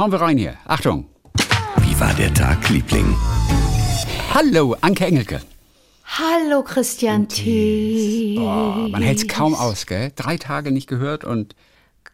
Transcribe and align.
Hauen 0.00 0.12
wir 0.12 0.20
rein 0.22 0.38
hier. 0.38 0.56
Achtung. 0.64 1.10
Wie 1.82 2.00
war 2.00 2.14
der 2.14 2.32
Tag, 2.32 2.70
Liebling? 2.70 3.14
Hallo, 4.32 4.74
Anke 4.80 5.04
Engelke. 5.04 5.42
Hallo 6.06 6.62
Christian 6.62 7.28
T. 7.28 8.38
Oh, 8.38 8.88
man 8.88 9.02
hält 9.02 9.18
es 9.18 9.28
kaum 9.28 9.54
aus, 9.54 9.84
gell? 9.84 10.10
Drei 10.16 10.38
Tage 10.38 10.72
nicht 10.72 10.86
gehört 10.86 11.24
und 11.24 11.54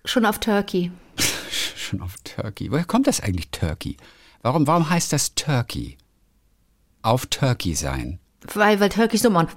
Schon 0.05 0.27
auf 0.27 0.41
Turkey. 0.41 0.91
schon 1.17 2.01
auf 2.03 2.17
Turkey. 2.25 2.73
Woher 2.73 2.85
kommt 2.85 3.07
das 3.07 3.21
eigentlich 3.21 3.53
Turkey? 3.53 3.97
Warum, 4.43 4.67
warum 4.67 4.91
heißt 4.91 5.13
das 5.13 5.37
Turkey? 5.37 5.97
Auf 7.03 7.27
Turkey 7.27 7.77
sein. 7.77 8.19
Weil, 8.53 8.81
weil 8.81 8.89
Turkey 8.89 9.17
so 9.17 9.31
machen. 9.31 9.51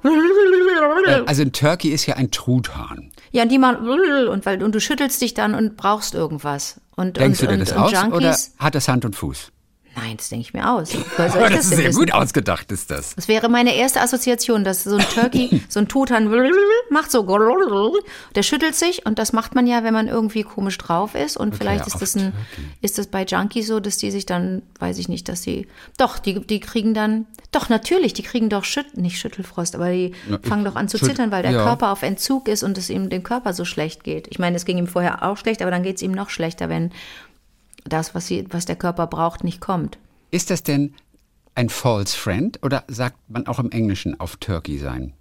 Äh, 1.07 1.23
Also 1.25 1.41
ein 1.41 1.51
Turkey 1.51 1.89
ist 1.89 2.05
ja 2.05 2.13
ein 2.15 2.29
Truthahn. 2.29 3.08
Ja, 3.31 3.43
und 3.43 3.49
die 3.49 3.57
machen 3.57 3.87
und 3.87 4.45
weil 4.45 4.63
und 4.63 4.73
du 4.73 4.79
schüttelst 4.79 5.21
dich 5.21 5.33
dann 5.33 5.55
und 5.55 5.77
brauchst 5.77 6.15
irgendwas. 6.15 6.79
Und, 6.95 7.17
Denkst 7.17 7.41
und, 7.41 7.51
du 7.51 7.53
dir 7.53 7.59
das 7.59 7.71
und 7.71 7.77
aus 7.77 7.91
Junkies? 7.91 8.11
oder 8.11 8.65
hat 8.65 8.75
das 8.75 8.87
Hand 8.87 9.05
und 9.05 9.15
Fuß? 9.15 9.51
Nein, 9.95 10.17
das 10.17 10.29
denke 10.29 10.41
ich 10.43 10.53
mir 10.53 10.69
aus. 10.69 10.93
Woher 11.17 11.29
soll 11.29 11.41
ich 11.43 11.47
das 11.49 11.55
das 11.57 11.65
ist 11.65 11.75
sehr 11.77 11.87
wissen? 11.89 11.99
gut 11.99 12.13
ausgedacht, 12.13 12.71
ist 12.71 12.89
das. 12.91 13.15
Das 13.15 13.27
wäre 13.27 13.49
meine 13.49 13.75
erste 13.75 14.01
Assoziation, 14.01 14.63
dass 14.63 14.83
so 14.83 14.95
ein 14.95 15.05
Turkey, 15.13 15.61
so 15.69 15.79
ein 15.79 15.87
Tutan 15.87 16.29
macht 16.89 17.11
so, 17.11 17.23
der 18.35 18.43
schüttelt 18.43 18.75
sich 18.75 19.05
und 19.05 19.19
das 19.19 19.33
macht 19.33 19.55
man 19.55 19.67
ja, 19.67 19.83
wenn 19.83 19.93
man 19.93 20.07
irgendwie 20.07 20.43
komisch 20.43 20.77
drauf 20.77 21.15
ist 21.15 21.37
und 21.37 21.55
vielleicht 21.55 21.87
ist 21.87 22.01
das 22.01 22.15
ein, 22.15 22.31
Turkey. 22.31 22.69
ist 22.81 22.97
das 22.97 23.07
bei 23.07 23.23
Junkies 23.25 23.67
so, 23.67 23.79
dass 23.79 23.97
die 23.97 24.11
sich 24.11 24.25
dann, 24.25 24.61
weiß 24.79 24.97
ich 24.99 25.09
nicht, 25.09 25.27
dass 25.27 25.41
die, 25.41 25.67
doch, 25.97 26.19
die, 26.19 26.39
die 26.39 26.59
kriegen 26.59 26.93
dann, 26.93 27.25
doch 27.51 27.69
natürlich, 27.69 28.13
die 28.13 28.23
kriegen 28.23 28.49
doch 28.49 28.63
Schütt, 28.63 28.95
nicht 28.97 29.17
Schüttelfrost, 29.19 29.75
aber 29.75 29.91
die 29.91 30.13
Na, 30.27 30.39
fangen 30.43 30.63
doch 30.65 30.75
an 30.75 30.87
zu 30.87 30.97
Schütt- 30.97 31.09
zittern, 31.09 31.31
weil 31.31 31.41
der 31.43 31.51
ja. 31.51 31.63
Körper 31.63 31.91
auf 31.91 32.03
Entzug 32.03 32.47
ist 32.47 32.63
und 32.63 32.77
es 32.77 32.89
ihm 32.89 33.09
dem 33.09 33.23
Körper 33.23 33.53
so 33.53 33.65
schlecht 33.65 34.03
geht. 34.03 34.27
Ich 34.29 34.39
meine, 34.39 34.55
es 34.55 34.65
ging 34.65 34.77
ihm 34.77 34.87
vorher 34.87 35.23
auch 35.23 35.37
schlecht, 35.37 35.61
aber 35.61 35.71
dann 35.71 35.83
geht 35.83 35.95
es 35.97 36.01
ihm 36.03 36.11
noch 36.11 36.29
schlechter, 36.29 36.69
wenn 36.69 36.91
das, 37.85 38.15
was, 38.15 38.27
sie, 38.27 38.45
was 38.49 38.65
der 38.65 38.75
Körper 38.75 39.07
braucht, 39.07 39.43
nicht 39.43 39.61
kommt. 39.61 39.97
Ist 40.31 40.49
das 40.49 40.63
denn 40.63 40.93
ein 41.55 41.69
false 41.69 42.15
friend 42.17 42.59
oder 42.63 42.83
sagt 42.87 43.17
man 43.27 43.47
auch 43.47 43.59
im 43.59 43.71
Englischen 43.71 44.19
auf 44.19 44.37
Turkey 44.37 44.77
sein? 44.77 45.13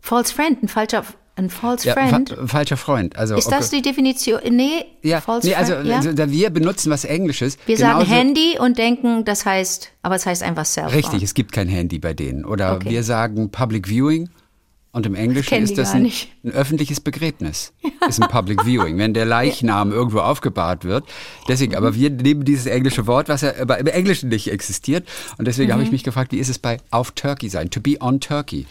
False 0.00 0.32
Friend, 0.32 0.62
ein 0.62 0.68
falscher, 0.68 1.04
ein 1.36 1.50
False 1.50 1.86
Ja, 1.86 1.94
Friend. 1.94 2.28
fa 2.30 2.46
falscher 2.46 2.76
Freund. 2.76 3.16
Also, 3.16 3.36
Ist 3.36 3.50
das 3.50 3.68
okay. 3.68 3.76
die 3.76 3.82
Definition? 3.82 4.40
Nee, 4.50 4.84
ja, 5.02 5.20
false 5.20 5.46
nee, 5.48 5.54
also, 5.54 5.74
friend, 5.74 5.90
also 6.20 6.30
wir 6.32 6.50
benutzen 6.50 6.90
was 6.90 7.04
Englisches. 7.04 7.58
Wir 7.66 7.76
sagen 7.76 8.04
Handy 8.04 8.56
und 8.58 8.78
denken, 8.78 9.24
das 9.24 9.44
heißt, 9.44 9.90
aber 10.02 10.14
es 10.16 10.24
heißt 10.26 10.42
einfach 10.42 10.64
Cellphone. 10.66 10.94
Richtig, 10.94 11.22
es 11.22 11.34
gibt 11.34 11.52
kein 11.52 11.68
Handy 11.68 11.98
bei 11.98 12.14
denen. 12.14 12.44
Oder 12.44 12.74
Okay. 12.76 12.90
wir 12.90 13.02
sagen 13.02 13.50
Public 13.50 13.86
Viewing 13.88 14.30
und 14.98 15.06
im 15.06 15.14
Englischen 15.14 15.62
ist 15.62 15.78
das 15.78 15.92
ein, 15.92 16.10
ein 16.44 16.50
öffentliches 16.52 16.98
Begräbnis. 17.00 17.72
Ist 18.08 18.20
ein 18.20 18.28
Public 18.28 18.64
Viewing, 18.64 18.98
wenn 18.98 19.14
der 19.14 19.24
Leichnam 19.26 19.92
irgendwo 19.92 20.18
aufgebahrt 20.18 20.84
wird. 20.84 21.04
Deswegen, 21.46 21.76
aber 21.76 21.94
wir 21.94 22.10
nehmen 22.10 22.44
dieses 22.44 22.66
englische 22.66 23.06
Wort, 23.06 23.28
was 23.28 23.42
ja 23.42 23.50
im 23.50 23.86
Englischen 23.86 24.28
nicht 24.28 24.50
existiert. 24.50 25.06
Und 25.38 25.46
deswegen 25.46 25.68
Mhm. 25.68 25.72
habe 25.74 25.82
ich 25.84 25.92
mich 25.92 26.02
gefragt, 26.02 26.32
wie 26.32 26.38
ist 26.38 26.48
es 26.48 26.58
bei 26.58 26.78
auf 26.90 27.12
Turkey 27.12 27.48
sein? 27.48 27.70
To 27.70 27.80
be 27.80 27.96
on 28.00 28.18
Turkey. 28.18 28.66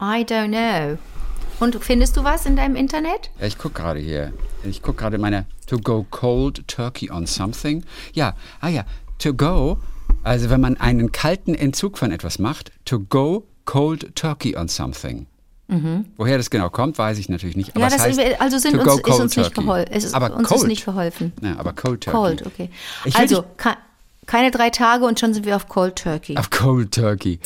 I 0.00 0.24
don't 0.24 0.48
know. 0.50 0.98
Und 1.58 1.76
findest 1.82 2.16
du 2.16 2.22
was 2.24 2.46
in 2.46 2.54
deinem 2.56 2.76
Internet? 2.76 3.30
Ja, 3.40 3.46
ich 3.48 3.58
gucke 3.58 3.80
gerade 3.82 3.98
hier. 4.00 4.32
Ich 4.64 4.82
gucke 4.82 4.98
gerade 4.98 5.18
meine 5.18 5.46
To 5.66 5.78
go 5.78 6.06
cold 6.10 6.66
turkey 6.68 7.10
on 7.10 7.26
something. 7.26 7.82
Ja, 8.12 8.36
ah 8.60 8.68
ja, 8.68 8.84
to 9.18 9.34
go, 9.34 9.78
also 10.22 10.48
wenn 10.50 10.60
man 10.60 10.76
einen 10.76 11.10
kalten 11.12 11.54
Entzug 11.54 11.98
von 11.98 12.12
etwas 12.12 12.38
macht, 12.38 12.70
to 12.84 13.00
go 13.00 13.46
cold 13.64 14.14
turkey 14.14 14.56
on 14.56 14.68
something. 14.68 15.26
Woher 16.18 16.36
das 16.36 16.50
genau 16.50 16.68
kommt, 16.68 16.98
weiß 16.98 17.16
ich 17.18 17.30
natürlich 17.30 17.56
nicht. 17.56 17.70
Aber 17.70 17.80
ja, 17.80 17.86
es 17.86 17.94
das 17.94 18.02
heißt, 18.02 18.18
ist, 18.20 18.40
also 18.40 18.58
sind 18.58 18.78
uns, 18.78 18.94
ist 18.94 19.20
uns 19.20 19.36
nicht 19.36 19.54
geholfen. 19.54 19.90
Es 19.92 20.04
ist, 20.04 20.14
aber 20.14 20.34
uns 20.34 20.48
cold. 20.48 20.60
ist 20.62 20.66
nicht 20.66 20.84
geholfen. 20.84 21.32
Ja, 21.40 21.56
aber 21.58 21.72
cold 21.72 22.02
turkey. 22.02 22.18
Cold, 22.18 22.46
okay. 22.46 22.70
Ich 23.06 23.16
Also, 23.16 23.42
ke 23.56 23.70
keine 24.26 24.50
drei 24.50 24.70
Tage 24.70 25.04
und 25.04 25.18
schon 25.18 25.34
sind 25.34 25.46
wir 25.46 25.56
auf 25.56 25.68
Cold 25.68 25.96
Turkey. 25.96 26.36
Auf 26.36 26.50
cold 26.50 26.92
turkey. 26.94 27.40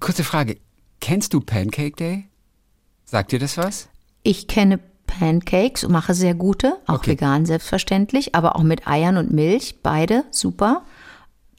Kurze 0.00 0.24
Frage. 0.24 0.56
Kennst 1.00 1.34
du 1.34 1.40
Pancake 1.40 1.96
Day? 1.96 2.24
Sagt 3.04 3.32
dir 3.32 3.38
das 3.38 3.58
was? 3.58 3.88
Ich 4.22 4.46
kenne 4.48 4.80
Pancakes 5.06 5.84
und 5.84 5.92
mache 5.92 6.14
sehr 6.14 6.34
gute, 6.34 6.78
auch 6.86 6.94
Okay. 6.94 7.12
vegan 7.12 7.44
selbstverständlich, 7.44 8.34
aber 8.34 8.56
auch 8.56 8.62
mit 8.62 8.86
Eiern 8.88 9.16
und 9.18 9.32
Milch, 9.32 9.76
beide 9.82 10.24
super. 10.30 10.82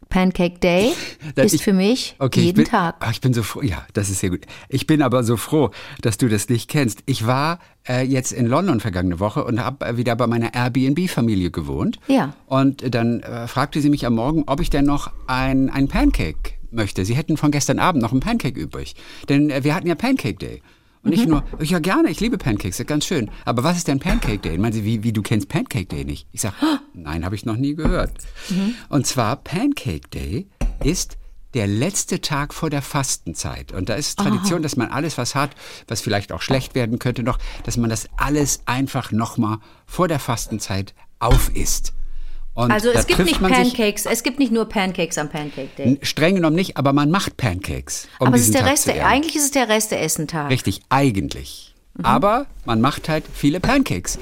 Pancake 0.09 0.59
Day 0.59 0.93
ist 1.35 1.53
ich- 1.55 1.63
für 1.63 1.73
mich 1.73 2.15
Okay, 2.19 2.41
jeden 2.41 2.55
bin, 2.57 2.65
Tag. 2.65 2.95
Ah, 2.99 3.09
ich 3.11 3.21
bin 3.21 3.33
so 3.33 3.43
froh. 3.43 3.61
Ja, 3.61 3.85
das 3.93 4.09
ist 4.09 4.19
sehr 4.19 4.29
gut. 4.29 4.45
Ich 4.69 4.87
bin 4.87 5.01
aber 5.01 5.23
so 5.23 5.37
froh, 5.37 5.71
dass 6.01 6.17
du 6.17 6.27
das 6.29 6.49
nicht 6.49 6.69
kennst. 6.69 6.99
Ich 7.05 7.25
war 7.27 7.59
äh, 7.87 8.03
jetzt 8.05 8.31
in 8.31 8.45
London 8.47 8.79
vergangene 8.79 9.19
Woche 9.19 9.43
und 9.43 9.63
habe 9.63 9.85
äh, 9.85 9.97
wieder 9.97 10.15
bei 10.15 10.27
meiner 10.27 10.53
Airbnb-Familie 10.53 11.51
gewohnt. 11.51 11.99
Ja. 12.07 12.33
Und 12.45 12.93
dann 12.95 13.21
äh, 13.21 13.47
fragte 13.47 13.81
sie 13.81 13.89
mich 13.89 14.05
am 14.05 14.15
Morgen, 14.15 14.43
ob 14.47 14.59
ich 14.61 14.69
denn 14.69 14.85
noch 14.85 15.11
ein, 15.27 15.69
ein 15.69 15.87
Pancake 15.87 16.53
möchte. 16.71 17.05
Sie 17.05 17.15
hätten 17.15 17.37
von 17.37 17.51
gestern 17.51 17.79
Abend 17.79 18.01
noch 18.01 18.11
einen 18.11 18.19
Pancake 18.19 18.59
übrig. 18.59 18.95
Denn 19.29 19.49
äh, 19.49 19.63
wir 19.63 19.73
hatten 19.75 19.87
ja 19.87 19.95
Pancake 19.95 20.35
Day. 20.37 20.61
Und 21.03 21.11
Mhm. 21.11 21.13
ich 21.13 21.27
nur, 21.27 21.43
ja 21.61 21.79
gerne, 21.79 22.09
ich 22.09 22.19
liebe 22.19 22.37
Pancakes, 22.37 22.83
ganz 22.87 23.05
schön. 23.05 23.29
Aber 23.45 23.63
was 23.63 23.77
ist 23.77 23.87
denn 23.87 23.99
Pancake 23.99 24.39
Day? 24.39 24.57
Meinen 24.57 24.73
Sie, 24.73 24.83
wie, 24.83 25.03
wie 25.03 25.13
du 25.13 25.21
kennst 25.21 25.47
Pancake 25.49 25.85
Day 25.85 26.03
nicht? 26.05 26.27
Ich 26.31 26.41
sage, 26.41 26.55
nein, 26.93 27.23
habe 27.25 27.35
ich 27.35 27.45
noch 27.45 27.55
nie 27.57 27.75
gehört. 27.75 28.11
Mhm. 28.49 28.75
Und 28.89 29.05
zwar 29.07 29.35
Pancake 29.37 30.07
Day 30.13 30.47
ist 30.83 31.17
der 31.53 31.65
letzte 31.67 32.19
Tag 32.21 32.53
vor 32.53 32.69
der 32.69 32.81
Fastenzeit. 32.81 33.71
Und 33.71 33.89
da 33.89 33.95
ist 33.95 34.19
Tradition, 34.19 34.61
dass 34.61 34.75
man 34.75 34.89
alles, 34.89 35.17
was 35.17 35.33
hat, 35.33 35.51
was 35.87 36.01
vielleicht 36.01 36.31
auch 36.31 36.41
schlecht 36.41 36.75
werden 36.75 36.99
könnte 36.99 37.23
noch, 37.23 37.39
dass 37.63 37.77
man 37.77 37.89
das 37.89 38.09
alles 38.17 38.61
einfach 38.65 39.11
nochmal 39.11 39.57
vor 39.85 40.07
der 40.07 40.19
Fastenzeit 40.19 40.93
aufisst. 41.19 41.93
Und 42.57 42.71
Also 42.71 42.89
es 42.89 43.05
gibt 43.05 43.19
nicht 43.23 43.39
man 43.39 43.53
sich- 43.53 43.75
Pancakes, 43.75 44.07
es 44.07 44.23
gibt 44.23 44.39
nicht 44.39 44.51
nur 44.51 44.67
Pancakes 44.67 45.19
am 45.19 45.29
Pancake 45.29 45.69
Day. 45.77 45.99
Streng 46.01 46.33
genommen 46.33 46.55
nicht, 46.55 46.75
aber 46.75 46.91
man 46.91 47.11
macht 47.11 47.37
Pancakes. 47.37 48.07
Um 48.17 48.27
Aber 48.27 48.35
es 48.35 48.43
ist 48.45 48.55
der 48.55 48.61
Tag 48.61 48.71
Reste, 48.71 49.05
eigentlich 49.05 49.35
ist 49.35 49.43
es 49.43 49.51
der 49.51 49.69
Reste-Essen-Tag. 49.69 50.49
Richtig, 50.49 50.81
eigentlich. 50.89 51.75
Mhm. 51.93 52.05
Aber 52.05 52.47
man 52.65 52.81
macht 52.81 53.09
halt 53.09 53.25
viele 53.31 53.59
Pancakes. 53.59 54.17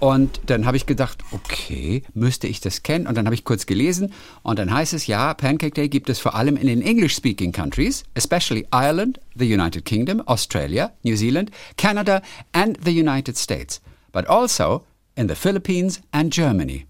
Und 0.00 0.40
dann 0.46 0.64
habe 0.64 0.78
ich 0.78 0.86
gedacht, 0.86 1.18
okay, 1.32 2.02
müsste 2.14 2.46
ich 2.46 2.60
das 2.60 2.82
kennen? 2.82 3.06
Und 3.06 3.16
dann 3.18 3.26
habe 3.26 3.34
ich 3.34 3.44
kurz 3.44 3.66
gelesen 3.66 4.14
und 4.42 4.58
dann 4.58 4.72
heißt 4.72 4.94
es, 4.94 5.06
ja, 5.06 5.34
Pancake 5.34 5.74
Day 5.74 5.90
gibt 5.90 6.08
es 6.08 6.18
vor 6.18 6.34
allem 6.34 6.56
in 6.56 6.66
den 6.66 6.80
English-speaking 6.80 7.52
countries, 7.52 8.04
especially 8.14 8.66
Ireland, 8.72 9.20
the 9.34 9.44
United 9.44 9.84
Kingdom, 9.84 10.22
Australia, 10.26 10.92
New 11.02 11.16
Zealand, 11.16 11.50
Canada 11.76 12.22
and 12.52 12.78
the 12.82 12.98
United 12.98 13.36
States, 13.36 13.82
but 14.10 14.26
also 14.26 14.86
in 15.16 15.28
the 15.28 15.34
Philippines 15.34 16.00
and 16.12 16.32
Germany. 16.32 16.86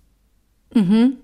Echt? 0.75 0.85
Mhm. 0.91 1.19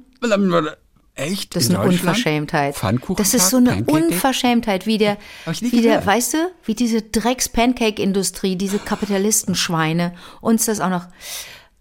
Das 1.51 1.63
ist 1.65 1.71
In 1.71 1.77
eine? 1.77 1.89
Unverschämtheit. 1.89 2.77
Das 3.17 3.35
ist 3.35 3.51
so 3.51 3.57
eine 3.59 3.71
Pancake? 3.71 3.93
Unverschämtheit, 4.07 4.87
wie 4.87 4.97
der, 4.99 5.19
wie 5.61 5.71
der, 5.83 5.83
gehört. 5.83 6.07
weißt 6.07 6.35
du, 6.35 6.39
wie 6.65 6.75
diese 6.75 7.03
Drecks-Pancake-Industrie, 7.03 8.57
diese 8.57 8.79
Kapitalistenschweine, 8.79 10.15
uns 10.41 10.67
das 10.67 10.81
auch 10.81 10.89
noch 10.91 11.07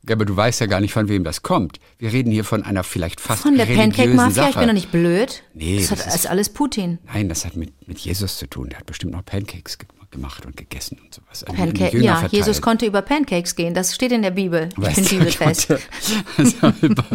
Ja, 0.07 0.15
aber 0.15 0.25
du 0.25 0.35
weißt 0.35 0.59
ja 0.61 0.65
gar 0.65 0.79
nicht, 0.81 0.93
von 0.93 1.07
wem 1.09 1.23
das 1.23 1.41
kommt. 1.43 1.79
Wir 1.99 2.11
reden 2.11 2.31
hier 2.31 2.43
von 2.43 2.63
einer 2.63 2.83
vielleicht 2.83 3.21
fast 3.21 3.43
von 3.43 3.55
der 3.57 3.65
Pancake-Mafia. 3.65 4.49
Ich 4.49 4.55
bin 4.55 4.67
doch 4.67 4.73
nicht 4.73 4.91
blöd. 4.91 5.43
Nee, 5.53 5.77
das, 5.79 5.91
hat, 5.91 5.99
das 5.99 6.05
das 6.05 6.15
ist- 6.15 6.21
ist 6.25 6.29
alles 6.31 6.49
Putin. 6.49 6.97
Nein, 7.13 7.29
das 7.29 7.45
hat 7.45 7.55
mit, 7.55 7.87
mit 7.87 7.99
Jesus 7.99 8.37
zu 8.37 8.47
tun. 8.47 8.69
Der 8.69 8.79
hat 8.79 8.85
bestimmt 8.87 9.13
noch 9.13 9.23
Pancakes 9.23 9.77
ge 9.77 9.87
gemacht 10.11 10.45
und 10.45 10.57
gegessen 10.57 10.99
und 11.03 11.13
sowas. 11.13 11.45
die 11.47 11.55
Pancake, 11.55 11.97
ja, 11.99 12.13
verteilt. 12.13 12.33
Jesus 12.33 12.61
konnte 12.61 12.85
über 12.85 13.01
Pancakes 13.01 13.55
gehen. 13.55 13.73
Das 13.73 13.93
steht 13.93 14.11
in 14.11 14.21
der 14.21 14.31
Bibel. 14.31 14.69
Ich 14.81 14.95
bin 14.95 15.05
bibelfest. 15.05 15.69
Also 16.37 16.73
über, 16.81 17.05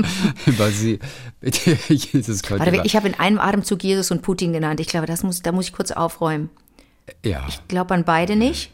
über 0.46 0.70
sie. 0.70 0.98
Jesus 1.88 2.42
konnte 2.42 2.64
Warte, 2.64 2.76
über, 2.76 2.84
ich 2.84 2.96
habe 2.96 3.08
in 3.08 3.14
einem 3.14 3.38
Atemzug 3.38 3.82
Jesus 3.82 4.10
und 4.10 4.22
Putin 4.22 4.52
genannt. 4.52 4.80
Ich 4.80 4.86
glaube, 4.86 5.06
das 5.06 5.22
muss, 5.22 5.42
da 5.42 5.52
muss 5.52 5.66
ich 5.66 5.72
kurz 5.72 5.90
aufräumen. 5.90 6.50
ja. 7.24 7.44
Ich 7.48 7.66
glaube 7.68 7.94
an 7.94 8.04
beide 8.04 8.36
nicht. 8.36 8.70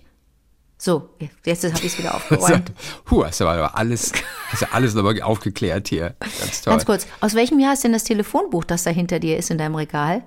So, 0.76 1.10
jetzt 1.44 1.62
habe 1.62 1.75
ich 1.76 1.84
es 1.92 1.98
wieder 1.98 2.14
aufgeräumt. 2.14 2.72
Huh, 3.10 3.25
hast 3.25 3.41
du 3.41 3.47
aber 3.47 3.76
alles, 3.76 4.12
hast 4.48 4.62
du 4.62 4.72
alles 4.72 4.94
nochmal 4.94 5.20
aufgeklärt 5.20 5.88
hier. 5.88 6.14
Ganz 6.20 6.62
toll. 6.62 6.72
Ganz 6.72 6.86
kurz, 6.86 7.06
aus 7.20 7.34
welchem 7.34 7.59
Jahr 7.59 7.74
ist 7.74 7.84
denn 7.84 7.92
das 7.92 8.04
Telefonbuch, 8.04 8.65
das 8.65 8.83
da 8.83 8.91
hinter 8.91 9.18
dir 9.18 9.36
ist 9.36 9.50
in 9.50 9.59
deinem 9.59 9.74
Regal? 9.74 10.22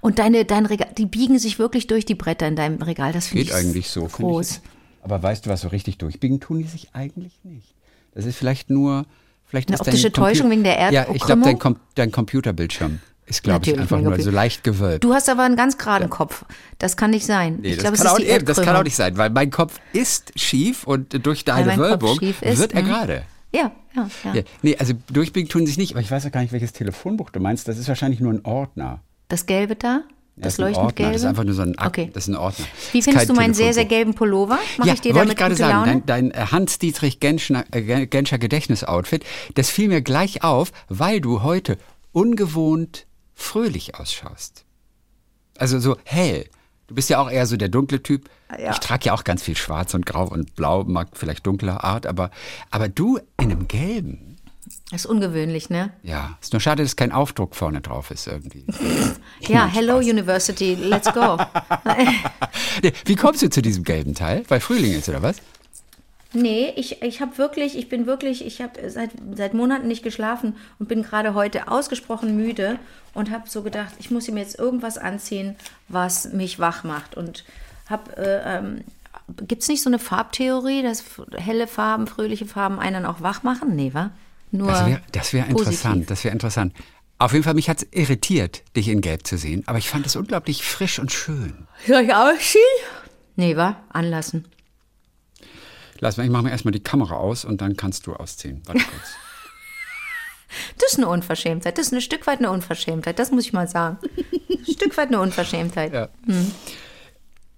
Und 0.00 0.18
deine, 0.18 0.44
dein 0.44 0.66
Regal, 0.66 0.88
die 0.96 1.06
biegen 1.06 1.38
sich 1.38 1.58
wirklich 1.58 1.86
durch 1.86 2.04
die 2.04 2.14
Bretter 2.14 2.46
in 2.48 2.56
deinem 2.56 2.82
Regal. 2.82 3.12
Das 3.12 3.28
finde 3.28 3.44
Geht 3.44 3.52
ich 3.52 3.54
eigentlich 3.54 3.90
so. 3.90 4.04
groß. 4.06 4.50
Ich. 4.50 4.60
Aber 5.02 5.22
weißt 5.22 5.46
du, 5.46 5.50
was 5.50 5.62
so 5.62 5.68
richtig 5.68 5.98
durchbiegen 5.98 6.40
tun 6.40 6.58
die 6.58 6.64
sich 6.64 6.94
eigentlich 6.94 7.40
nicht. 7.44 7.74
Das 8.14 8.24
ist 8.24 8.36
vielleicht 8.36 8.70
nur. 8.70 9.06
Vielleicht 9.46 9.70
Eine 9.70 9.80
optische 9.80 10.12
Täuschung 10.12 10.50
wegen 10.50 10.62
der 10.62 10.92
Ja, 10.92 11.06
ich 11.12 11.22
glaube, 11.22 11.40
dein? 11.42 11.58
Com 11.58 11.76
dein 11.94 12.12
Computerbildschirm 12.12 13.00
ist, 13.28 13.42
glaube 13.42 13.64
ich, 13.64 13.78
einfach 13.78 14.00
nur 14.00 14.20
so 14.20 14.30
leicht 14.30 14.64
gewölbt. 14.64 15.04
Du 15.04 15.14
hast 15.14 15.28
aber 15.28 15.42
einen 15.42 15.56
ganz 15.56 15.78
geraden 15.78 16.10
Kopf. 16.10 16.44
Das 16.78 16.96
kann 16.96 17.10
nicht 17.10 17.26
sein. 17.26 17.58
Nee, 17.60 17.68
ich 17.68 17.74
das, 17.76 17.82
glaube, 17.82 17.94
es 17.96 18.00
kann 18.02 18.06
ist 18.08 18.12
auch, 18.12 18.18
die 18.18 18.26
eben, 18.26 18.44
das 18.44 18.60
kann 18.60 18.76
auch 18.76 18.82
nicht 18.82 18.96
sein, 18.96 19.16
weil 19.16 19.30
mein 19.30 19.50
Kopf 19.50 19.80
ist 19.92 20.38
schief 20.38 20.84
und 20.84 21.24
durch 21.24 21.44
deine 21.44 21.76
Wölbung 21.76 22.18
ist, 22.20 22.42
wird 22.42 22.74
er 22.74 22.82
mhm. 22.82 22.86
gerade. 22.86 23.22
Ja, 23.52 23.72
ja, 23.94 24.08
ja. 24.24 24.34
Ja, 24.34 24.42
nee, 24.62 24.76
also 24.76 24.92
durchbiegen 25.10 25.48
tun 25.48 25.62
sie 25.62 25.68
sich 25.68 25.78
nicht, 25.78 25.92
aber 25.92 26.00
ich 26.00 26.10
weiß 26.10 26.26
auch 26.26 26.30
gar 26.30 26.42
nicht, 26.42 26.52
welches 26.52 26.72
Telefonbuch 26.72 27.30
du 27.30 27.40
meinst. 27.40 27.66
Das 27.68 27.78
ist 27.78 27.88
wahrscheinlich 27.88 28.20
nur 28.20 28.32
ein 28.32 28.44
Ordner. 28.44 29.00
Das 29.28 29.46
Gelbe 29.46 29.76
da? 29.76 30.02
Das 30.36 30.58
ein 30.58 30.62
leuchtend 30.66 30.86
Ordner. 30.86 31.06
Das 31.06 31.16
ist 31.16 31.22
gelbe? 31.22 31.28
einfach 31.30 31.44
nur 31.44 31.54
so 31.54 31.62
ein 31.62 31.78
Akt, 31.78 31.88
Okay. 31.98 32.10
das 32.14 32.24
ist 32.24 32.28
ein 32.28 32.36
Ordner. 32.36 32.64
Wie 32.92 33.02
findest 33.02 33.28
du 33.28 33.34
meinen 33.34 33.54
sehr, 33.54 33.74
sehr 33.74 33.84
gelben 33.86 34.14
Pullover? 34.14 34.58
Mache 34.76 34.88
ja, 34.88 34.94
ich 34.94 35.00
dir 35.00 35.08
wollte 35.14 35.18
damit 35.18 35.32
ich 35.32 35.38
gerade 35.38 35.56
sagen, 35.56 36.04
dein, 36.06 36.06
dein 36.06 36.30
äh, 36.30 36.46
Hans-Dietrich 36.52 37.18
Genschner, 37.18 37.64
äh, 37.72 37.82
Gen- 37.82 38.08
Genscher 38.08 38.38
Gedächtnisoutfit, 38.38 39.24
das 39.54 39.68
fiel 39.68 39.88
mir 39.88 40.00
gleich 40.00 40.44
auf, 40.44 40.70
weil 40.88 41.20
du 41.20 41.42
heute 41.42 41.76
ungewohnt 42.12 43.06
fröhlich 43.34 43.96
ausschaust. 43.96 44.64
Also 45.56 45.80
so 45.80 45.96
hell. 46.04 46.44
Du 46.86 46.94
bist 46.94 47.10
ja 47.10 47.20
auch 47.20 47.30
eher 47.30 47.46
so 47.46 47.56
der 47.56 47.68
dunkle 47.68 48.02
Typ. 48.02 48.30
Ja. 48.58 48.70
Ich 48.70 48.78
trage 48.78 49.06
ja 49.06 49.14
auch 49.14 49.24
ganz 49.24 49.42
viel 49.42 49.56
Schwarz 49.56 49.92
und 49.92 50.06
Grau 50.06 50.26
und 50.28 50.54
Blau, 50.54 50.84
mag 50.84 51.08
vielleicht 51.14 51.46
dunkler 51.46 51.84
Art, 51.84 52.06
aber, 52.06 52.30
aber 52.70 52.88
du 52.88 53.18
in 53.40 53.50
einem 53.50 53.66
Gelben. 53.68 54.27
Das 54.90 55.04
ist 55.04 55.06
ungewöhnlich, 55.06 55.70
ne? 55.70 55.90
Ja, 56.02 56.36
ist 56.40 56.52
nur 56.52 56.60
schade, 56.60 56.82
dass 56.82 56.96
kein 56.96 57.12
Aufdruck 57.12 57.54
vorne 57.54 57.80
drauf 57.80 58.10
ist 58.10 58.26
irgendwie. 58.26 58.64
Ja, 59.40 59.66
hello 59.66 59.98
University, 59.98 60.74
let's 60.74 61.12
go. 61.12 61.38
Wie 63.04 63.14
kommst 63.14 63.40
du 63.40 63.48
zu 63.48 63.62
diesem 63.62 63.84
gelben 63.84 64.14
Teil? 64.14 64.44
Weil 64.48 64.60
Frühling 64.60 64.92
ist, 64.92 65.08
oder 65.08 65.22
was? 65.22 65.36
Nee, 66.34 66.72
ich, 66.76 67.02
ich 67.02 67.20
habe 67.22 67.38
wirklich, 67.38 67.78
ich 67.78 67.88
bin 67.88 68.06
wirklich, 68.06 68.44
ich 68.44 68.60
habe 68.60 68.90
seit, 68.90 69.10
seit 69.34 69.54
Monaten 69.54 69.88
nicht 69.88 70.02
geschlafen 70.02 70.56
und 70.78 70.88
bin 70.88 71.02
gerade 71.02 71.34
heute 71.34 71.68
ausgesprochen 71.68 72.36
müde 72.36 72.78
und 73.14 73.30
habe 73.30 73.48
so 73.48 73.62
gedacht, 73.62 73.94
ich 73.98 74.10
muss 74.10 74.28
ihm 74.28 74.36
jetzt 74.36 74.58
irgendwas 74.58 74.98
anziehen, 74.98 75.56
was 75.88 76.32
mich 76.32 76.58
wach 76.58 76.84
macht. 76.84 77.16
Und 77.16 77.44
habe, 77.88 78.16
äh, 78.18 78.58
ähm, 78.58 78.84
gibt 79.46 79.62
es 79.62 79.68
nicht 79.68 79.82
so 79.82 79.88
eine 79.88 79.98
Farbtheorie, 79.98 80.82
dass 80.82 81.04
helle 81.34 81.66
Farben, 81.66 82.06
fröhliche 82.06 82.46
Farben 82.46 82.78
einen 82.78 83.06
auch 83.06 83.22
wach 83.22 83.42
machen? 83.42 83.74
Nee, 83.74 83.94
wa? 83.94 84.10
Nur 84.50 84.68
Das 84.68 84.86
wäre 84.86 85.00
das 85.12 85.32
wär 85.32 85.46
interessant, 85.46 86.10
das 86.10 86.24
wäre 86.24 86.32
interessant. 86.32 86.72
Auf 87.18 87.32
jeden 87.32 87.44
Fall, 87.44 87.54
mich 87.54 87.68
hat 87.68 87.82
es 87.82 87.88
irritiert, 87.90 88.62
dich 88.76 88.88
in 88.88 89.00
Gelb 89.00 89.26
zu 89.26 89.36
sehen, 89.36 89.64
aber 89.66 89.78
ich 89.78 89.88
fand 89.88 90.06
es 90.06 90.14
unglaublich 90.14 90.62
frisch 90.62 90.98
und 91.00 91.10
schön. 91.10 91.66
Soll 91.86 92.02
ich 92.02 92.14
ausziehen? 92.14 92.62
Nee, 93.34 93.56
wa? 93.56 93.82
Anlassen. 93.90 94.46
Lass 96.00 96.16
mal, 96.16 96.24
ich 96.24 96.30
mache 96.30 96.44
mir 96.44 96.50
erstmal 96.50 96.72
die 96.72 96.82
Kamera 96.82 97.16
aus 97.16 97.44
und 97.44 97.60
dann 97.60 97.76
kannst 97.76 98.06
du 98.06 98.14
ausziehen. 98.14 98.62
Warte 98.66 98.84
kurz. 98.90 99.08
Das 100.78 100.92
ist 100.92 100.98
eine 100.98 101.08
Unverschämtheit. 101.08 101.76
Das 101.76 101.86
ist 101.86 101.92
ein 101.92 102.00
Stück 102.00 102.26
weit 102.26 102.38
eine 102.38 102.50
Unverschämtheit. 102.50 103.18
Das 103.18 103.30
muss 103.32 103.44
ich 103.44 103.52
mal 103.52 103.68
sagen. 103.68 103.98
Ein 104.48 104.64
Stück 104.72 104.96
weit 104.96 105.08
eine 105.08 105.20
Unverschämtheit. 105.20 105.92
Ja. 105.92 106.08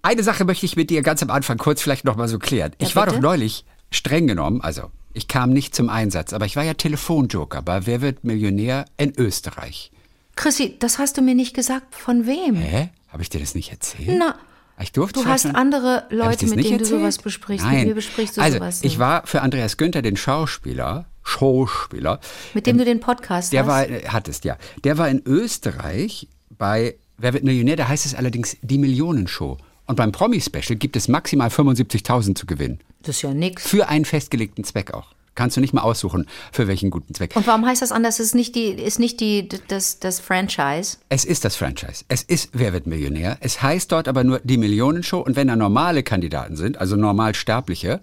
Eine 0.01 0.23
Sache 0.23 0.43
möchte 0.43 0.65
ich 0.65 0.75
mit 0.75 0.89
dir 0.89 1.01
ganz 1.03 1.21
am 1.21 1.29
Anfang 1.29 1.57
kurz 1.57 1.81
vielleicht 1.81 2.03
noch 2.03 2.15
mal 2.15 2.27
so 2.27 2.39
klären. 2.39 2.71
Ja, 2.79 2.87
ich 2.87 2.95
war 2.95 3.05
bitte? 3.05 3.17
doch 3.17 3.21
neulich 3.21 3.65
streng 3.91 4.27
genommen, 4.27 4.61
also 4.61 4.89
ich 5.13 5.27
kam 5.27 5.51
nicht 5.51 5.75
zum 5.75 5.89
Einsatz, 5.89 6.33
aber 6.33 6.45
ich 6.45 6.55
war 6.55 6.63
ja 6.63 6.73
Telefonjoker 6.73 7.61
bei 7.61 7.85
Wer 7.85 8.01
wird 8.01 8.23
Millionär 8.23 8.85
in 8.97 9.13
Österreich. 9.17 9.91
Chrissy, 10.35 10.77
das 10.79 10.97
hast 10.97 11.17
du 11.17 11.21
mir 11.21 11.35
nicht 11.35 11.53
gesagt. 11.53 11.93
Von 11.95 12.25
wem? 12.25 12.55
Hä? 12.55 12.89
Habe 13.09 13.21
ich 13.21 13.29
dir 13.29 13.39
das 13.41 13.53
nicht 13.53 13.71
erzählt? 13.71 14.17
Na, 14.17 14.35
Ich 14.79 14.93
durfte 14.93 15.19
du 15.21 15.25
hast 15.27 15.45
andere 15.45 16.05
ich 16.09 16.15
Leute, 16.17 16.45
mit 16.47 16.55
denen 16.63 16.77
du 16.77 16.83
erzählt? 16.83 16.87
sowas 17.01 17.17
besprichst. 17.17 17.65
Nein. 17.65 17.79
Mit 17.79 17.87
mir 17.89 17.95
besprichst 17.95 18.37
du 18.37 18.41
also, 18.41 18.57
sowas 18.57 18.77
ich 18.77 18.83
nicht. 18.83 18.99
war 18.99 19.27
für 19.27 19.41
Andreas 19.41 19.75
Günther, 19.75 20.01
den 20.01 20.15
Schauspieler, 20.15 21.05
Schauspieler, 21.23 22.19
mit 22.53 22.65
dem 22.65 22.77
du 22.77 22.85
den 22.85 22.99
Podcast 23.01 23.51
der 23.51 23.61
hast. 23.61 23.67
war, 23.67 23.89
äh, 23.89 24.03
hattest, 24.07 24.45
ja. 24.45 24.57
Der 24.85 24.97
war 24.97 25.09
in 25.09 25.21
Österreich 25.25 26.27
bei 26.57 26.95
Wer 27.17 27.33
wird 27.33 27.43
Millionär, 27.43 27.75
da 27.75 27.87
heißt 27.87 28.05
es 28.07 28.15
allerdings 28.15 28.57
die 28.63 28.79
Millionenshow. 28.79 29.57
Und 29.87 29.95
beim 29.95 30.11
Promi-Special 30.11 30.77
gibt 30.77 30.95
es 30.95 31.07
maximal 31.07 31.49
75.000 31.49 32.35
zu 32.35 32.45
gewinnen. 32.45 32.79
das 33.03 33.17
ist 33.17 33.21
ja 33.23 33.33
nix. 33.33 33.67
Für 33.67 33.89
einen 33.89 34.05
festgelegten 34.05 34.63
Zweck 34.63 34.93
auch. 34.93 35.07
Kannst 35.33 35.55
du 35.55 35.61
nicht 35.61 35.73
mal 35.73 35.81
aussuchen, 35.81 36.27
für 36.51 36.67
welchen 36.67 36.89
guten 36.89 37.13
Zweck. 37.13 37.33
Und 37.37 37.47
warum 37.47 37.65
heißt 37.65 37.81
das 37.81 37.93
anders? 37.93 38.19
Es 38.19 38.27
ist 38.27 38.35
nicht 38.35 38.53
die, 38.53 38.65
ist 38.67 38.99
nicht 38.99 39.21
die, 39.21 39.47
das, 39.69 39.99
das 39.99 40.19
Franchise. 40.19 40.97
Es 41.07 41.23
ist 41.23 41.45
das 41.45 41.55
Franchise. 41.55 42.03
Es 42.09 42.21
ist 42.21 42.49
Wer 42.51 42.73
wird 42.73 42.85
Millionär. 42.85 43.37
Es 43.39 43.61
heißt 43.61 43.89
dort 43.93 44.09
aber 44.09 44.25
nur 44.25 44.41
die 44.43 44.57
Millionenshow. 44.57 45.19
Und 45.21 45.37
wenn 45.37 45.47
da 45.47 45.55
normale 45.55 46.03
Kandidaten 46.03 46.57
sind, 46.57 46.77
also 46.79 46.97
Normalsterbliche, 46.97 48.01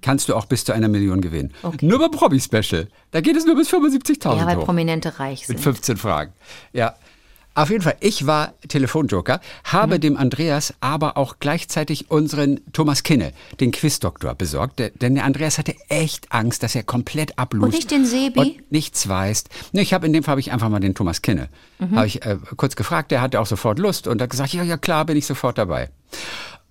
kannst 0.00 0.30
du 0.30 0.34
auch 0.34 0.46
bis 0.46 0.64
zu 0.64 0.72
einer 0.72 0.88
Million 0.88 1.20
gewinnen. 1.20 1.52
Nur 1.82 1.98
beim 1.98 2.10
Promi-Special. 2.12 2.88
Da 3.10 3.20
geht 3.20 3.36
es 3.36 3.44
nur 3.44 3.56
bis 3.56 3.70
75.000 3.70 4.36
Ja, 4.38 4.46
weil 4.46 4.56
hoch. 4.56 4.64
Prominente 4.64 5.18
reich 5.18 5.40
Mit 5.48 5.58
sind. 5.58 5.60
15 5.60 5.96
Fragen. 5.98 6.32
Ja. 6.72 6.94
Auf 7.62 7.70
jeden 7.70 7.82
Fall, 7.82 7.96
ich 8.00 8.26
war 8.26 8.54
Telefonjoker, 8.68 9.40
habe 9.64 9.96
Mhm. 9.96 10.00
dem 10.00 10.16
Andreas 10.16 10.74
aber 10.80 11.16
auch 11.16 11.36
gleichzeitig 11.40 12.10
unseren 12.10 12.60
Thomas 12.72 13.02
Kinne, 13.02 13.32
den 13.60 13.70
Quizdoktor, 13.70 14.34
besorgt. 14.34 14.80
Denn 15.00 15.14
der 15.14 15.24
Andreas 15.24 15.58
hatte 15.58 15.74
echt 15.88 16.32
Angst, 16.32 16.62
dass 16.62 16.74
er 16.74 16.82
komplett 16.82 17.38
ablust. 17.38 17.64
Und 17.64 17.74
nicht 17.74 17.90
den 17.90 18.04
Sebi? 18.06 18.40
Und 18.40 18.72
nichts 18.72 19.08
weiß. 19.08 19.44
Nee, 19.72 19.82
ich 19.82 19.92
habe 19.92 20.06
in 20.06 20.12
dem 20.12 20.22
Fall 20.22 20.32
habe 20.32 20.40
ich 20.40 20.52
einfach 20.52 20.68
mal 20.68 20.80
den 20.80 20.94
Thomas 20.94 21.22
Kinne. 21.22 21.48
Mhm. 21.78 21.96
Habe 21.96 22.06
ich 22.06 22.24
äh, 22.24 22.36
kurz 22.56 22.76
gefragt, 22.76 23.10
der 23.10 23.20
hatte 23.20 23.40
auch 23.40 23.46
sofort 23.46 23.78
Lust 23.78 24.06
und 24.06 24.20
hat 24.22 24.30
gesagt, 24.30 24.52
ja, 24.52 24.62
ja 24.62 24.76
klar, 24.76 25.04
bin 25.04 25.16
ich 25.16 25.26
sofort 25.26 25.58
dabei. 25.58 25.90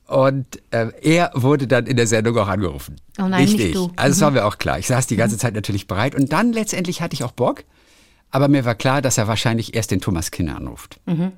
Und 0.08 0.46
äh, 0.72 0.88
er 1.04 1.32
wurde 1.36 1.68
dann 1.68 1.86
in 1.86 1.96
der 1.96 2.08
Sendung 2.08 2.36
auch 2.38 2.48
angerufen. 2.48 2.96
Oh 3.20 3.28
nein, 3.28 3.44
nicht 3.46 3.60
ich. 3.60 3.74
du. 3.74 3.88
Mhm. 3.90 3.94
Also 3.96 4.16
das 4.16 4.22
war 4.22 4.32
mir 4.32 4.46
auch 4.46 4.58
klar. 4.58 4.80
Ich 4.80 4.88
saß 4.88 5.06
die 5.06 5.16
ganze 5.16 5.38
Zeit 5.38 5.54
natürlich 5.54 5.86
bereit. 5.86 6.16
Und 6.16 6.32
dann 6.34 6.52
letztendlich 6.52 7.02
hatte 7.02 7.14
ich 7.14 7.24
auch 7.24 7.32
Bock. 7.32 7.64
Aber 8.32 8.48
mir 8.48 8.66
war 8.66 8.76
klar, 8.76 9.02
dass 9.02 9.18
er 9.18 9.28
wahrscheinlich 9.28 9.76
erst 9.76 9.92
den 9.92 10.02
Thomas 10.02 10.32
Kinner 10.32 10.56
anruft. 10.58 11.00
Mhm. 11.06 11.32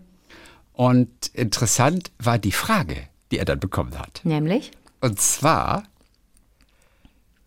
Und 0.74 1.28
interessant 1.34 2.12
war 2.20 2.38
die 2.38 2.52
Frage, 2.52 3.08
die 3.32 3.38
er 3.38 3.46
dann 3.46 3.60
bekommen 3.60 3.98
hat. 3.98 4.22
Nämlich? 4.24 4.72
Und 5.00 5.20
zwar, 5.20 5.84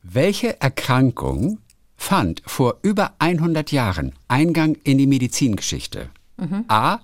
welche 0.03 0.61
Erkrankung 0.61 1.59
fand 1.97 2.43
vor 2.47 2.79
über 2.83 3.15
100 3.19 3.73
Jahren 3.73 4.15
Eingang 4.29 4.77
in 4.85 4.99
die 4.99 5.07
Medizingeschichte? 5.07 6.11
A. 6.69 6.99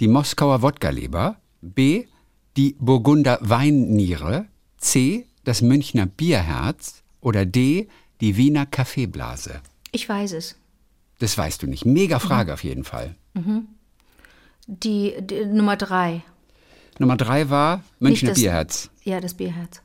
Die 0.00 0.08
Moskauer 0.08 0.62
Wodka-Leber. 0.62 1.36
B. 1.62 2.06
Die 2.56 2.76
Burgunder 2.78 3.38
Weinniere. 3.40 4.46
C. 4.78 5.26
Das 5.44 5.62
Münchner 5.62 6.06
Bierherz. 6.06 7.02
Oder 7.20 7.46
D. 7.46 7.88
Die 8.20 8.36
Wiener 8.36 8.66
Kaffeeblase. 8.66 9.60
Ich 9.90 10.08
weiß 10.08 10.32
es. 10.32 10.56
Das 11.22 11.38
weißt 11.38 11.62
du 11.62 11.68
nicht. 11.68 11.84
Mega 11.86 12.18
Frage 12.18 12.52
auf 12.52 12.64
jeden 12.64 12.82
Fall. 12.82 13.14
Die, 14.66 15.14
die 15.20 15.44
Nummer 15.46 15.76
drei. 15.76 16.22
Nummer 16.98 17.16
drei 17.16 17.48
war 17.48 17.84
Münchner 18.00 18.30
das- 18.30 18.40
Bierherz. 18.40 18.90
Ja, 19.04 19.20
das 19.20 19.34
Bierherz. 19.34 19.82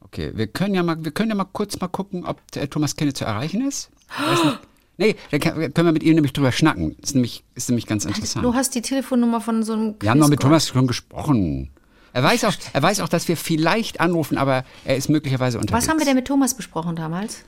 Okay, 0.00 0.32
wir 0.34 0.46
können 0.46 0.74
ja 0.74 0.82
mal, 0.82 0.96
wir 1.04 1.12
können 1.12 1.28
ja 1.28 1.34
mal 1.34 1.44
kurz 1.44 1.78
mal 1.78 1.88
gucken, 1.88 2.24
ob 2.24 2.40
der 2.52 2.70
Thomas 2.70 2.96
Kenne 2.96 3.12
zu 3.12 3.26
erreichen 3.26 3.66
ist. 3.68 3.90
Nicht. 4.18 4.58
Nee, 4.96 5.16
da 5.30 5.38
können 5.38 5.74
wir 5.74 5.92
mit 5.92 6.02
ihm 6.02 6.14
nämlich 6.14 6.32
drüber 6.32 6.52
schnacken. 6.52 6.96
Ist 7.02 7.14
nämlich, 7.14 7.44
ist 7.54 7.68
nämlich 7.68 7.86
ganz 7.86 8.06
interessant. 8.06 8.42
Du 8.42 8.54
hast 8.54 8.74
die 8.74 8.80
Telefonnummer 8.80 9.42
von 9.42 9.62
so 9.64 9.74
einem 9.74 9.94
Wir 10.00 10.08
haben 10.08 10.20
noch 10.20 10.28
mit. 10.30 10.40
Thomas 10.40 10.68
schon 10.68 10.86
gesprochen. 10.86 11.70
Er 12.14 12.22
weiß, 12.22 12.44
auch, 12.44 12.54
er 12.72 12.82
weiß 12.82 13.00
auch, 13.00 13.08
dass 13.10 13.28
wir 13.28 13.36
vielleicht 13.36 14.00
anrufen, 14.00 14.38
aber 14.38 14.64
er 14.86 14.96
ist 14.96 15.10
möglicherweise 15.10 15.58
unterwegs. 15.58 15.84
Was 15.84 15.90
haben 15.90 15.98
wir 15.98 16.06
denn 16.06 16.16
mit 16.16 16.26
Thomas 16.26 16.54
besprochen 16.54 16.96
damals? 16.96 17.44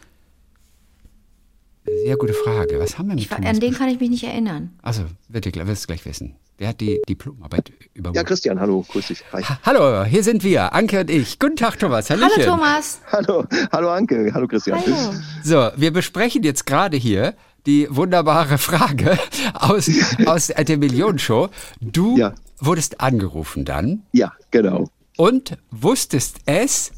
Sehr 2.05 2.17
gute 2.17 2.33
Frage. 2.33 2.79
Was 2.81 2.99
haben 2.99 3.09
wir 3.09 3.15
mit 3.15 3.25
Ich, 3.25 3.29
Thomas 3.29 3.47
an 3.49 3.61
den 3.61 3.75
kann 3.75 3.89
ich 3.89 4.01
mich 4.01 4.11
nicht 4.11 4.25
erinnern. 4.25 4.71
Also, 4.83 5.03
wird 5.29 5.45
ihr, 5.47 5.67
wirst 5.67 5.85
du 5.85 5.87
gleich 5.89 6.05
wissen. 6.07 6.37
Der 6.59 6.69
hat 6.69 6.81
die 6.81 7.01
Diplomarbeit 7.09 7.73
übernommen. 7.95 8.15
Ja, 8.17 8.23
Christian, 8.23 8.61
hallo, 8.61 8.85
grüß 8.89 9.09
dich. 9.09 9.25
Hi. 9.33 9.43
Ha- 9.43 9.59
Hallo, 9.65 10.05
hier 10.05 10.23
sind 10.23 10.45
wir, 10.45 10.73
Anke 10.73 11.01
und 11.01 11.11
ich. 11.11 11.39
Guten 11.39 11.57
Tag, 11.57 11.79
Thomas. 11.79 12.09
Hallöchen. 12.11 12.31
Hallo 12.47 12.57
Thomas. 12.57 13.01
Hallo, 13.11 13.45
hallo 13.73 13.91
Anke, 13.91 14.31
hallo 14.33 14.47
Christian. 14.47 14.81
Hallo. 14.81 15.15
So, 15.43 15.71
wir 15.77 15.93
besprechen 15.93 16.43
jetzt 16.45 16.65
gerade 16.65 16.97
hier 16.97 17.35
die 17.67 17.89
wunderbare 17.91 18.57
Frage 18.59 19.19
aus, 19.55 19.91
aus 20.27 20.47
der 20.47 20.79
Millionenshow. 20.79 21.49
Du 21.81 22.17
Ja. 22.17 22.35
wurdest 22.61 23.01
angerufen 23.01 23.65
dann 23.65 24.05
Ja, 24.13 24.33
genau. 24.53 24.89
und 25.17 25.59
wusstest 25.71 26.39
es. 26.47 26.93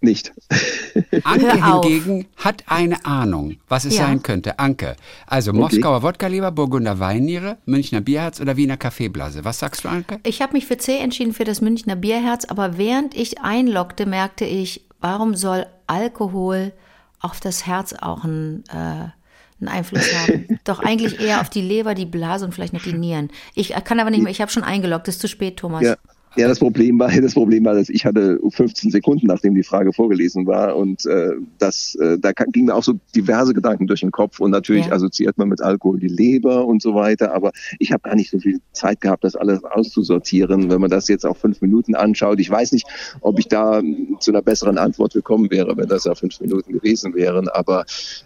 Nicht. 0.00 0.32
Anke 1.24 1.64
hingegen 1.64 2.26
hat 2.36 2.64
eine 2.66 3.04
Ahnung, 3.06 3.56
was 3.68 3.84
es 3.86 3.96
Ja. 3.96 4.04
sein 4.06 4.22
könnte. 4.22 4.58
Anke, 4.58 4.96
also 5.26 5.52
Moskauer 5.52 6.02
Wodka-Leber, 6.02 6.52
Burgunder 6.52 6.98
Weinniere, 7.00 7.56
Münchner 7.64 8.02
Bierherz 8.02 8.40
oder 8.40 8.56
Wiener 8.56 8.76
Kaffeeblase. 8.76 9.44
Was 9.44 9.58
sagst 9.58 9.84
du, 9.84 9.88
Anke? 9.88 10.20
Ich 10.22 10.42
habe 10.42 10.52
mich 10.52 10.66
für 10.66 10.76
C 10.76 10.98
entschieden 10.98 11.32
für 11.32 11.44
das 11.44 11.60
Münchner 11.60 11.96
Bierherz, 11.96 12.44
aber 12.44 12.76
während 12.76 13.14
ich 13.16 13.40
einloggte, 13.40 14.04
merkte 14.06 14.44
ich, 14.44 14.84
warum 15.00 15.34
soll 15.34 15.66
Alkohol 15.86 16.72
auf 17.20 17.40
das 17.40 17.66
Herz 17.66 17.94
auch 17.94 18.22
einen, 18.24 18.64
äh, 18.68 18.74
einen 18.74 19.68
Einfluss 19.68 20.12
haben? 20.14 20.60
Doch 20.64 20.80
eigentlich 20.80 21.18
eher 21.20 21.40
auf 21.40 21.48
die 21.48 21.62
Leber, 21.62 21.94
die 21.94 22.06
Blase 22.06 22.44
und 22.44 22.52
vielleicht 22.52 22.74
noch 22.74 22.82
die 22.82 22.92
Nieren. 22.92 23.30
Ich 23.54 23.70
kann 23.84 23.98
aber 23.98 24.10
nicht 24.10 24.22
mehr, 24.22 24.30
ich 24.30 24.42
habe 24.42 24.52
schon 24.52 24.62
eingeloggt, 24.62 25.08
ist 25.08 25.20
zu 25.20 25.28
spät, 25.28 25.56
Thomas. 25.56 25.82
Ja. 25.82 25.96
Ja, 26.36 26.48
das 26.48 26.58
Problem 26.58 26.98
war, 26.98 27.10
das 27.20 27.34
Problem 27.34 27.64
war, 27.64 27.74
dass 27.74 27.88
ich 27.88 28.04
hatte 28.04 28.38
15 28.48 28.90
Sekunden, 28.90 29.26
nachdem 29.26 29.54
die 29.54 29.62
Frage 29.62 29.92
vorgelesen 29.92 30.46
war 30.46 30.76
und 30.76 31.06
äh, 31.06 31.32
das, 31.58 31.94
äh, 31.96 32.18
da 32.18 32.32
ging 32.32 32.66
mir 32.66 32.74
auch 32.74 32.82
so 32.82 32.94
diverse 33.14 33.54
Gedanken 33.54 33.86
durch 33.86 34.00
den 34.00 34.10
Kopf 34.10 34.40
und 34.40 34.50
natürlich 34.50 34.86
Ja. 34.86 34.92
assoziiert 34.92 35.38
man 35.38 35.48
mit 35.48 35.62
Alkohol 35.62 35.98
die 35.98 36.08
Leber 36.08 36.66
und 36.66 36.82
so 36.82 36.94
weiter, 36.94 37.34
aber 37.34 37.52
ich 37.78 37.92
habe 37.92 38.02
gar 38.02 38.14
nicht 38.14 38.30
so 38.30 38.38
viel 38.38 38.60
Zeit 38.72 39.00
gehabt, 39.00 39.24
das 39.24 39.34
alles 39.34 39.64
auszusortieren. 39.64 40.70
Wenn 40.70 40.80
man 40.80 40.90
das 40.90 41.08
jetzt 41.08 41.24
auf 41.24 41.38
fünf 41.38 41.60
Minuten 41.62 41.94
anschaut, 41.94 42.38
ich 42.40 42.50
weiß 42.50 42.72
nicht, 42.72 42.86
ob 43.20 43.38
ich 43.38 43.48
da 43.48 43.80
mm, 43.80 44.18
zu 44.20 44.30
einer 44.30 44.42
besseren 44.42 44.78
Antwort 44.78 45.14
gekommen 45.14 45.50
wäre, 45.50 45.76
wenn 45.76 45.88
das 45.88 46.04
ja 46.04 46.14
fünf 46.14 46.40
Minuten 46.40 46.72
gewesen 46.72 47.14
wären, 47.14 47.48
aber 47.48 47.84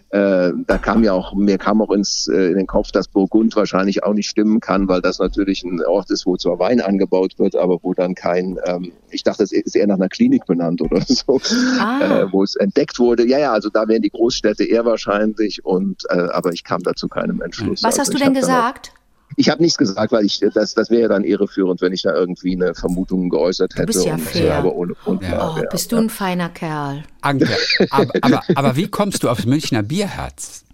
äh, 0.09 0.51
da 0.67 0.77
kam 0.77 1.03
ja 1.03 1.13
auch, 1.13 1.33
mir 1.33 1.57
kam 1.57 1.81
auch 1.81 1.91
ins, 1.91 2.27
äh, 2.27 2.47
in 2.49 2.57
den 2.57 2.67
Kopf, 2.67 2.91
dass 2.91 3.07
Burgund 3.07 3.55
wahrscheinlich 3.55 4.03
auch 4.03 4.13
nicht 4.13 4.29
stimmen 4.29 4.59
kann, 4.59 4.87
weil 4.87 5.01
das 5.01 5.19
natürlich 5.19 5.63
ein 5.63 5.81
Ort 5.85 6.11
ist, 6.11 6.25
wo 6.25 6.35
zwar 6.35 6.59
Wein 6.59 6.81
angebaut 6.81 7.39
wird, 7.39 7.55
aber 7.55 7.79
wo 7.81 7.93
dann 8.01 8.15
kein, 8.15 8.57
ähm, 8.65 8.91
ich 9.09 9.23
dachte, 9.23 9.43
es 9.43 9.51
ist 9.51 9.75
eher 9.75 9.87
nach 9.87 9.95
einer 9.95 10.09
Klinik 10.09 10.45
benannt 10.45 10.81
oder 10.81 11.01
so, 11.07 11.39
Ah. 11.79 12.21
äh, 12.21 12.31
wo 12.33 12.43
es 12.43 12.55
entdeckt 12.55 12.99
wurde. 12.99 13.25
Ja, 13.27 13.39
ja, 13.39 13.53
also 13.53 13.69
da 13.69 13.87
wären 13.87 14.01
die 14.01 14.09
Großstädte 14.09 14.63
eher 14.63 14.83
wahrscheinlich 14.85 15.63
und 15.63 16.03
äh, 16.09 16.15
aber 16.17 16.51
ich 16.51 16.63
kam 16.63 16.83
dazu 16.83 17.07
keinem 17.07 17.41
Entschluss. 17.41 17.83
Was 17.83 17.97
also 17.97 18.01
hast 18.01 18.13
du 18.13 18.17
denn 18.17 18.33
gesagt? 18.33 18.93
Ich 19.37 19.49
habe 19.49 19.61
nichts 19.61 19.77
gesagt, 19.77 20.11
weil 20.11 20.25
ich 20.25 20.41
das, 20.53 20.73
das 20.73 20.89
wäre 20.89 21.03
ja 21.03 21.07
dann 21.07 21.23
irreführend, 21.23 21.79
wenn 21.81 21.93
ich 21.93 22.01
da 22.01 22.13
irgendwie 22.13 22.53
eine 22.53 22.73
Vermutung 22.75 23.29
geäußert 23.29 23.75
hätte. 23.75 23.85
bist 23.85 24.05
ja 24.05 24.15
und, 24.15 24.21
fair. 24.21 24.55
aber 24.55 24.75
ohne 24.75 24.93
Grundlage. 24.93 25.53
Oh, 25.59 25.63
ja. 25.63 25.69
bist 25.69 25.91
du 25.93 25.97
ein 25.97 26.09
feiner 26.09 26.49
Kerl. 26.49 27.03
Anke, 27.21 27.47
aber, 27.91 28.11
aber, 28.21 28.41
aber 28.55 28.75
wie 28.75 28.89
kommst 28.89 29.23
du 29.23 29.29
aufs 29.29 29.45
Münchner 29.45 29.83
Bierherz? 29.83 30.65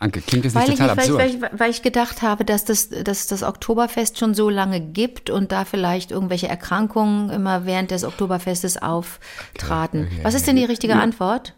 Anke, 0.00 0.22
klingt 0.22 0.46
das 0.46 0.54
nicht 0.54 0.62
Weil 0.62 0.72
ich, 0.72 0.78
total 0.78 0.96
weil, 0.96 1.04
ich, 1.04 1.10
absurd? 1.10 1.18
weil, 1.20 1.52
ich, 1.52 1.60
weil 1.60 1.70
ich 1.70 1.82
gedacht 1.82 2.22
habe, 2.22 2.46
dass 2.46 2.64
das, 2.64 2.88
dass 2.88 3.26
das 3.26 3.42
Oktoberfest 3.42 4.18
schon 4.18 4.32
so 4.32 4.48
lange 4.48 4.80
gibt 4.80 5.28
und 5.28 5.52
da 5.52 5.66
vielleicht 5.66 6.10
irgendwelche 6.10 6.48
Erkrankungen 6.48 7.28
immer 7.28 7.66
während 7.66 7.90
des 7.90 8.04
Oktoberfestes 8.04 8.80
auftraten. 8.80 10.08
Was 10.22 10.32
ist 10.34 10.46
denn 10.46 10.56
die 10.56 10.64
richtige 10.64 10.96
Antwort? 10.96 11.54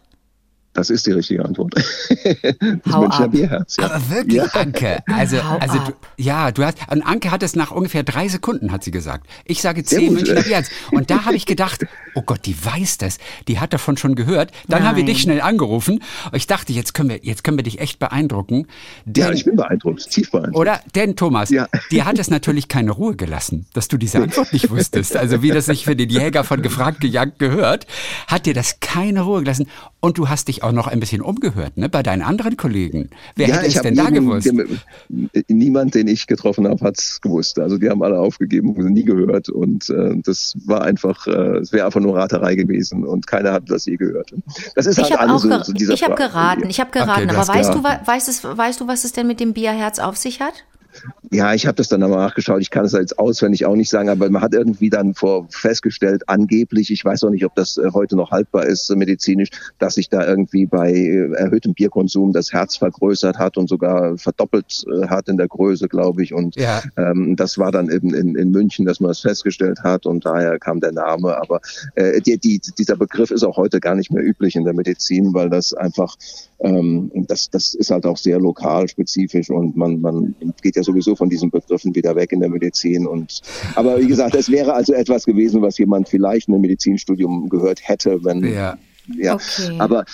Das 0.73 0.89
ist 0.89 1.05
die 1.05 1.11
richtige 1.11 1.45
Antwort. 1.45 1.73
das 1.75 2.93
Hau 2.93 3.01
Münchner 3.01 3.25
ab. 3.25 3.31
Bierherz. 3.31 3.77
Ja. 3.77 3.85
Aber 3.91 4.09
wirklich, 4.09 4.35
Ja. 4.37 4.45
Anke. 4.53 5.03
Also, 5.07 5.43
Hau 5.43 5.57
also 5.57 5.77
du, 5.79 5.93
ja, 6.17 6.51
du 6.51 6.63
hast, 6.65 6.77
und 6.89 7.03
Anke 7.03 7.29
hat 7.31 7.43
es 7.43 7.55
nach 7.55 7.71
ungefähr 7.71 8.03
drei 8.03 8.27
Sekunden, 8.27 8.71
hat 8.71 8.83
sie 8.83 8.91
gesagt. 8.91 9.27
Ich 9.45 9.61
sage 9.61 9.83
zehn. 9.83 10.13
Münchner 10.13 10.41
Bierherz. 10.41 10.69
Und 10.91 11.09
da 11.11 11.25
habe 11.25 11.35
ich 11.35 11.45
gedacht, 11.45 11.85
oh 12.15 12.21
Gott, 12.23 12.45
die 12.45 12.55
weiß 12.65 12.97
das. 12.97 13.17
Die 13.47 13.59
hat 13.59 13.73
davon 13.73 13.97
schon 13.97 14.15
gehört. 14.15 14.51
Dann 14.67 14.83
haben 14.83 14.97
wir 14.97 15.05
dich 15.05 15.17
Nein. 15.17 15.35
schnell 15.37 15.41
angerufen. 15.41 16.01
Ich 16.33 16.47
dachte, 16.47 16.73
jetzt 16.73 16.93
können 16.93 17.09
wir, 17.09 17.19
jetzt 17.23 17.43
können 17.43 17.57
wir 17.57 17.63
dich 17.63 17.79
echt 17.79 17.99
beeindrucken. 17.99 18.65
ja, 19.05 19.27
Denn, 19.27 19.33
ich 19.33 19.45
bin 19.45 19.55
beeindruckt, 19.55 20.09
tief 20.09 20.31
beeindruckt. 20.31 20.57
oder? 20.57 20.79
Denn, 20.95 21.15
Thomas, 21.15 21.49
Ja. 21.51 21.67
dir 21.91 22.05
hat 22.05 22.17
es 22.17 22.29
natürlich 22.29 22.67
keine 22.67 22.91
Ruhe 22.91 23.15
gelassen, 23.15 23.67
dass 23.73 23.87
du 23.89 23.97
diese 23.97 24.19
Antwort 24.21 24.51
nicht 24.53 24.69
wusstest. 24.71 25.15
Also 25.17 25.41
wie 25.43 25.49
das 25.51 25.67
sich 25.67 25.85
für 25.85 25.95
den 25.95 26.09
Jäger 26.09 26.43
von 26.43 26.61
gefragt 26.63 26.99
gejagt 26.99 27.37
gehört, 27.37 27.85
hat 28.27 28.45
dir 28.47 28.53
das 28.55 28.79
keine 28.79 29.21
Ruhe 29.21 29.41
gelassen. 29.41 29.67
Und 29.99 30.17
du 30.17 30.27
hast 30.29 30.47
dich 30.47 30.62
auch 30.63 30.71
noch 30.71 30.87
ein 30.87 30.99
bisschen 30.99 31.21
umgehört, 31.21 31.77
ne? 31.77 31.89
Bei 31.89 32.01
deinen 32.03 32.21
anderen 32.21 32.57
Kollegen. 32.57 33.09
Wer 33.35 33.47
hätte 33.47 33.67
es 33.67 33.81
denn 33.81 33.95
da 33.95 34.05
jeden- 34.05 34.25
gewusst? 34.25 34.47
dem- 34.47 34.79
Niemand, 35.47 35.95
den 35.95 36.07
ich 36.07 36.27
getroffen 36.27 36.67
habe, 36.67 36.83
hat 36.85 36.97
es 36.97 37.21
gewusst. 37.21 37.59
Also 37.59 37.77
die 37.77 37.89
haben 37.89 38.01
alle 38.03 38.19
aufgegeben, 38.19 38.75
haben 38.77 38.93
nie 38.93 39.03
gehört. 39.03 39.49
Und 39.49 39.89
äh, 39.89 40.15
das 40.23 40.55
war 40.65 40.81
einfach, 40.83 41.27
äh, 41.27 41.57
es 41.57 41.71
wäre 41.71 41.85
einfach 41.85 41.99
nur 42.01 42.15
Raterei 42.17 42.55
gewesen 42.55 43.05
und 43.05 43.27
keiner 43.27 43.51
hat 43.53 43.63
das 43.69 43.85
je 43.85 43.95
gehört. 43.97 44.33
Das 44.75 44.85
ist 44.85 44.97
Ich 44.97 45.03
halt 45.03 45.13
habe 45.19 45.29
alles 45.31 45.45
auch 45.45 45.57
so, 45.59 45.63
so 45.65 45.73
dieser 45.73 45.93
ich 45.93 46.03
hab 46.03 46.17
Frage. 46.17 46.29
geraten, 46.31 46.69
ich 46.69 46.79
habe 46.79 46.91
geraten. 46.91 47.27
du 47.27 47.35
aber 47.37 47.47
weißt 47.47 47.73
du, 47.73 47.81
geraten. 47.81 48.01
wa- 48.05 48.11
weißt, 48.13 48.29
es, 48.29 48.43
weißt 48.43 48.81
du, 48.81 48.87
was 48.87 49.03
es 49.03 49.11
denn 49.13 49.27
mit 49.27 49.39
dem 49.39 49.53
Bierherz 49.53 49.99
auf 49.99 50.17
sich 50.17 50.39
hat? 50.41 50.53
Ja, 51.31 51.53
ich 51.53 51.65
habe 51.65 51.75
das 51.75 51.87
dann 51.87 52.03
aber 52.03 52.17
nachgeschaut. 52.17 52.61
Ich 52.61 52.69
kann 52.69 52.85
es 52.85 52.91
jetzt 52.91 53.17
auswendig 53.17 53.65
auch 53.65 53.75
nicht 53.75 53.89
sagen, 53.89 54.09
aber 54.09 54.29
man 54.29 54.41
hat 54.41 54.53
irgendwie 54.53 54.89
dann 54.89 55.13
vor 55.15 55.47
festgestellt, 55.49 56.23
angeblich, 56.27 56.91
ich 56.91 57.03
weiß 57.03 57.23
auch 57.23 57.29
nicht, 57.29 57.45
ob 57.45 57.55
das 57.55 57.77
äh, 57.77 57.89
heute 57.93 58.15
noch 58.15 58.31
haltbar 58.31 58.65
ist 58.65 58.89
äh, 58.89 58.95
medizinisch, 58.95 59.49
dass 59.79 59.95
sich 59.95 60.09
da 60.09 60.25
irgendwie 60.25 60.65
bei 60.65 60.91
äh, 60.93 61.31
erhöhtem 61.33 61.73
Bierkonsum 61.73 62.33
das 62.33 62.53
Herz 62.53 62.77
vergrößert 62.77 63.39
hat 63.39 63.57
und 63.57 63.67
sogar 63.67 64.17
verdoppelt 64.17 64.85
hat 65.07 65.27
in 65.27 65.37
der 65.37 65.47
Größe, 65.47 65.87
glaube 65.87 66.23
ich. 66.23 66.33
Und 66.33 66.55
Ja. 66.55 66.81
ähm, 66.97 67.35
das 67.35 67.57
war 67.57 67.71
dann 67.71 67.89
eben 67.89 68.13
in, 68.13 68.35
in 68.35 68.51
München, 68.51 68.85
dass 68.85 68.99
man 68.99 69.09
das 69.09 69.19
festgestellt 69.21 69.79
hat 69.83 70.05
und 70.05 70.25
daher 70.25 70.59
kam 70.59 70.79
der 70.79 70.91
Name. 70.91 71.35
Aber 71.41 71.61
äh, 71.95 72.21
die, 72.21 72.37
die, 72.37 72.61
dieser 72.77 72.95
Begriff 72.95 73.31
ist 73.31 73.43
auch 73.43 73.57
heute 73.57 73.79
gar 73.79 73.95
nicht 73.95 74.11
mehr 74.11 74.23
üblich 74.23 74.55
in 74.55 74.65
der 74.65 74.73
Medizin, 74.73 75.33
weil 75.33 75.49
das 75.49 75.73
einfach, 75.73 76.15
ähm, 76.59 77.11
das, 77.27 77.49
das 77.49 77.73
ist 77.73 77.89
halt 77.89 78.05
auch 78.05 78.17
sehr 78.17 78.39
lokal 78.39 78.87
spezifisch 78.87 79.49
und 79.49 79.75
man, 79.75 80.01
man 80.01 80.35
geht 80.61 80.75
ja 80.75 80.83
sowieso 80.93 81.15
von 81.15 81.29
diesen 81.29 81.49
Begriffen 81.49 81.95
wieder 81.95 82.15
weg 82.15 82.31
in 82.31 82.39
der 82.39 82.49
Medizin. 82.49 83.07
Und 83.07 83.41
aber 83.75 83.99
wie 83.99 84.07
gesagt, 84.07 84.35
es 84.35 84.49
wäre 84.49 84.73
also 84.73 84.93
etwas 84.93 85.25
gewesen, 85.25 85.61
was 85.61 85.77
jemand 85.77 86.07
vielleicht 86.07 86.47
in 86.47 86.53
einem 86.53 86.61
Medizinstudium 86.61 87.49
gehört 87.49 87.87
hätte, 87.87 88.23
wenn 88.23 88.43
Ja. 88.43 88.77
ja, 89.17 89.35
Okay. 89.35 89.75
aber 89.79 90.05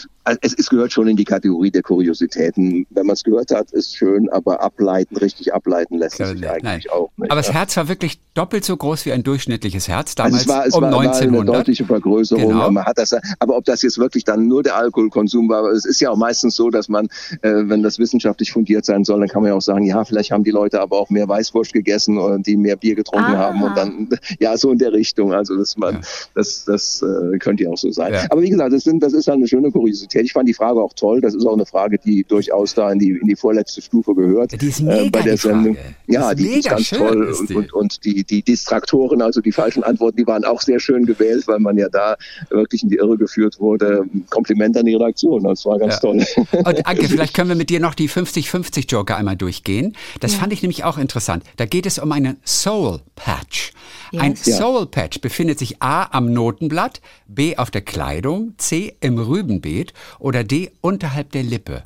es, 0.41 0.53
es 0.53 0.69
gehört 0.69 0.91
schon 0.91 1.07
in 1.07 1.17
die 1.17 1.23
Kategorie 1.25 1.71
der 1.71 1.81
Kuriositäten. 1.81 2.85
Wenn 2.89 3.05
man 3.05 3.13
es 3.13 3.23
gehört 3.23 3.51
hat, 3.51 3.71
ist 3.71 3.95
schön, 3.95 4.29
aber 4.29 4.61
ableiten, 4.61 5.15
richtig 5.17 5.53
ableiten 5.53 5.97
lässt 5.97 6.19
es 6.19 6.29
sich 6.29 6.41
Nein. 6.41 6.65
eigentlich 6.65 6.91
auch 6.91 7.09
nicht. 7.17 7.31
Aber 7.31 7.41
das. 7.41 7.53
Herz 7.53 7.75
war 7.77 7.87
wirklich 7.87 8.19
doppelt 8.35 8.63
so 8.63 8.77
groß 8.77 9.05
wie 9.05 9.11
ein 9.11 9.23
durchschnittliches 9.23 9.87
Herz 9.87 10.13
Also 10.17 10.23
damals 10.23 10.41
es 10.43 10.47
war, 10.47 10.65
es 10.67 10.73
um 10.75 10.81
war, 10.83 10.91
war 10.91 10.99
eine 11.01 11.09
1900. 11.09 11.55
deutliche 11.55 11.85
Vergrößerung. 11.85 12.47
Genau. 12.49 12.61
Aber, 12.61 12.71
man 12.71 12.85
hat 12.85 12.97
das, 12.97 13.13
aber 13.39 13.57
ob 13.57 13.65
das 13.65 13.81
jetzt 13.81 13.97
wirklich 13.97 14.23
dann 14.23 14.47
nur 14.47 14.61
der 14.63 14.75
Alkoholkonsum 14.75 15.49
war, 15.49 15.59
aber 15.59 15.71
es 15.71 15.85
ist 15.85 15.99
ja 15.99 16.09
auch 16.11 16.15
meistens 16.17 16.55
so, 16.55 16.69
dass 16.69 16.89
man, 16.89 17.07
äh, 17.41 17.49
wenn 17.63 17.81
das 17.81 17.97
wissenschaftlich 17.99 18.51
fundiert 18.51 18.85
sein 18.85 19.03
soll, 19.03 19.19
dann 19.19 19.29
kann 19.29 19.41
man 19.41 19.49
ja 19.51 19.57
auch 19.57 19.61
sagen, 19.61 19.83
ja, 19.85 20.03
vielleicht 20.05 20.31
haben 20.31 20.43
die 20.43 20.51
Leute 20.51 20.79
aber 20.81 20.99
auch 20.99 21.09
mehr 21.09 21.27
Weißwurst 21.27 21.73
gegessen 21.73 22.17
oder 22.17 22.37
die 22.39 22.55
mehr 22.57 22.75
Bier 22.75 22.95
getrunken 22.95 23.33
Ah. 23.33 23.37
haben 23.37 23.63
und 23.63 23.75
dann, 23.75 24.09
ja, 24.39 24.55
so 24.57 24.71
in 24.71 24.77
der 24.77 24.93
Richtung. 24.93 25.33
Also 25.33 25.55
dass 25.57 25.75
man, 25.77 25.95
Ja. 25.95 26.01
das, 26.35 26.65
das 26.65 27.01
äh, 27.01 27.37
könnte 27.39 27.63
ja 27.63 27.69
auch 27.71 27.77
so 27.77 27.91
sein. 27.91 28.13
Ja. 28.13 28.25
Aber 28.29 28.41
wie 28.41 28.49
gesagt, 28.49 28.73
das, 28.73 28.83
sind, 28.83 29.01
das 29.01 29.13
ist 29.13 29.27
halt 29.27 29.37
eine 29.37 29.47
schöne 29.47 29.71
Kuriosität. 29.71 30.08
Ich 30.15 30.33
fand 30.33 30.47
die 30.49 30.53
Frage 30.53 30.81
auch 30.81 30.93
toll. 30.93 31.21
Das 31.21 31.33
ist 31.35 31.45
auch 31.45 31.53
eine 31.53 31.65
Frage, 31.65 31.97
die 31.99 32.23
durchaus 32.23 32.73
da 32.73 32.91
in 32.91 32.99
die, 32.99 33.09
in 33.11 33.27
die 33.27 33.35
vorletzte 33.35 33.81
Stufe 33.81 34.13
gehört. 34.15 34.51
Ja, 34.51 34.57
die 34.57 34.67
ist 34.67 34.81
mega, 34.81 35.01
äh, 35.03 35.09
bei 35.09 35.21
der 35.21 35.33
die 35.33 35.37
Frage. 35.39 35.55
Sendung. 35.63 35.77
Die 36.07 36.13
Ja, 36.13 36.29
ist 36.31 36.39
die, 36.39 36.43
ist 36.47 36.55
mega 36.55 36.69
ganz 36.75 36.89
toll 36.89 37.27
ist 37.29 37.39
und, 37.41 37.49
die. 37.49 37.55
und, 37.55 37.73
und 37.73 38.05
die, 38.05 38.23
die 38.23 38.41
Distraktoren, 38.43 39.21
also 39.21 39.41
die 39.41 39.51
falschen 39.51 39.83
Antworten, 39.83 40.17
die 40.17 40.27
waren 40.27 40.43
auch 40.45 40.61
sehr 40.61 40.79
schön 40.79 41.05
gewählt, 41.05 41.47
weil 41.47 41.59
man 41.59 41.77
ja 41.77 41.89
da 41.89 42.15
wirklich 42.49 42.83
in 42.83 42.89
die 42.89 42.95
Irre 42.97 43.17
geführt 43.17 43.59
wurde. 43.59 44.05
Kompliment 44.29 44.77
an 44.77 44.85
die 44.85 44.93
Redaktion, 44.95 45.43
das 45.43 45.65
war 45.65 45.77
ganz 45.79 45.95
Ja. 45.95 45.99
toll. 45.99 46.25
Und 46.51 46.85
Anke, 46.87 47.03
vielleicht 47.09 47.33
können 47.33 47.49
wir 47.49 47.55
mit 47.55 47.69
dir 47.69 47.79
noch 47.79 47.95
die 47.95 48.09
50-50 48.09 48.89
Joker 48.89 49.17
einmal 49.17 49.35
durchgehen. 49.37 49.95
Das 50.19 50.33
fand 50.33 50.53
ich 50.53 50.61
nämlich 50.61 50.83
auch 50.83 50.97
interessant. 50.97 51.43
Da 51.57 51.65
geht 51.65 51.85
es 51.85 51.99
um 51.99 52.11
einen 52.11 52.37
Soul 52.45 52.99
Patch. 53.15 53.71
Ein 54.17 54.35
Ja. 54.45 54.55
Soul 54.57 54.87
Patch 54.87 55.21
befindet 55.21 55.59
sich 55.59 55.81
A 55.81 56.07
am 56.11 56.33
Notenblatt, 56.33 57.01
B 57.27 57.57
auf 57.57 57.69
der 57.69 57.81
Kleidung, 57.81 58.53
C 58.57 58.95
im 59.01 59.19
Rübenbeet 59.19 59.93
oder 60.19 60.43
D 60.43 60.71
unterhalb 60.81 61.31
der 61.31 61.43
Lippe. 61.43 61.83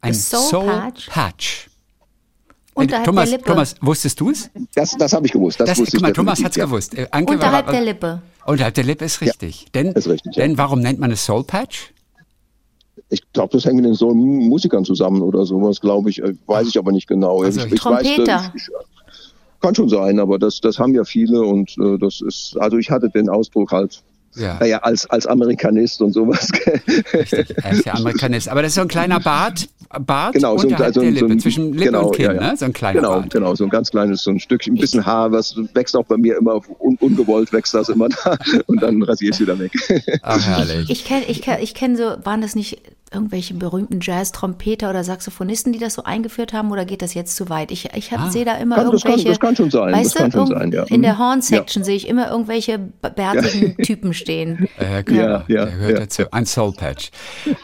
Ein 0.00 0.14
Soul 0.14 0.40
Soul, 0.40 0.66
Patch? 0.66 1.08
Patch. 1.08 1.70
Unterhalb 2.74 3.04
Thomas, 3.04 3.28
der 3.28 3.38
Lippe. 3.38 3.50
Thomas, 3.50 3.74
wusstest 3.80 4.20
du 4.20 4.30
es? 4.30 4.50
Das, 4.74 4.92
das 4.96 5.12
habe 5.12 5.26
ich 5.26 5.32
gewusst. 5.32 5.58
Das, 5.58 5.70
Das, 5.70 5.78
wusste 5.78 5.96
guck 5.96 6.02
mal, 6.02 6.08
ich 6.08 6.14
Thomas 6.14 6.44
hat 6.44 6.50
es 6.52 6.56
ja. 6.56 6.64
gewusst. 6.64 6.96
Äh, 6.96 7.08
Anke 7.10 7.32
Unterhalb 7.32 7.66
war, 7.66 7.72
der 7.72 7.82
Lippe. 7.82 8.22
Unterhalb 8.46 8.74
der 8.74 8.84
Lippe 8.84 9.04
ist 9.04 9.20
richtig. 9.20 9.66
denn, 9.74 9.88
ist 9.88 10.08
richtig, 10.08 10.36
ja. 10.36 10.44
denn 10.44 10.56
warum 10.56 10.80
nennt 10.80 11.00
man 11.00 11.10
es 11.10 11.24
Soul 11.24 11.44
Patch? 11.44 11.92
Ich 13.10 13.22
glaube, 13.32 13.52
das 13.52 13.64
hängt 13.64 13.76
mit 13.76 13.84
den 13.84 13.94
so 13.94 14.14
Musikern 14.14 14.84
zusammen 14.84 15.22
oder 15.22 15.44
sowas, 15.44 15.80
glaube 15.80 16.10
ich. 16.10 16.22
Äh, 16.22 16.34
Weiß 16.46 16.68
ich 16.68 16.78
aber 16.78 16.92
nicht 16.92 17.08
genau. 17.08 17.42
Also 17.42 17.64
ich, 17.64 17.72
ich 17.72 17.80
Trompeter. 17.80 18.36
Weiß, 18.36 18.50
ich, 18.54 18.68
kann 19.60 19.74
schon 19.74 19.88
sein, 19.88 20.20
aber 20.20 20.38
das, 20.38 20.60
das 20.60 20.78
haben 20.78 20.94
ja 20.94 21.04
viele 21.04 21.42
und 21.42 21.76
äh, 21.78 21.98
das 21.98 22.20
ist, 22.20 22.56
also 22.58 22.78
ich 22.78 22.90
hatte 22.90 23.08
den 23.10 23.28
Ausdruck 23.28 23.72
halt, 23.72 24.02
Ja. 24.34 24.58
naja, 24.60 24.78
als, 24.78 25.08
als 25.10 25.26
Amerikanist 25.26 26.00
und 26.00 26.12
sowas. 26.12 26.48
Er 27.62 27.72
ist 27.72 27.84
ja 27.84 27.94
Amerikanist. 27.94 28.48
Aber 28.48 28.62
das 28.62 28.70
ist 28.70 28.76
so 28.76 28.82
ein 28.82 28.88
kleiner 28.88 29.20
Bart, 29.20 29.68
Bart 30.00 30.34
Genau, 30.34 30.58
so 30.58 30.68
ein, 30.68 30.76
der 30.76 30.90
Lippe, 30.90 31.18
so 31.18 31.26
ein, 31.26 31.40
zwischen 31.40 31.72
Lippe 31.72 31.86
genau, 31.86 32.08
und 32.08 32.16
Kinn, 32.16 32.26
ja, 32.26 32.34
ja. 32.34 32.50
ne? 32.50 32.56
So 32.56 32.66
ein 32.66 32.72
kleiner 32.74 33.00
genau, 33.00 33.20
Bart. 33.20 33.30
Genau, 33.30 33.54
so 33.54 33.64
ein 33.64 33.70
ganz 33.70 33.90
kleines, 33.90 34.22
so 34.22 34.30
ein 34.30 34.38
Stückchen, 34.38 34.74
ein 34.74 34.80
bisschen 34.80 35.06
Haar, 35.06 35.32
was 35.32 35.56
wächst 35.72 35.96
auch 35.96 36.04
bei 36.04 36.18
mir 36.18 36.36
immer, 36.36 36.60
un, 36.78 36.96
ungewollt 37.00 37.52
wächst 37.52 37.72
das 37.72 37.88
immer 37.88 38.08
da 38.08 38.36
und 38.66 38.82
dann 38.82 39.02
rasiere 39.02 39.32
ich 39.32 39.40
wieder 39.40 39.58
weg. 39.58 39.72
Ach, 40.22 40.44
herrlich. 40.46 40.90
Ich 40.90 41.04
kenne 41.04 41.24
ich 41.26 41.40
kenn, 41.40 41.60
ich 41.62 41.74
kenn 41.74 41.96
so, 41.96 42.16
waren 42.22 42.42
das 42.42 42.54
nicht 42.54 42.82
irgendwelche 43.12 43.54
berühmten 43.54 43.98
Jazz-Trompeter 44.00 44.90
oder 44.90 45.04
Saxophonisten, 45.04 45.72
die 45.72 45.78
das 45.78 45.94
so 45.94 46.04
eingeführt 46.04 46.52
haben, 46.52 46.70
oder 46.70 46.84
geht 46.84 47.02
das 47.02 47.14
jetzt 47.14 47.36
zu 47.36 47.48
weit? 47.48 47.70
Ich, 47.70 47.88
ich 47.94 48.12
Ah. 48.12 48.30
sehe 48.30 48.44
da 48.44 48.56
immer 48.56 48.76
Kann- 48.76 48.90
das 48.90 49.02
kann- 49.02 49.12
irgendwelche. 49.12 49.28
das 49.30 49.40
kann 49.40 49.56
schon 49.56 49.70
sein, 49.70 49.92
Weißt 49.94 50.04
das 50.06 50.12
du, 50.14 50.18
kann 50.18 50.30
schon 50.32 50.40
irgend- 50.52 50.74
sein, 50.74 50.86
ja. 50.88 50.94
In 50.94 51.02
der 51.02 51.14
Mhm. 51.14 51.18
Horn-Section 51.18 51.84
sehe 51.84 51.96
ich 51.96 52.08
immer 52.08 52.30
irgendwelche 52.30 52.78
bärtigen 52.78 53.76
Typen 53.82 54.14
stehen. 54.14 54.68
Äh, 54.78 55.02
Ja, 55.14 55.44
ja, 55.48 55.64
der 55.64 55.66
gehört 55.66 55.92
ja, 55.92 55.98
dazu. 56.00 56.22
Ein 56.32 56.46
Soul 56.46 56.72
Patch. 56.72 57.10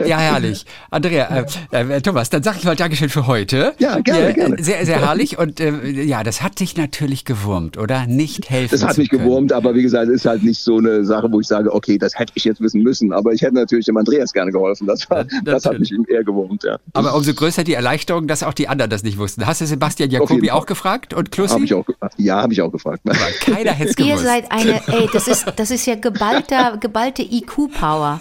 Ja, 0.05 0.19
herrlich. 0.19 0.65
Andrea, 0.91 1.45
äh, 1.73 1.97
äh, 1.97 2.01
Thomas, 2.01 2.31
dann 2.31 2.43
sag 2.43 2.57
ich 2.57 2.65
mal 2.65 2.77
Dankeschön 2.77 3.09
für 3.09 3.27
heute. 3.27 3.73
Ja, 3.79 3.99
gerne, 4.01 4.33
gerne. 4.35 4.57
Sehr, 4.63 4.85
sehr 4.87 5.01
herrlich. 5.01 5.39
Und 5.39 5.61
äh, 5.61 5.73
ja, 6.03 6.23
das 6.23 6.43
hat 6.43 6.61
dich 6.61 6.77
natürlich 6.77 7.25
gewurmt, 7.25 7.77
oder? 7.79 8.07
Nicht 8.07 8.51
helfen 8.51 8.73
Das 8.79 8.85
hat 8.85 8.95
zu 8.95 9.01
mich 9.01 9.11
können. 9.11 9.25
gewurmt, 9.25 9.53
aber 9.53 9.75
wie 9.75 9.83
gesagt, 9.83 10.09
es 10.09 10.17
ist 10.17 10.27
halt 10.27 10.43
nicht 10.43 10.61
so 10.61 10.79
eine 10.79 11.05
Sache, 11.05 11.31
wo 11.31 11.41
ich 11.41 11.47
sage, 11.47 11.73
okay, 11.73 11.99
das 11.99 12.19
hätte 12.19 12.33
ich 12.37 12.45
jetzt 12.45 12.61
wissen 12.61 12.83
müssen. 12.83 13.13
Aber 13.13 13.33
ich 13.33 13.43
hätte 13.43 13.55
natürlich 13.55 13.87
dem 13.87 13.97
Andreas 13.97 14.33
gerne 14.33 14.53
geholfen. 14.53 14.87
Das 14.87 15.09
war, 15.11 15.25
das 15.45 15.64
hat 15.64 15.79
mich 15.79 15.93
ihm 15.93 16.05
eher 16.09 16.25
gewurmt, 16.25 16.64
ja. 16.64 16.79
Aber 16.93 17.14
umso 17.14 17.35
größer 17.35 17.64
die 17.64 17.75
Erleichterung, 17.75 18.26
dass 18.26 18.43
auch 18.43 18.55
die 18.55 18.69
anderen 18.69 18.91
das 18.91 19.03
nicht 19.03 19.19
wussten. 19.19 19.47
Hast 19.47 19.61
du 19.61 19.67
Sebastian 19.67 20.11
Jacobi 20.11 20.50
auch 20.50 20.67
gefragt 20.67 21.14
und 21.14 21.31
Klussi? 21.31 21.55
Hab 21.55 21.62
ich 21.62 21.75
auch, 21.75 21.87
ja, 22.17 22.43
habe 22.43 22.53
ich 22.53 22.62
auch 22.62 22.71
gefragt. 22.71 23.00
Aber 23.05 23.19
keiner 23.41 23.73
hätte 23.73 23.91
es 23.91 23.97
gewusst. 23.97 24.12
Ihr 24.12 24.19
seid 24.19 24.53
eine, 24.53 24.81
ey, 24.88 25.09
das 25.12 25.29
ist, 25.29 25.47
das 25.57 25.71
ist 25.71 25.87
ja 25.87 25.95
geballter, 25.95 26.76
geballte 26.79 27.23
IQ-Power. 27.23 28.21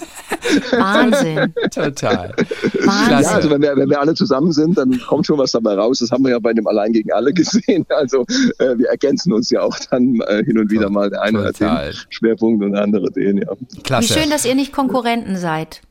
Wahnsinn. 0.72 1.54
Total. 1.72 2.34
Wahnsinn. 2.36 3.10
Ja, 3.10 3.18
also 3.18 3.50
wenn 3.50 3.62
wir, 3.62 3.76
wenn 3.76 3.90
wir 3.90 4.00
alle 4.00 4.14
zusammen 4.14 4.52
sind, 4.52 4.78
dann 4.78 5.00
kommt 5.00 5.26
schon 5.26 5.38
was 5.38 5.52
dabei 5.52 5.76
raus. 5.76 6.00
Das 6.00 6.12
haben 6.12 6.24
wir 6.24 6.32
ja 6.32 6.40
bei 6.40 6.54
dem 6.54 6.68
Allein 6.68 6.94
gegen 6.94 7.12
alle 7.12 7.34
gesehen. 7.34 7.86
Also 7.90 8.26
äh, 8.60 8.78
wir 8.78 8.90
ergänzen 8.90 9.34
uns 9.34 9.50
ja 9.50 9.62
auch 9.62 9.78
dann 9.90 10.20
äh, 10.22 10.44
hin 10.44 10.58
und 10.58 10.72
wieder 10.72 10.90
mal. 10.90 11.10
Der 11.10 11.22
eine 11.22 11.44
Total. 11.44 11.88
hat 11.88 11.94
den 11.94 12.00
Schwerpunkt 12.10 12.64
und 12.64 12.72
der 12.74 12.82
andere 12.82 13.12
den, 13.12 13.38
ja. 13.38 13.54
Klasse. 13.84 14.10
Wie 14.10 14.20
schön, 14.20 14.30
dass 14.30 14.46
ihr 14.46 14.56
nicht 14.56 14.74
Konkurrenten 14.74 15.38
seid. 15.38 15.82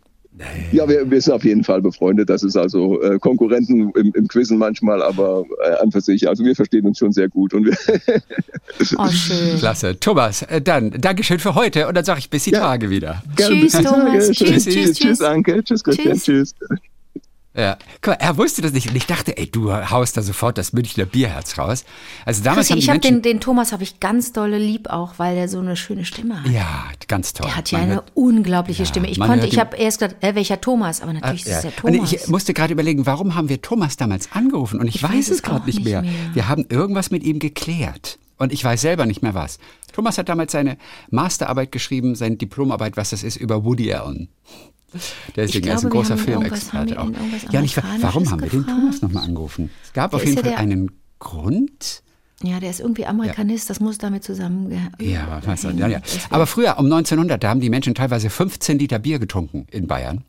Ja, 0.73 0.89
wir, 0.89 1.11
wir 1.11 1.21
sind 1.21 1.35
auf 1.35 1.45
jeden 1.45 1.63
Fall 1.63 1.83
befreundet. 1.83 2.31
Das 2.31 2.43
ist 2.43 2.57
also 2.57 3.01
äh, 3.03 3.19
Konkurrenten 3.19 3.91
im, 3.95 4.13
im 4.15 4.29
Quizzen 4.29 4.57
manchmal, 4.59 5.03
aber 5.03 5.45
äh, 5.65 5.75
an 5.83 5.93
für 5.93 6.01
sich. 6.01 6.27
Also 6.29 6.43
wir 6.45 6.57
verstehen 6.57 6.87
uns 6.87 6.99
schon 6.99 7.13
sehr 7.13 7.29
gut. 7.29 7.53
Und 7.53 7.67
wir 7.67 7.77
Oh, 8.99 9.07
schön. 9.11 9.59
Klasse. 9.59 9.99
Thomas, 10.01 10.43
äh, 10.43 10.63
dann 10.63 10.91
Dankeschön 10.93 11.39
für 11.39 11.55
heute 11.55 11.87
und 11.87 11.95
dann 11.97 12.05
sage 12.05 12.19
ich 12.21 12.31
bis 12.31 12.45
die 12.45 12.53
Ja. 12.53 12.61
Tage 12.61 12.89
wieder. 12.89 13.23
Gerne 13.37 13.57
Tschüss, 13.57 13.73
bis 13.73 13.79
die 13.83 13.85
Thomas. 13.85 14.05
Tage. 14.05 14.19
Tschüss, 14.33 14.37
Tschüss, 14.65 14.65
tschüss, 14.65 14.99
tschüss. 14.99 15.21
Anke. 15.21 15.63
Tschüss, 15.65 15.85
Christian. 15.85 16.15
Tschüss. 16.19 16.55
Tschüss. 16.55 16.81
Ja. 17.55 17.77
Guck 18.01 18.07
mal, 18.19 18.25
er 18.25 18.39
wusste 18.39 18.63
das 18.63 18.73
nicht 18.73 18.89
und 18.89 18.97
ich 18.97 19.05
dachte, 19.07 19.37
ey, 19.37 19.51
du 19.51 19.71
haust 19.73 20.17
da 20.17 20.23
sofort 20.23 20.57
das 20.57 20.73
Münchner 20.73 21.05
Bierherz 21.05 21.59
raus. 21.59 21.85
Also 22.25 22.43
damals 22.43 22.69
Chrissy, 22.69 22.73
haben 22.73 22.79
ich 22.79 22.89
habe 22.89 23.01
den, 23.01 23.21
den 23.21 23.41
Thomas 23.41 23.73
habe 23.73 23.83
ich 23.83 24.01
ganz 24.01 24.33
dolle 24.33 24.57
lieb 24.57 24.89
auch, 24.89 25.19
weil 25.19 25.35
der 25.35 25.49
so 25.49 25.59
eine 25.59 25.77
schöne 25.77 26.07
Stimme 26.07 26.43
hat. 26.43 26.51
ja, 26.51 26.85
ganz 27.09 27.35
toll. 27.35 27.47
Der 27.47 27.57
hat 27.57 27.71
ja 27.71 27.79
Man 27.79 27.87
eine 27.89 27.95
hört- 27.97 28.13
unglaubliche 28.15 28.87
Stimme. 28.87 29.11
Ich 29.11 29.21
konnte, 29.21 29.47
ich 29.47 29.59
habe 29.59 29.77
erst 29.77 30.01
gedacht, 30.01 30.17
äh, 30.23 30.35
welcher 30.35 30.61
Thomas? 30.63 31.03
Aber 31.03 31.13
natürlich 31.13 31.45
Ja. 31.45 31.59
ist 31.59 31.65
es 31.67 31.75
der 31.75 31.85
Und 31.85 31.95
Thomas. 31.95 32.13
ich 32.13 32.29
musste 32.29 32.55
gerade 32.55 32.73
überlegen, 32.73 33.05
warum 33.05 33.35
haben 33.35 33.51
wir 33.51 33.61
Thomas 33.61 33.99
damals 33.99 34.31
angerufen? 34.33 34.81
Und 34.81 34.89
ich, 34.89 34.97
Ich 34.97 35.03
weiß, 35.03 35.11
weiß 35.13 35.29
es 35.31 35.43
gerade 35.43 35.67
nicht 35.67 35.85
mehr. 35.85 36.01
mehr. 36.03 36.11
Wir 36.33 36.49
haben 36.49 36.65
irgendwas 36.71 37.11
mit 37.11 37.23
ihm 37.23 37.39
geklärt. 37.39 38.19
Und 38.39 38.53
ich 38.53 38.65
weiß 38.65 38.81
selber 38.81 39.05
nicht 39.07 39.23
mehr 39.23 39.35
was. 39.35 39.59
Thomas 39.93 40.17
hat 40.19 40.29
damals 40.31 40.53
seine 40.53 40.79
Masterarbeit 41.11 41.71
geschrieben, 41.71 42.15
seine 42.17 42.37
Diplomarbeit, 42.37 42.97
was 42.97 43.11
das 43.11 43.23
ist, 43.23 43.37
über 43.37 43.63
Woody 43.65 43.93
Allen. 43.93 44.31
Deswegen, 45.37 45.67
er 45.67 45.75
ist 45.77 45.85
ein 45.85 45.91
glaube, 45.91 46.05
großer 46.05 46.19
Filmexperte 46.19 47.01
auch. 47.01 47.09
Ja, 47.51 47.61
und 47.61 47.65
ich, 47.65 47.77
wa- 47.77 47.83
warum 48.01 48.31
haben 48.31 48.43
wir 48.43 48.49
den 48.51 48.61
gefragt? 48.61 48.79
Thomas 48.81 49.03
nochmal 49.03 49.25
angerufen? 49.25 49.71
Es 49.85 49.93
gab 49.93 50.11
Der 50.11 50.17
auf 50.19 50.25
jeden 50.25 50.37
ja 50.37 50.43
Fall 50.45 50.55
einen 50.55 50.91
Grund. 51.19 52.03
ja, 52.43 52.59
der 52.61 52.71
ist 52.71 52.81
irgendwie 52.81 53.07
Amerikanist, 53.07 53.71
das 53.71 53.81
muss 53.81 53.99
damit 53.99 54.25
zusammen. 54.25 54.71
Ja, 55.01 55.41
was, 55.45 55.63
ja, 55.63 55.87
ja. 55.89 56.01
Aber 56.31 56.47
früher, 56.47 56.79
um 56.79 56.87
1900, 56.87 57.43
da 57.43 57.49
haben 57.51 57.61
die 57.61 57.71
Menschen 57.71 57.95
teilweise 57.95 58.29
15 58.31 58.79
Liter 58.79 58.99
Bier 58.99 59.19
getrunken 59.19 59.67
in 59.71 59.87
Bayern. 59.87 60.25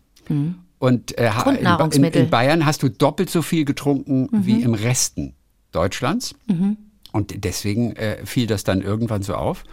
Und 0.79 1.17
äh, 1.17 1.29
in, 1.93 2.03
in, 2.03 2.29
Bayern 2.29 2.65
hast 2.65 2.83
du 2.83 2.89
doppelt 2.89 3.29
so 3.29 3.41
viel 3.41 3.65
getrunken 3.65 4.29
wie 4.31 4.61
im 4.61 4.73
Resten 4.73 5.33
Deutschlands. 5.71 6.35
Und 7.11 7.43
deswegen 7.43 7.95
äh, 7.95 8.25
fiel 8.25 8.47
das 8.47 8.63
dann 8.63 8.81
irgendwann 8.81 9.23
so 9.23 9.35
auf. 9.35 9.63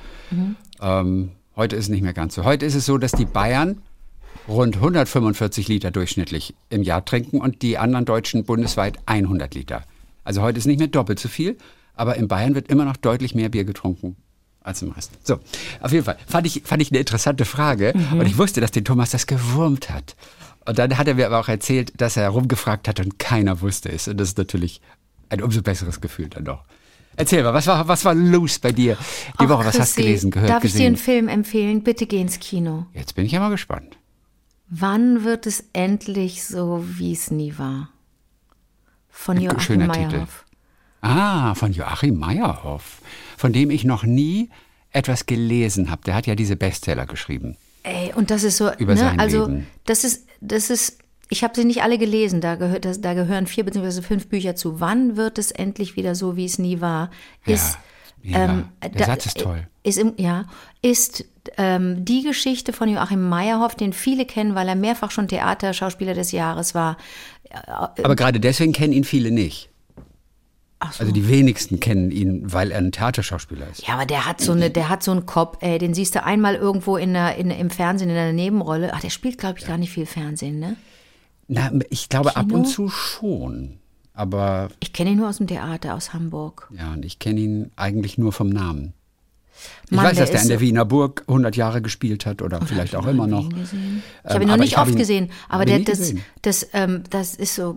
Ähm, 0.80 1.30
heute 1.56 1.76
ist 1.76 1.84
es 1.84 1.88
nicht 1.90 2.02
mehr 2.02 2.12
ganz 2.14 2.34
so. 2.34 2.44
Heute 2.44 2.64
ist 2.66 2.74
es 2.74 2.86
so, 2.86 2.96
dass 2.98 3.12
die 3.12 3.24
Bayern 3.26 3.82
rund 4.50 4.76
145 4.76 5.68
Liter 5.68 5.90
durchschnittlich 5.90 6.54
im 6.68 6.82
Jahr 6.82 7.04
trinken 7.04 7.40
und 7.40 7.62
die 7.62 7.78
anderen 7.78 8.04
Deutschen 8.04 8.44
bundesweit 8.44 8.98
100 9.06 9.54
Liter. 9.54 9.84
Also 10.24 10.42
heute 10.42 10.58
ist 10.58 10.66
nicht 10.66 10.78
mehr 10.78 10.88
doppelt 10.88 11.18
so 11.18 11.28
viel, 11.28 11.56
aber 11.94 12.16
in 12.16 12.28
Bayern 12.28 12.54
wird 12.54 12.68
immer 12.68 12.84
noch 12.84 12.96
deutlich 12.96 13.34
mehr 13.34 13.48
Bier 13.48 13.64
getrunken 13.64 14.16
als 14.62 14.82
im 14.82 14.90
Rest. 14.90 15.12
So, 15.24 15.38
auf 15.80 15.92
jeden 15.92 16.04
Fall 16.04 16.18
fand 16.26 16.46
ich, 16.46 16.62
fand 16.64 16.82
ich 16.82 16.90
eine 16.90 16.98
interessante 16.98 17.44
Frage 17.44 17.94
und 18.12 18.26
ich 18.26 18.36
wusste, 18.36 18.60
dass 18.60 18.70
den 18.72 18.84
Thomas 18.84 19.10
das 19.10 19.26
gewurmt 19.26 19.88
hat. 19.88 20.16
Und 20.66 20.78
dann 20.78 20.98
hat 20.98 21.08
er 21.08 21.14
mir 21.14 21.26
aber 21.26 21.40
auch 21.40 21.48
erzählt, 21.48 21.92
dass 21.96 22.16
er 22.16 22.28
rumgefragt 22.28 22.86
hat 22.86 23.00
und 23.00 23.18
keiner 23.18 23.62
wusste 23.62 23.90
es. 23.90 24.08
Und 24.08 24.18
das 24.18 24.30
ist 24.30 24.38
natürlich 24.38 24.80
ein 25.30 25.42
umso 25.42 25.62
besseres 25.62 26.00
Gefühl 26.00 26.28
dann 26.28 26.44
doch. 26.44 26.64
Erzähl 27.16 27.42
mal, 27.42 27.54
was 27.54 27.66
war, 27.66 27.88
was 27.88 28.04
war 28.04 28.14
los 28.14 28.58
bei 28.58 28.72
dir 28.72 28.96
die 29.40 29.44
Ach, 29.44 29.48
Woche? 29.48 29.66
Was 29.66 29.78
hast 29.78 29.96
du 29.96 30.02
gelesen, 30.02 30.30
gehört, 30.30 30.50
Darf 30.50 30.64
ich 30.64 30.74
dir 30.74 30.86
einen 30.86 30.96
Film 30.96 31.28
empfehlen? 31.28 31.82
Bitte 31.82 32.06
geh 32.06 32.20
ins 32.20 32.38
Kino. 32.38 32.86
Jetzt 32.94 33.14
bin 33.14 33.24
ich 33.24 33.32
ja 33.32 33.40
mal 33.40 33.50
gespannt. 33.50 33.96
Wann 34.70 35.24
wird 35.24 35.46
es 35.46 35.64
endlich 35.72 36.44
so, 36.44 36.84
wie 36.86 37.12
es 37.12 37.30
nie 37.30 37.58
war? 37.58 37.90
Von 39.08 39.36
Ein 39.36 39.42
Joachim. 39.42 39.86
Meyerhoff. 39.86 40.44
Ah, 41.02 41.54
von 41.54 41.72
Joachim 41.72 42.18
Meyerhoff, 42.18 43.00
von 43.36 43.52
dem 43.52 43.70
ich 43.70 43.84
noch 43.84 44.04
nie 44.04 44.50
etwas 44.92 45.26
gelesen 45.26 45.90
habe. 45.90 46.02
Der 46.04 46.14
hat 46.14 46.26
ja 46.26 46.34
diese 46.34 46.56
Bestseller 46.56 47.06
geschrieben. 47.06 47.56
Ey, 47.82 48.12
und 48.14 48.30
das 48.30 48.44
ist 48.44 48.58
so, 48.58 48.70
Über 48.74 48.94
ne, 48.94 49.00
sein 49.00 49.18
also 49.20 49.46
Leben. 49.46 49.66
das 49.86 50.04
ist, 50.04 50.26
das 50.40 50.68
ist, 50.70 50.98
ich 51.30 51.42
habe 51.42 51.54
sie 51.56 51.64
nicht 51.64 51.82
alle 51.82 51.96
gelesen, 51.98 52.40
da, 52.40 52.56
gehört, 52.56 52.84
das, 52.84 53.00
da 53.00 53.14
gehören 53.14 53.46
vier 53.46 53.64
bzw. 53.64 54.02
fünf 54.02 54.28
Bücher 54.28 54.54
zu. 54.54 54.78
Wann 54.80 55.16
wird 55.16 55.38
es 55.38 55.50
endlich 55.50 55.96
wieder 55.96 56.14
so, 56.14 56.36
wie 56.36 56.44
es 56.44 56.58
nie 56.58 56.80
war? 56.80 57.10
Ist, 57.46 57.78
Ja, 58.22 58.44
ähm, 58.44 58.68
Der 58.82 58.90
da- 58.90 59.06
Satz 59.06 59.26
ist 59.26 59.38
toll. 59.40 59.66
Ist 59.82 59.98
im, 59.98 60.12
ja, 60.18 60.44
ist 60.82 61.24
ähm, 61.56 62.04
die 62.04 62.22
Geschichte 62.22 62.72
von 62.72 62.88
Joachim 62.88 63.28
Meyerhoff, 63.28 63.74
den 63.74 63.92
viele 63.92 64.26
kennen, 64.26 64.54
weil 64.54 64.68
er 64.68 64.74
mehrfach 64.74 65.10
schon 65.10 65.26
Theaterschauspieler 65.28 66.14
des 66.14 66.32
Jahres 66.32 66.74
war. 66.74 66.96
Aber 68.02 68.14
gerade 68.16 68.40
deswegen 68.40 68.72
kennen 68.72 68.92
ihn 68.92 69.04
viele 69.04 69.30
nicht. 69.30 69.70
So. 70.92 71.00
Also 71.00 71.12
die 71.12 71.28
wenigsten 71.28 71.78
kennen 71.78 72.10
ihn, 72.10 72.40
weil 72.52 72.70
er 72.70 72.78
ein 72.78 72.92
Theaterschauspieler 72.92 73.68
ist. 73.68 73.86
Ja, 73.86 73.94
aber 73.94 74.06
der 74.06 74.24
hat 74.24 74.40
so 74.40 74.52
eine, 74.52 74.70
der 74.70 74.88
hat 74.88 75.02
so 75.02 75.10
einen 75.10 75.26
Kopf, 75.26 75.58
ey, 75.60 75.78
den 75.78 75.92
siehst 75.92 76.14
du 76.14 76.24
einmal 76.24 76.54
irgendwo 76.54 76.96
in 76.96 77.12
der, 77.12 77.36
in, 77.36 77.50
im 77.50 77.68
Fernsehen 77.68 78.08
in 78.08 78.16
einer 78.16 78.32
Nebenrolle. 78.32 78.92
Ach, 78.94 79.00
der 79.00 79.10
spielt, 79.10 79.36
glaube 79.36 79.58
ich, 79.58 79.66
gar 79.66 79.76
nicht 79.76 79.90
viel 79.92 80.06
Fernsehen, 80.06 80.58
ne? 80.58 80.76
Na, 81.48 81.70
ich 81.90 82.08
glaube 82.08 82.34
ab 82.34 82.46
Kino? 82.46 82.60
und 82.60 82.64
zu 82.64 82.88
schon. 82.88 83.78
Aber 84.14 84.68
Ich 84.80 84.92
kenne 84.94 85.10
ihn 85.10 85.18
nur 85.18 85.28
aus 85.28 85.36
dem 85.36 85.48
Theater, 85.48 85.94
aus 85.94 86.14
Hamburg. 86.14 86.70
ja, 86.76 86.92
und 86.92 87.04
ich 87.04 87.18
kenne 87.18 87.40
ihn 87.40 87.70
eigentlich 87.76 88.16
nur 88.16 88.32
vom 88.32 88.48
Namen. 88.48 88.94
Ich 89.86 89.90
Mann, 89.92 90.04
weiß, 90.06 90.16
der 90.16 90.26
dass 90.26 90.30
der 90.32 90.42
in 90.42 90.48
der 90.48 90.60
Wiener 90.60 90.84
Burg 90.84 91.24
100 91.28 91.56
Jahre 91.56 91.82
gespielt 91.82 92.26
hat 92.26 92.42
oder 92.42 92.60
vielleicht 92.64 92.94
auch 92.96 93.06
immer 93.06 93.26
noch. 93.26 93.48
Ich 93.50 94.30
habe 94.30 94.36
Ähm, 94.36 94.42
ihn 94.42 94.48
noch 94.48 94.56
nicht 94.56 94.72
ich 94.72 94.78
oft 94.78 94.90
ihn- 94.92 94.96
gesehen, 94.96 95.30
aber 95.48 95.64
der, 95.64 95.80
das, 95.80 95.98
gesehen. 95.98 96.24
das, 96.42 96.68
ähm, 96.72 97.02
das 97.10 97.34
ist 97.34 97.54
so, 97.54 97.76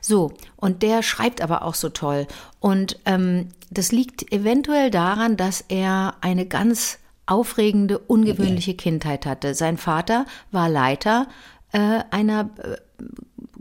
so. 0.00 0.32
Und 0.56 0.82
der 0.82 1.02
schreibt 1.02 1.40
aber 1.40 1.62
auch 1.62 1.74
so 1.74 1.88
toll. 1.88 2.26
Und 2.60 2.98
ähm, 3.06 3.48
das 3.70 3.90
liegt 3.92 4.32
eventuell 4.32 4.90
daran, 4.90 5.36
dass 5.36 5.64
er 5.68 6.14
eine 6.20 6.46
ganz 6.46 6.98
aufregende, 7.26 7.98
ungewöhnliche 7.98 8.74
Kindheit 8.74 9.26
hatte. 9.26 9.54
Sein 9.54 9.78
Vater 9.78 10.26
war 10.50 10.68
Leiter 10.68 11.26
äh, 11.72 12.00
einer 12.10 12.50
äh, 12.62 12.76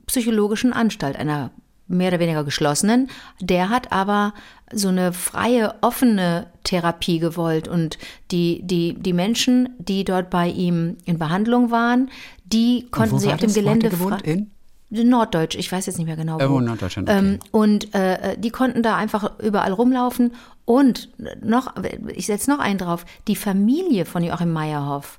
psychologischen 0.08 0.74
Anstalt, 0.74 1.16
einer 1.16 1.52
mehr 1.92 2.10
oder 2.10 2.20
weniger 2.20 2.44
geschlossenen. 2.44 3.10
Der 3.40 3.70
hat 3.70 3.92
aber 3.92 4.34
so 4.74 4.88
eine 4.88 5.14
freie, 5.14 5.76
offene 5.82 6.48
Therapie 6.64 7.20
gewollt 7.20 7.68
und 7.68 7.98
die, 8.32 8.62
die, 8.64 8.94
die 8.94 9.14
Menschen, 9.14 9.70
die 9.80 10.04
dort 10.04 10.30
bei 10.30 10.48
ihm 10.48 10.98
in 11.06 11.20
Behandlung 11.20 11.72
waren, 11.72 12.10
die 12.46 12.88
konnten 12.92 13.14
Wo 13.14 13.18
sich 13.18 13.34
auf 13.34 13.40
dem? 13.40 13.50
Wo 13.50 13.54
Gelände 13.54 13.92
In? 14.24 14.52
Norddeutsch, 14.92 15.56
ich 15.56 15.72
weiß 15.72 15.86
jetzt 15.86 15.98
nicht 15.98 16.08
mehr 16.08 16.18
genau. 16.18 16.34
Irgendwo 16.34 16.56
wo. 16.56 16.60
in 16.60 16.66
Norddeutschland, 16.66 17.10
okay. 17.10 17.18
Ähm, 17.18 17.40
und 17.52 17.96
äh, 17.96 18.38
die 18.38 18.50
konnten 18.50 18.84
da 18.84 18.98
einfach 18.98 19.40
überall 19.40 19.72
rumlaufen. 19.72 20.34
Und 20.66 21.10
noch, 21.42 21.74
ich 22.14 22.26
setze 22.26 22.50
noch 22.50 22.60
einen 22.60 22.78
drauf, 22.78 23.06
die 23.28 23.36
Familie 23.36 24.06
von 24.06 24.24
Joachim 24.24 24.52
Meyerhoff, 24.52 25.18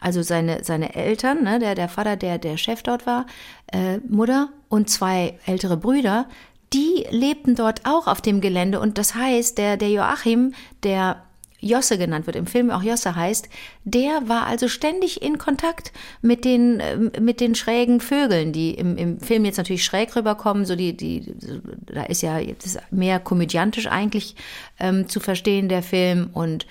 also 0.00 0.22
seine, 0.22 0.62
seine 0.62 0.94
Eltern, 0.94 1.42
ne, 1.42 1.58
der, 1.58 1.74
der 1.74 1.88
Vater, 1.88 2.16
der 2.16 2.38
der 2.38 2.56
Chef 2.58 2.82
dort 2.82 3.06
war, 3.06 3.26
äh, 3.72 3.98
Mutter 4.08 4.50
und 4.74 4.90
zwei 4.90 5.38
ältere 5.46 5.76
Brüder, 5.76 6.26
die 6.72 7.06
lebten 7.10 7.54
dort 7.54 7.82
auch 7.84 8.08
auf 8.08 8.20
dem 8.20 8.40
Gelände. 8.40 8.80
Und 8.80 8.98
das 8.98 9.14
heißt, 9.14 9.56
der, 9.56 9.76
der 9.76 9.90
Joachim, 9.90 10.52
der 10.82 11.22
Josse 11.60 11.96
genannt 11.96 12.26
wird, 12.26 12.34
im 12.34 12.48
Film 12.48 12.72
auch 12.72 12.82
Josse 12.82 13.14
heißt, 13.14 13.48
der 13.84 14.28
war 14.28 14.46
also 14.46 14.66
ständig 14.66 15.22
in 15.22 15.38
Kontakt 15.38 15.92
mit 16.22 16.44
den, 16.44 16.80
ähm, 16.80 17.12
mit 17.20 17.40
den 17.40 17.54
schrägen 17.54 18.00
Vögeln, 18.00 18.52
die 18.52 18.74
im, 18.74 18.96
im 18.96 19.20
Film 19.20 19.44
jetzt 19.44 19.58
natürlich 19.58 19.84
schräg 19.84 20.16
rüberkommen, 20.16 20.66
so 20.66 20.74
die, 20.74 20.96
die, 20.96 21.32
da 21.86 22.02
ist 22.02 22.22
ja 22.22 22.38
ist 22.38 22.80
mehr 22.90 23.20
komödiantisch 23.20 23.86
eigentlich 23.86 24.34
ähm, 24.80 25.08
zu 25.08 25.20
verstehen, 25.20 25.68
der 25.68 25.84
Film, 25.84 26.30
und 26.32 26.66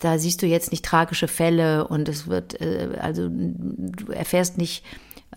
da 0.00 0.18
siehst 0.18 0.42
du 0.42 0.46
jetzt 0.46 0.70
nicht 0.70 0.84
tragische 0.84 1.26
Fälle 1.26 1.88
und 1.88 2.08
es 2.08 2.28
wird, 2.28 2.60
äh, 2.60 2.98
also 3.00 3.28
du 3.28 4.12
erfährst 4.12 4.56
nicht 4.56 4.84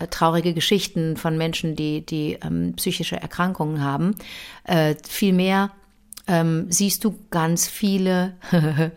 traurige 0.08 0.54
Geschichten 0.54 1.18
von 1.18 1.38
Menschen, 1.38 1.76
die, 1.76 2.06
die 2.06 2.38
ähm, 2.44 2.74
psychische 2.76 3.16
Erkrankungen 3.22 3.84
haben. 3.84 4.16
Äh, 4.64 4.96
Vielmehr 5.08 5.72
ähm, 6.28 6.68
siehst 6.70 7.04
du 7.04 7.16
ganz 7.30 7.68
viele, 7.68 8.34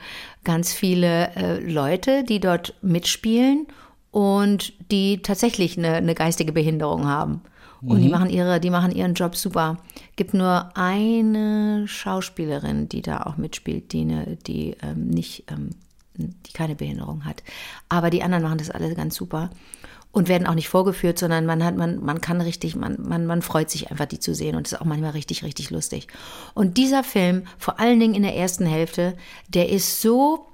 ganz 0.44 0.72
viele 0.72 1.34
äh, 1.36 1.60
Leute, 1.60 2.24
die 2.24 2.40
dort 2.40 2.74
mitspielen 2.82 3.66
und 4.10 4.72
die 4.90 5.22
tatsächlich 5.22 5.78
eine, 5.78 5.94
eine 5.94 6.14
geistige 6.14 6.52
Behinderung 6.52 7.06
haben. 7.06 7.42
Und 7.86 8.00
die 8.00 8.08
machen 8.08 8.30
ihre, 8.30 8.60
die 8.60 8.70
machen 8.70 8.92
ihren 8.92 9.14
Job 9.14 9.36
super. 9.36 9.78
Gibt 10.16 10.32
nur 10.32 10.70
eine 10.74 11.86
Schauspielerin, 11.86 12.88
die 12.88 13.02
da 13.02 13.24
auch 13.24 13.36
mitspielt, 13.36 13.92
die 13.92 14.00
eine, 14.02 14.38
die 14.46 14.76
ähm, 14.82 15.08
nicht, 15.08 15.44
ähm, 15.50 15.70
die 16.16 16.52
keine 16.52 16.76
Behinderung 16.76 17.24
hat. 17.24 17.42
Aber 17.88 18.08
die 18.08 18.22
anderen 18.22 18.44
machen 18.44 18.58
das 18.58 18.70
alle 18.70 18.94
ganz 18.94 19.16
super. 19.16 19.50
Und 20.14 20.28
werden 20.28 20.46
auch 20.46 20.54
nicht 20.54 20.68
vorgeführt, 20.68 21.18
sondern 21.18 21.44
man 21.44 21.64
hat, 21.64 21.76
man, 21.76 22.02
man 22.02 22.20
kann 22.20 22.40
richtig, 22.40 22.76
man, 22.76 22.96
man, 23.02 23.26
man 23.26 23.42
freut 23.42 23.68
sich 23.68 23.90
einfach, 23.90 24.06
die 24.06 24.20
zu 24.20 24.32
sehen 24.32 24.54
und 24.54 24.68
ist 24.68 24.80
auch 24.80 24.84
manchmal 24.84 25.10
richtig, 25.10 25.42
richtig 25.42 25.70
lustig. 25.70 26.06
Und 26.54 26.78
dieser 26.78 27.02
Film, 27.02 27.46
vor 27.58 27.80
allen 27.80 27.98
Dingen 27.98 28.14
in 28.14 28.22
der 28.22 28.36
ersten 28.36 28.64
Hälfte, 28.64 29.16
der 29.48 29.70
ist 29.70 30.00
so 30.00 30.46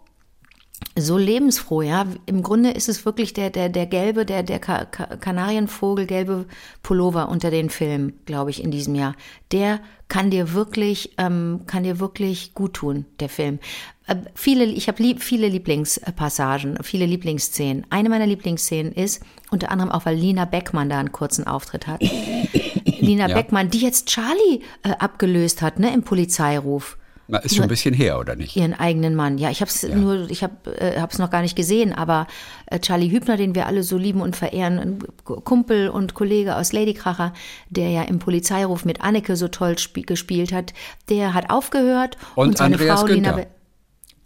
so 1.01 1.19
lebensfroh, 1.19 1.83
ja. 1.83 2.07
Im 2.27 2.43
Grunde 2.43 2.71
ist 2.71 2.89
es 2.89 3.05
wirklich 3.05 3.33
der, 3.33 3.51
der, 3.51 3.69
der 3.69 3.87
gelbe, 3.87 4.25
der, 4.25 4.43
der 4.43 4.59
Kanarienvogel, 4.59 6.07
gelbe 6.07 6.47
Pullover 6.83 7.29
unter 7.29 7.51
den 7.51 7.71
Filmen, 7.71 8.21
glaube 8.27 8.51
ich, 8.51 8.63
in 8.63 8.71
diesem 8.71 8.95
Jahr. 8.95 9.15
Der 9.53 9.81
kann 10.09 10.31
dir 10.31 10.53
wirklich, 10.53 11.15
ähm, 11.19 11.63
kann 11.67 11.85
dir 11.85 12.01
wirklich 12.01 12.55
gut 12.55 12.75
tun, 12.75 13.07
der 13.21 13.29
Film. 13.29 13.61
Äh, 14.07 14.17
viele, 14.35 14.65
ich 14.65 14.89
habe 14.89 15.03
lieb, 15.03 15.23
viele 15.23 15.49
Lieblingspassagen, 15.49 16.79
viele 16.83 17.07
Lieblingsszenen. 17.07 17.87
Eine 17.91 18.09
meiner 18.09 18.27
Lieblingsszenen 18.27 18.93
ist, 18.93 19.23
unter 19.51 19.71
anderem 19.71 19.91
auch, 19.91 20.05
weil 20.07 20.17
Lina 20.17 20.45
Beckmann 20.45 20.91
da 20.91 20.99
einen 20.99 21.13
kurzen 21.13 21.47
Auftritt 21.47 21.87
hat. 21.87 22.03
Lina 23.01 23.29
ja. 23.29 23.35
Beckmann, 23.35 23.71
die 23.71 23.81
jetzt 23.81 24.09
Charlie 24.09 24.63
äh, 24.83 24.91
abgelöst 24.99 25.63
hat, 25.63 25.79
ne, 25.79 25.95
im 25.95 26.03
Polizeiruf. 26.03 26.99
Ist 27.43 27.57
schon 27.57 27.65
ein 27.65 27.69
bisschen 27.69 27.95
her, 27.95 28.19
oder 28.19 28.37
nicht? 28.37 28.57
Ihren 28.57 28.75
eigenen 28.75 29.15
Mann. 29.15 29.39
Ja, 29.39 29.51
ich 29.51 29.61
habe 29.61 29.71
es 29.71 29.83
ja. 29.83 29.95
nur, 29.95 30.31
ich 30.31 30.43
habe 30.43 30.55
es 30.65 31.19
äh, 31.19 31.23
noch 31.23 31.31
gar 31.31 31.43
nicht 31.43 31.57
gesehen, 31.57 31.93
aber 31.93 32.27
äh, 32.67 32.79
Charlie 32.81 33.11
Hübner, 33.11 33.37
den 33.37 33.55
wir 33.55 33.67
alle 33.67 33.83
so 33.83 33.97
lieben 33.97 34.21
und 34.21 34.37
verehren, 34.37 34.79
ein 34.79 34.99
Kumpel 35.25 35.89
und 35.89 36.15
Kollege 36.15 36.57
aus 36.57 36.73
Ladykracher, 36.73 37.33
der 37.69 37.91
ja 37.91 38.03
im 38.03 38.19
Polizeiruf 38.19 38.85
mit 38.85 39.01
Anneke 39.01 39.37
so 39.37 39.49
toll 39.49 39.77
gespielt 39.95 40.53
hat, 40.53 40.73
der 41.09 41.35
hat 41.35 41.51
aufgehört 41.51 42.17
und, 42.35 42.49
und 42.49 42.59
seine 42.59 42.75
Andreas 42.75 43.01
Frau 43.01 43.07
Günther. 43.07 43.37
Lina 43.37 43.47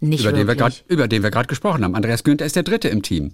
nicht 0.01 0.21
über, 0.21 0.31
wirklich. 0.31 0.41
den 0.41 0.47
wir 0.47 0.55
grad, 0.55 0.83
über 0.87 1.07
den 1.07 1.23
wir 1.23 1.31
gerade 1.31 1.47
gesprochen 1.47 1.83
haben. 1.83 1.95
Andreas 1.95 2.23
Günther 2.23 2.45
ist 2.45 2.55
der 2.55 2.63
Dritte 2.63 2.89
im 2.89 3.01
Team. 3.01 3.33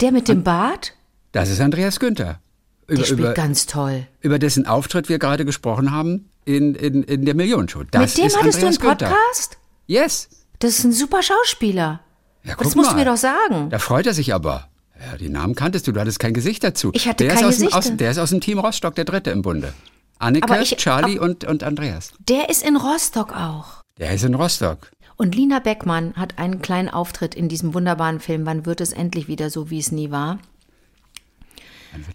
Der 0.00 0.12
mit 0.12 0.28
dem 0.28 0.42
Bart? 0.42 0.94
Das 1.32 1.50
ist 1.50 1.60
Andreas 1.60 2.00
Günther. 2.00 2.40
Über, 2.86 2.96
der 2.96 3.04
spielt 3.04 3.20
über, 3.20 3.34
ganz 3.34 3.66
toll. 3.66 4.06
Über 4.20 4.38
dessen 4.38 4.66
Auftritt 4.66 5.08
wir 5.08 5.18
gerade 5.18 5.44
gesprochen 5.44 5.90
haben 5.90 6.30
in, 6.48 6.74
in, 6.74 7.02
in 7.02 7.24
der 7.26 7.34
Millionenshow. 7.34 7.82
Das 7.90 8.16
mit 8.16 8.18
dem 8.18 8.36
hattest 8.36 8.56
Andreas 8.56 8.78
du 8.78 8.88
einen 8.88 8.98
Podcast? 8.98 9.50
Günther. 9.50 10.02
Yes. 10.02 10.28
Das 10.58 10.78
ist 10.78 10.84
ein 10.84 10.92
super 10.92 11.22
Schauspieler. 11.22 12.00
Ja, 12.44 12.54
das 12.56 12.74
musst 12.74 12.90
mal. 12.90 12.92
du 12.94 12.98
mir 12.98 13.04
doch 13.04 13.16
sagen. 13.16 13.68
Da 13.70 13.78
freut 13.78 14.06
er 14.06 14.14
sich 14.14 14.32
aber. 14.32 14.68
Ja, 14.98 15.16
die 15.18 15.28
Namen 15.28 15.54
kanntest 15.54 15.86
du, 15.86 15.92
du 15.92 16.00
hattest 16.00 16.18
kein 16.18 16.34
Gesicht 16.34 16.64
dazu. 16.64 16.90
Ich 16.94 17.06
hatte 17.06 17.24
der 17.24 17.34
kein 17.34 17.46
Gesicht. 17.46 17.74
Aus, 17.74 17.94
der 17.94 18.10
ist 18.10 18.18
aus 18.18 18.30
dem 18.30 18.40
Team 18.40 18.58
Rostock, 18.58 18.94
der 18.94 19.04
Dritte 19.04 19.30
im 19.30 19.42
Bunde. 19.42 19.74
Anneke, 20.18 20.60
ich, 20.60 20.76
Charlie 20.76 21.18
und, 21.18 21.44
und 21.44 21.62
Andreas. 21.62 22.12
Der 22.18 22.48
ist 22.48 22.66
in 22.66 22.76
Rostock 22.76 23.32
auch. 23.32 23.82
Der 23.98 24.12
ist 24.14 24.24
in 24.24 24.34
Rostock. 24.34 24.90
Und 25.16 25.34
Lina 25.34 25.58
Beckmann 25.58 26.14
hat 26.14 26.38
einen 26.38 26.62
kleinen 26.62 26.88
Auftritt 26.88 27.34
in 27.34 27.48
diesem 27.48 27.74
wunderbaren 27.74 28.20
Film 28.20 28.46
Wann 28.46 28.66
wird 28.66 28.80
es 28.80 28.92
endlich 28.92 29.28
wieder 29.28 29.50
so, 29.50 29.70
wie 29.70 29.78
es 29.78 29.92
nie 29.92 30.10
war? 30.10 30.38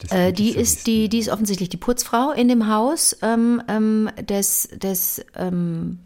Äh, 0.10 0.34
die 0.34 0.52
ist 0.52 0.88
die, 0.88 1.10
die 1.10 1.20
ist 1.20 1.30
offensichtlich 1.30 1.70
die 1.70 1.78
Putzfrau 1.78 2.32
in 2.32 2.48
dem 2.48 2.68
Haus 2.68 3.18
ähm, 3.22 3.62
ähm, 3.68 4.10
des, 4.22 4.70
des 4.74 5.26
ähm, 5.36 6.00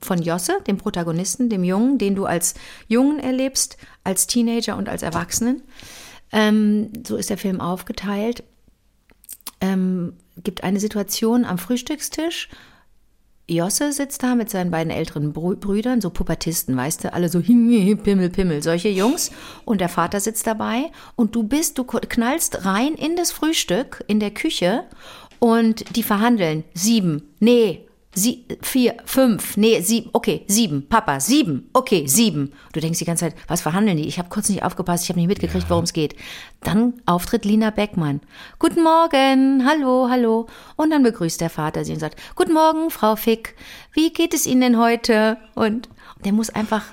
von 0.00 0.22
Josse, 0.22 0.58
dem 0.66 0.78
Protagonisten, 0.78 1.48
dem 1.48 1.64
Jungen, 1.64 1.98
den 1.98 2.14
du 2.14 2.26
als 2.26 2.54
Jungen 2.88 3.18
erlebst, 3.18 3.76
als 4.02 4.26
Teenager 4.26 4.76
und 4.76 4.88
als 4.88 5.02
Erwachsenen. 5.02 5.62
Ähm, 6.32 6.90
so 7.06 7.16
ist 7.16 7.30
der 7.30 7.38
Film 7.38 7.60
aufgeteilt. 7.60 8.44
Ähm, 9.60 10.14
gibt 10.42 10.64
eine 10.64 10.80
Situation 10.80 11.44
am 11.44 11.58
Frühstückstisch, 11.58 12.48
Josse 13.46 13.92
sitzt 13.92 14.22
da 14.22 14.34
mit 14.34 14.48
seinen 14.48 14.70
beiden 14.70 14.90
älteren 14.90 15.32
Brüdern, 15.32 16.00
so 16.00 16.08
Pubertisten, 16.08 16.76
weißt 16.76 17.04
du, 17.04 17.12
alle 17.12 17.28
so 17.28 17.40
Pimmel, 17.42 18.30
Pimmel, 18.30 18.62
solche 18.62 18.88
Jungs. 18.88 19.30
Und 19.64 19.80
der 19.80 19.88
Vater 19.90 20.20
sitzt 20.20 20.46
dabei 20.46 20.90
und 21.14 21.34
du 21.34 21.42
bist, 21.42 21.76
du 21.78 21.84
knallst 21.84 22.64
rein 22.64 22.94
in 22.94 23.16
das 23.16 23.32
Frühstück 23.32 24.02
in 24.06 24.18
der 24.18 24.30
Küche 24.30 24.84
und 25.38 25.96
die 25.96 26.02
verhandeln. 26.02 26.64
Sieben, 26.72 27.28
nee, 27.38 27.86
Sie, 28.14 28.46
vier, 28.62 28.96
fünf, 29.04 29.56
nee, 29.56 29.80
sieben, 29.80 30.10
okay, 30.12 30.44
sieben, 30.46 30.88
Papa, 30.88 31.18
sieben, 31.18 31.68
okay, 31.72 32.06
sieben. 32.06 32.52
Du 32.72 32.78
denkst 32.78 33.00
die 33.00 33.04
ganze 33.04 33.26
Zeit, 33.26 33.34
was 33.48 33.60
verhandeln 33.60 33.96
die? 33.96 34.06
Ich 34.06 34.18
habe 34.18 34.28
kurz 34.28 34.48
nicht 34.48 34.62
aufgepasst, 34.62 35.04
ich 35.04 35.08
habe 35.08 35.18
nicht 35.18 35.28
mitgekriegt, 35.28 35.64
ja. 35.64 35.70
worum 35.70 35.84
es 35.84 35.92
geht. 35.92 36.14
Dann 36.60 36.94
Auftritt 37.06 37.44
Lina 37.44 37.70
Beckmann. 37.70 38.20
Guten 38.60 38.84
Morgen, 38.84 39.66
hallo, 39.66 40.08
hallo. 40.08 40.46
Und 40.76 40.90
dann 40.90 41.02
begrüßt 41.02 41.40
der 41.40 41.50
Vater 41.50 41.84
sie 41.84 41.92
und 41.92 41.98
sagt, 41.98 42.20
Guten 42.36 42.52
Morgen, 42.52 42.90
Frau 42.90 43.16
Fick, 43.16 43.56
wie 43.92 44.12
geht 44.12 44.32
es 44.32 44.46
Ihnen 44.46 44.60
denn 44.60 44.78
heute? 44.78 45.36
Und 45.54 45.88
der 46.24 46.32
muss 46.32 46.50
einfach, 46.50 46.84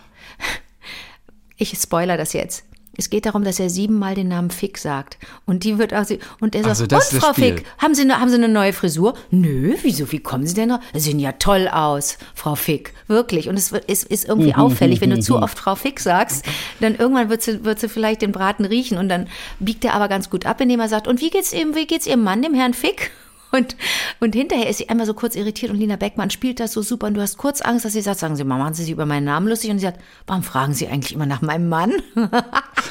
ich 1.58 1.78
spoiler 1.78 2.18
das 2.18 2.34
jetzt. 2.34 2.71
Es 2.98 3.10
geht 3.10 3.26
darum, 3.26 3.44
dass 3.44 3.60
er 3.60 3.70
siebenmal 3.70 4.16
den 4.16 4.28
Namen 4.28 4.52
Fick 4.52 4.78
sagt. 4.78 5.18
Und 5.46 5.64
die 5.64 5.78
wird 5.78 5.94
auch, 5.94 6.06
und 6.42 6.56
er 6.56 6.64
sagt, 6.64 6.94
also 6.94 7.16
und 7.16 7.22
Frau 7.22 7.34
Fick, 7.34 7.66
haben 7.78 7.96
Sie, 7.96 8.02
eine, 8.02 8.20
haben 8.20 8.30
Sie 8.30 8.36
eine 8.36 8.50
neue 8.50 8.74
Frisur? 8.74 9.14
Nö, 9.30 9.76
wieso, 9.82 10.12
wie 10.12 10.20
kommen 10.20 10.46
Sie 10.46 10.54
denn 10.54 10.70
noch? 10.70 10.82
Sie 10.94 11.00
sehen 11.00 11.20
ja 11.20 11.32
toll 11.34 11.70
aus, 11.70 12.18
Frau 12.36 12.56
Fick. 12.56 12.94
Wirklich. 13.08 13.48
Und 13.48 13.58
es 13.58 13.72
ist, 13.72 14.04
ist 14.04 14.28
irgendwie 14.28 14.56
auffällig, 14.56 15.00
wenn 15.00 15.10
du 15.12 15.20
zu 15.20 15.38
oft 15.38 15.58
Frau 15.58 15.76
Fick 15.76 16.00
sagst, 16.00 16.46
dann 16.82 16.96
irgendwann 16.96 17.30
wird 17.30 17.42
sie, 17.42 17.64
wird 17.64 17.80
sie 17.80 17.88
vielleicht 17.88 18.22
den 18.22 18.34
Braten 18.34 18.66
riechen 18.66 18.98
und 18.98 19.08
dann 19.08 19.28
biegt 19.60 19.86
er 19.86 19.94
aber 19.94 20.10
ganz 20.10 20.30
gut 20.30 20.46
ab, 20.46 20.60
indem 20.60 20.82
er 20.82 20.90
sagt, 20.90 21.08
und 21.08 21.22
wie 21.22 21.30
geht's 21.30 21.54
ihm, 21.54 21.76
wie 21.76 21.88
geht's 21.88 22.08
Ihrem 22.08 22.24
Mann, 22.24 22.42
dem 22.42 22.54
Herrn 22.54 22.74
Fick? 22.74 23.12
Und, 23.52 23.76
und 24.20 24.34
hinterher 24.34 24.70
ist 24.70 24.78
sie 24.78 24.90
einmal 24.90 25.06
so 25.06 25.14
kurz 25.14 25.36
irritiert 25.36 25.72
und 25.72 25.78
Lina 25.78 25.98
Beckmann 25.98 26.30
spielt 26.30 26.60
das 26.60 26.72
so 26.74 26.82
super 26.82 27.08
und 27.08 27.16
du 27.16 27.22
hast 27.22 27.38
kurz 27.38 27.62
Angst, 27.62 27.86
dass 27.86 27.94
sie 27.94 28.02
sagt, 28.02 28.20
sagen 28.20 28.36
Sie 28.36 28.44
mal, 28.44 28.58
machen 28.58 28.74
Sie 28.74 28.84
sich 28.84 28.92
über 28.92 29.06
meinen 29.06 29.26
Namen 29.26 29.48
lustig? 29.48 29.72
Und 29.72 29.80
sie 29.80 29.86
sagt, 29.86 30.00
warum 30.26 30.44
fragen 30.44 30.74
Sie 30.74 30.88
eigentlich 30.88 31.14
immer 31.14 31.26
nach 31.26 31.42
meinem 31.42 31.68
Mann? 31.68 31.92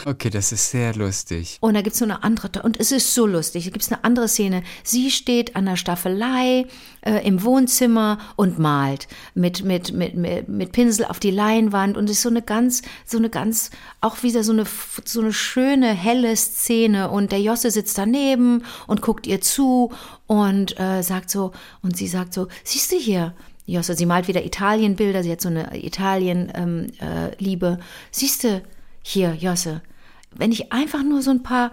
okay, 0.04 0.30
das 0.30 0.52
ist 0.52 0.70
sehr 0.70 0.94
lustig. 0.94 1.58
Und 1.60 1.74
da 1.74 1.82
gibt 1.82 1.94
es 1.94 1.98
so 1.98 2.04
eine 2.04 2.22
andere, 2.22 2.62
und 2.62 2.78
es 2.78 2.92
ist 2.92 3.14
so 3.14 3.26
lustig, 3.26 3.64
da 3.64 3.70
gibt 3.70 3.84
es 3.84 3.92
eine 3.92 4.04
andere 4.04 4.28
Szene. 4.28 4.62
Sie 4.82 5.10
steht 5.10 5.56
an 5.56 5.66
der 5.66 5.76
Staffelei 5.76 6.66
äh, 7.02 7.26
im 7.26 7.42
Wohnzimmer 7.42 8.18
und 8.36 8.58
malt 8.58 9.08
mit, 9.34 9.64
mit, 9.64 9.92
mit, 9.92 10.14
mit, 10.14 10.48
mit 10.48 10.72
Pinsel 10.72 11.06
auf 11.06 11.20
die 11.20 11.30
Leinwand 11.30 11.96
und 11.96 12.10
ist 12.10 12.22
so 12.22 12.28
eine 12.28 12.42
ganz, 12.42 12.82
so 13.06 13.18
eine 13.18 13.30
ganz, 13.30 13.70
auch 14.00 14.22
wieder 14.22 14.44
so 14.44 14.52
eine, 14.52 14.64
so 15.04 15.20
eine 15.20 15.32
schöne, 15.32 15.88
helle 15.88 16.36
Szene 16.36 17.10
und 17.10 17.32
der 17.32 17.40
Josse 17.40 17.70
sitzt 17.70 17.96
daneben 17.96 18.64
und 18.86 19.02
guckt 19.02 19.26
ihr 19.26 19.40
zu 19.40 19.92
und 20.30 20.78
äh, 20.78 21.02
sagt 21.02 21.28
so, 21.28 21.50
und 21.82 21.96
sie 21.96 22.06
sagt 22.06 22.34
so, 22.34 22.46
siehst 22.62 22.92
du 22.92 22.96
hier, 22.96 23.34
Jossa, 23.66 23.96
sie 23.96 24.06
malt 24.06 24.28
wieder 24.28 24.44
Italienbilder, 24.44 25.24
sie 25.24 25.32
hat 25.32 25.40
so 25.40 25.48
eine 25.48 25.84
Italien-Liebe. 25.84 27.66
Ähm, 27.66 27.74
äh, 27.74 27.82
siehst 28.12 28.44
du 28.44 28.62
hier, 29.02 29.34
Josse, 29.34 29.82
wenn 30.30 30.52
ich 30.52 30.72
einfach 30.72 31.02
nur 31.02 31.20
so 31.22 31.32
ein 31.32 31.42
paar 31.42 31.72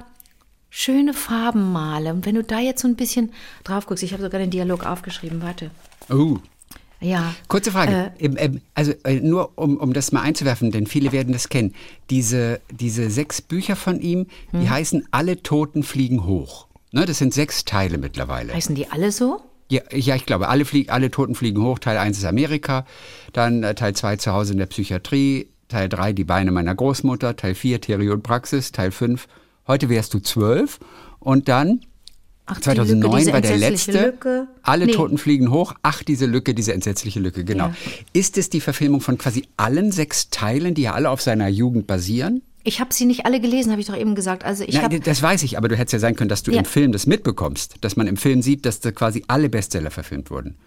schöne 0.72 1.14
Farben 1.14 1.72
male 1.72 2.12
und 2.12 2.26
wenn 2.26 2.34
du 2.34 2.44
da 2.44 2.60
jetzt 2.60 2.82
so 2.82 2.88
ein 2.88 2.96
bisschen 2.96 3.32
drauf 3.64 3.86
guckst, 3.86 4.04
ich 4.04 4.14
habe 4.14 4.24
sogar 4.24 4.40
den 4.40 4.50
Dialog 4.50 4.88
aufgeschrieben, 4.88 5.44
warte. 5.44 5.70
Oh. 6.10 6.38
Ja. 7.00 7.36
Kurze 7.48 7.72
Frage. 7.72 8.12
Äh, 8.18 8.50
also 8.74 8.92
äh, 9.04 9.20
nur 9.20 9.52
um, 9.54 9.78
um 9.78 9.94
das 9.94 10.12
mal 10.12 10.22
einzuwerfen, 10.22 10.72
denn 10.72 10.88
viele 10.88 11.12
werden 11.12 11.32
das 11.32 11.50
kennen. 11.50 11.76
Diese, 12.10 12.60
diese 12.72 13.12
sechs 13.12 13.40
Bücher 13.40 13.76
von 13.76 14.02
ihm, 14.02 14.26
hm. 14.50 14.62
die 14.62 14.70
heißen 14.72 15.08
Alle 15.12 15.44
Toten 15.44 15.84
fliegen 15.84 16.26
hoch. 16.26 16.67
Ne, 16.92 17.06
das 17.06 17.18
sind 17.18 17.34
sechs 17.34 17.66
Teile 17.66 17.98
mittlerweile. 17.98 18.54
Heißen 18.54 18.76
die 18.76 18.90
alle 18.90 19.12
so? 19.12 19.42
Ja, 19.70 19.82
ja 19.92 20.16
ich 20.16 20.26
glaube, 20.26 20.48
alle, 20.48 20.66
flieg, 20.66 20.92
alle 20.92 21.12
Toten 21.12 21.36
fliegen 21.36 21.62
hoch. 21.62 21.80
Teil 21.80 21.98
1 21.98 22.18
ist 22.18 22.26
Amerika, 22.26 22.86
dann 23.34 23.64
äh, 23.64 23.76
Teil 23.76 23.94
2 23.94 24.18
zu 24.18 24.32
Hause 24.32 24.54
in 24.54 24.60
der 24.60 24.68
Psychiatrie, 24.68 25.50
Teil 25.68 25.90
3 25.90 26.14
die 26.14 26.24
Beine 26.24 26.52
meiner 26.52 26.76
Großmutter, 26.76 27.36
Teil 27.36 27.56
4 27.56 27.82
Theorie 27.82 28.10
und 28.10 28.24
Praxis, 28.24 28.72
Teil 28.72 28.92
5 28.92 29.28
heute 29.68 29.90
wärst 29.90 30.14
du 30.14 30.20
zwölf 30.20 30.80
und 31.20 31.48
dann 31.50 31.82
Ach, 32.46 32.62
2009 32.62 33.20
Lücke, 33.20 33.34
war 33.34 33.42
der 33.42 33.58
letzte. 33.58 34.06
Lücke. 34.06 34.48
Alle 34.64 34.86
nee. 34.86 34.94
Toten 34.94 35.18
fliegen 35.18 35.52
hoch. 35.52 35.74
Ach, 35.82 36.02
diese 36.02 36.26
Lücke, 36.26 36.54
diese 36.54 36.74
entsetzliche 36.74 37.20
Lücke, 37.20 37.44
genau. 37.44 37.68
Ja. 37.68 37.76
Ist 38.14 38.38
es 38.38 38.50
die 38.50 38.62
Verfilmung 38.62 39.02
von 39.02 39.18
quasi 39.18 39.48
allen 39.58 39.92
sechs 39.92 40.30
Teilen, 40.30 40.74
die 40.74 40.84
ja 40.84 40.94
alle 40.94 41.10
auf 41.10 41.22
seiner 41.22 41.50
Jugend 41.50 41.88
basieren? 41.88 42.42
Ich 42.68 42.82
habe 42.82 42.94
sie 42.94 43.06
nicht 43.06 43.26
alle 43.26 43.40
gelesen, 43.40 43.72
habe 43.72 43.80
ich 43.80 43.88
doch 43.88 43.96
eben 43.96 44.14
gesagt. 44.14 44.44
Also 44.44 44.66
ich 44.66 44.76
Nein, 44.76 45.02
das 45.02 45.22
weiß 45.22 45.44
ich, 45.44 45.58
aber 45.58 45.70
du 45.70 45.78
hättest 45.78 45.94
ja 45.94 46.00
sein 46.00 46.18
können, 46.18 46.28
dass 46.28 46.44
du 46.44 46.52
ja. 46.52 46.60
im 46.60 46.66
Film 46.66 46.92
das 46.92 47.08
mitbekommst, 47.08 47.76
dass 47.80 47.96
man 47.96 48.08
im 48.08 48.18
Film 48.18 48.42
sieht, 48.42 48.66
dass 48.66 48.82
da 48.82 48.92
quasi 48.92 49.24
alle 49.30 49.48
Bestseller 49.48 49.90
verfilmt 49.90 50.30
wurden. 50.32 50.58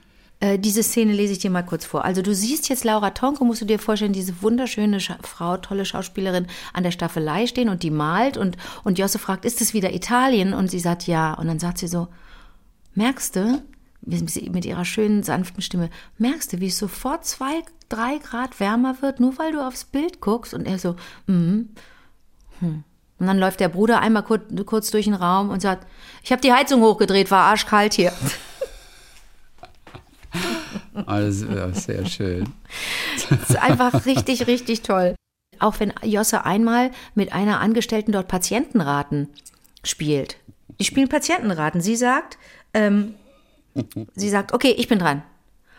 Äh, 0.40 0.58
diese 0.58 0.82
Szene 0.82 1.12
lese 1.12 1.34
ich 1.34 1.40
dir 1.40 1.50
mal 1.50 1.62
kurz 1.62 1.84
vor. 1.84 2.02
Also 2.06 2.22
du 2.22 2.34
siehst 2.34 2.70
jetzt 2.70 2.84
Laura 2.84 3.10
Tonko, 3.10 3.44
musst 3.44 3.60
du 3.60 3.66
dir 3.66 3.78
vorstellen, 3.78 4.14
diese 4.14 4.40
wunderschöne 4.40 4.98
Scha 4.98 5.18
Frau, 5.22 5.58
tolle 5.58 5.84
Schauspielerin 5.84 6.46
an 6.72 6.84
der 6.84 6.90
Staffelei 6.90 7.46
stehen 7.46 7.68
und 7.68 7.82
die 7.82 7.90
malt 7.90 8.38
und, 8.38 8.56
und 8.82 8.98
Josse 8.98 9.18
fragt, 9.18 9.44
ist 9.44 9.60
es 9.60 9.74
wieder 9.74 9.92
Italien? 9.92 10.54
Und 10.54 10.70
sie 10.70 10.80
sagt 10.80 11.06
ja. 11.06 11.34
Und 11.34 11.48
dann 11.48 11.58
sagt 11.58 11.76
sie 11.76 11.88
so, 11.88 12.08
merkst 12.94 13.36
du, 13.36 13.62
mit 14.06 14.64
ihrer 14.64 14.86
schönen, 14.86 15.22
sanften 15.22 15.60
Stimme, 15.60 15.90
merkst 16.16 16.54
du, 16.54 16.60
wie 16.60 16.68
es 16.68 16.78
sofort 16.78 17.26
zwei, 17.26 17.62
drei 17.90 18.16
Grad 18.16 18.58
wärmer 18.58 19.02
wird, 19.02 19.20
nur 19.20 19.36
weil 19.36 19.52
du 19.52 19.60
aufs 19.60 19.84
Bild 19.84 20.22
guckst? 20.22 20.54
Und 20.54 20.64
er 20.64 20.78
so, 20.78 20.96
mhm. 21.26 21.68
Hm. 22.60 22.84
Und 23.18 23.26
dann 23.26 23.38
läuft 23.38 23.60
der 23.60 23.68
Bruder 23.68 24.00
einmal 24.00 24.22
kurz, 24.22 24.42
kurz 24.64 24.90
durch 24.90 25.04
den 25.04 25.14
Raum 25.14 25.50
und 25.50 25.60
sagt, 25.60 25.86
ich 26.22 26.32
habe 26.32 26.40
die 26.40 26.52
Heizung 26.52 26.80
hochgedreht, 26.80 27.30
war 27.30 27.44
arschkalt 27.44 27.92
hier. 27.92 28.12
Alles 31.06 31.42
ja, 31.42 31.72
sehr 31.72 32.06
schön. 32.06 32.52
Das 33.28 33.40
ist 33.50 33.56
einfach 33.56 34.06
richtig, 34.06 34.46
richtig 34.46 34.82
toll. 34.82 35.14
Auch 35.58 35.78
wenn 35.78 35.92
Josse 36.02 36.46
einmal 36.46 36.90
mit 37.14 37.32
einer 37.32 37.60
Angestellten 37.60 38.12
dort 38.12 38.28
Patienten 38.28 38.80
raten 38.80 39.28
spielt. 39.84 40.36
Die 40.78 40.84
spielen 40.84 41.08
Patientenraten. 41.08 41.82
Sie 41.82 41.96
sagt, 41.96 42.38
ähm, 42.72 43.14
sie 44.14 44.30
sagt, 44.30 44.54
okay, 44.54 44.74
ich 44.78 44.88
bin 44.88 44.98
dran. 44.98 45.22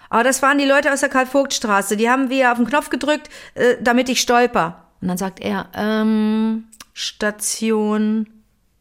Aber 0.10 0.24
das 0.24 0.41
waren 0.41 0.58
die 0.58 0.65
Leute 0.65 0.94
aus 0.94 1.00
der 1.00 1.10
Karl-Vogt-Straße. 1.10 1.98
Die 1.98 2.10
haben 2.10 2.30
wir 2.30 2.52
auf 2.52 2.58
den 2.58 2.67
Knopf 2.67 2.89
gedrückt, 2.89 3.30
äh, 3.56 3.78
damit 3.82 4.10
ich 4.10 4.22
stolper. 4.22 4.86
Und 5.02 5.08
dann 5.08 5.17
sagt 5.17 5.39
er, 5.39 5.70
ähm, 5.74 6.65
Station 6.93 8.27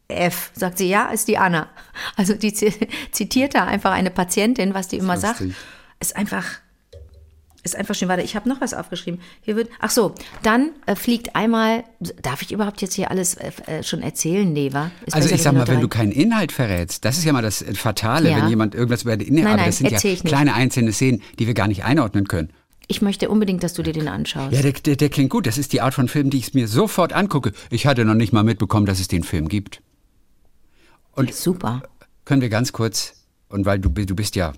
F. 0.07 0.51
Sagt 0.55 0.77
sie, 0.77 0.89
ja, 0.89 1.05
ist 1.09 1.27
die 1.27 1.37
Anna. 1.37 1.69
Also 2.17 2.33
die 2.33 2.53
zi- 2.53 2.73
zitiert 3.11 3.55
da 3.55 3.65
einfach 3.65 3.91
eine 3.91 4.11
Patientin, 4.11 4.73
was 4.73 4.87
die 4.89 4.97
immer 4.97 5.17
sagt. 5.17 5.41
Ist 6.01 6.15
einfach, 6.17 6.45
ist 7.63 7.75
einfach 7.77 7.95
schön. 7.95 8.09
Warte, 8.09 8.23
ich 8.23 8.35
habe 8.35 8.49
noch 8.49 8.59
was 8.59 8.73
aufgeschrieben. 8.73 9.21
Hier 9.41 9.55
wird, 9.55 9.69
ach 9.79 9.91
so, 9.91 10.13
dann 10.43 10.71
äh, 10.85 10.95
fliegt 10.95 11.35
einmal, 11.35 11.83
darf 12.21 12.41
ich 12.41 12.51
überhaupt 12.51 12.81
jetzt 12.81 12.95
hier 12.95 13.09
alles 13.11 13.35
äh, 13.35 13.51
äh, 13.67 13.83
schon 13.83 14.01
erzählen? 14.01 14.51
Nee, 14.51 14.73
wa? 14.73 14.91
Ist 15.05 15.13
Also 15.15 15.29
ich 15.33 15.41
sag 15.43 15.53
mal, 15.53 15.67
wenn 15.67 15.79
du 15.79 15.87
keinen 15.87 16.11
Inhalt 16.11 16.51
verrätst, 16.51 17.05
das 17.05 17.17
ist 17.17 17.23
ja 17.23 17.31
mal 17.31 17.41
das 17.43 17.63
Fatale, 17.75 18.31
Ja. 18.31 18.37
wenn 18.37 18.49
jemand 18.49 18.75
irgendwas 18.75 19.03
über 19.03 19.15
den 19.15 19.27
Inhalt, 19.27 19.43
Nein, 19.43 19.53
aber 19.53 19.61
nein, 19.61 19.69
das 19.69 19.77
sind 19.77 19.91
ja 20.23 20.29
kleine 20.29 20.55
einzelne 20.55 20.91
Szenen, 20.91 21.21
die 21.39 21.47
wir 21.47 21.53
gar 21.53 21.67
nicht 21.67 21.83
einordnen 21.85 22.27
können. 22.27 22.49
Ich 22.91 23.01
möchte 23.01 23.29
unbedingt, 23.29 23.63
dass 23.63 23.73
du 23.73 23.83
dir 23.83 23.93
den 23.93 24.09
anschaust. 24.09 24.51
Ja, 24.53 24.61
der, 24.61 24.73
der, 24.73 24.97
der 24.97 25.07
klingt 25.09 25.29
gut. 25.29 25.47
Das 25.47 25.57
ist 25.57 25.71
die 25.71 25.79
Art 25.79 25.93
von 25.93 26.09
Film, 26.09 26.29
die 26.29 26.39
ich 26.39 26.53
mir 26.53 26.67
sofort 26.67 27.13
angucke. 27.13 27.53
Ich 27.69 27.87
hatte 27.87 28.03
noch 28.03 28.15
nicht 28.15 28.33
mal 28.33 28.43
mitbekommen, 28.43 28.85
dass 28.85 28.99
es 28.99 29.07
den 29.07 29.23
Film 29.23 29.47
gibt. 29.47 29.81
Super. 31.31 31.83
Können 32.25 32.41
wir 32.41 32.49
ganz 32.49 32.73
kurz, 32.73 33.13
und 33.47 33.65
weil 33.65 33.79
du, 33.79 33.87
du 33.87 34.13
bist 34.13 34.35
ja 34.35 34.51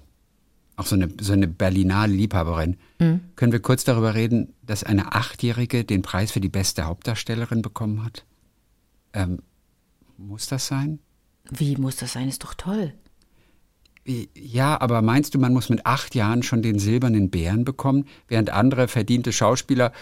auch 0.77 0.87
so 0.87 0.95
eine, 0.95 1.09
so 1.21 1.33
eine 1.33 1.47
Berlinale-Liebhaberin, 1.47 2.77
Mhm. 2.99 3.19
können 3.35 3.51
wir 3.51 3.59
kurz 3.59 3.83
darüber 3.83 4.15
reden, 4.15 4.53
dass 4.63 4.83
eine 4.83 5.13
Achtjährige 5.13 5.83
den 5.83 6.01
Preis 6.01 6.31
für 6.31 6.41
die 6.41 6.49
beste 6.49 6.85
Hauptdarstellerin 6.85 7.61
bekommen 7.61 8.03
hat? 8.03 8.25
Ähm, 9.13 9.43
muss 10.17 10.47
das 10.47 10.65
sein? 10.65 10.97
Wie 11.51 11.75
muss 11.77 11.97
das 11.97 12.13
sein? 12.13 12.29
Ist 12.29 12.43
doch 12.43 12.55
toll. 12.55 12.93
Ja, 14.05 14.79
aber 14.81 15.01
meinst 15.01 15.33
du, 15.33 15.39
man 15.39 15.53
muss 15.53 15.69
mit 15.69 15.85
acht 15.85 16.13
Jahren 16.13 16.43
schon 16.43 16.61
den 16.61 16.77
silbernen 16.79 17.29
Bären 17.29 17.63
bekommen, 17.63 18.05
während 18.27 18.49
andere 18.49 18.87
verdiente 18.87 19.31
Schauspieler 19.31 19.93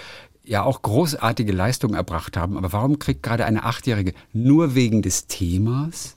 ja 0.43 0.63
auch 0.63 0.81
großartige 0.81 1.51
Leistungen 1.51 1.93
erbracht 1.93 2.35
haben? 2.35 2.57
Aber 2.57 2.73
warum 2.73 2.97
kriegt 2.97 3.21
gerade 3.21 3.45
eine 3.45 3.63
Achtjährige 3.63 4.13
nur 4.33 4.73
wegen 4.73 5.01
des 5.01 5.27
Themas? 5.27 6.15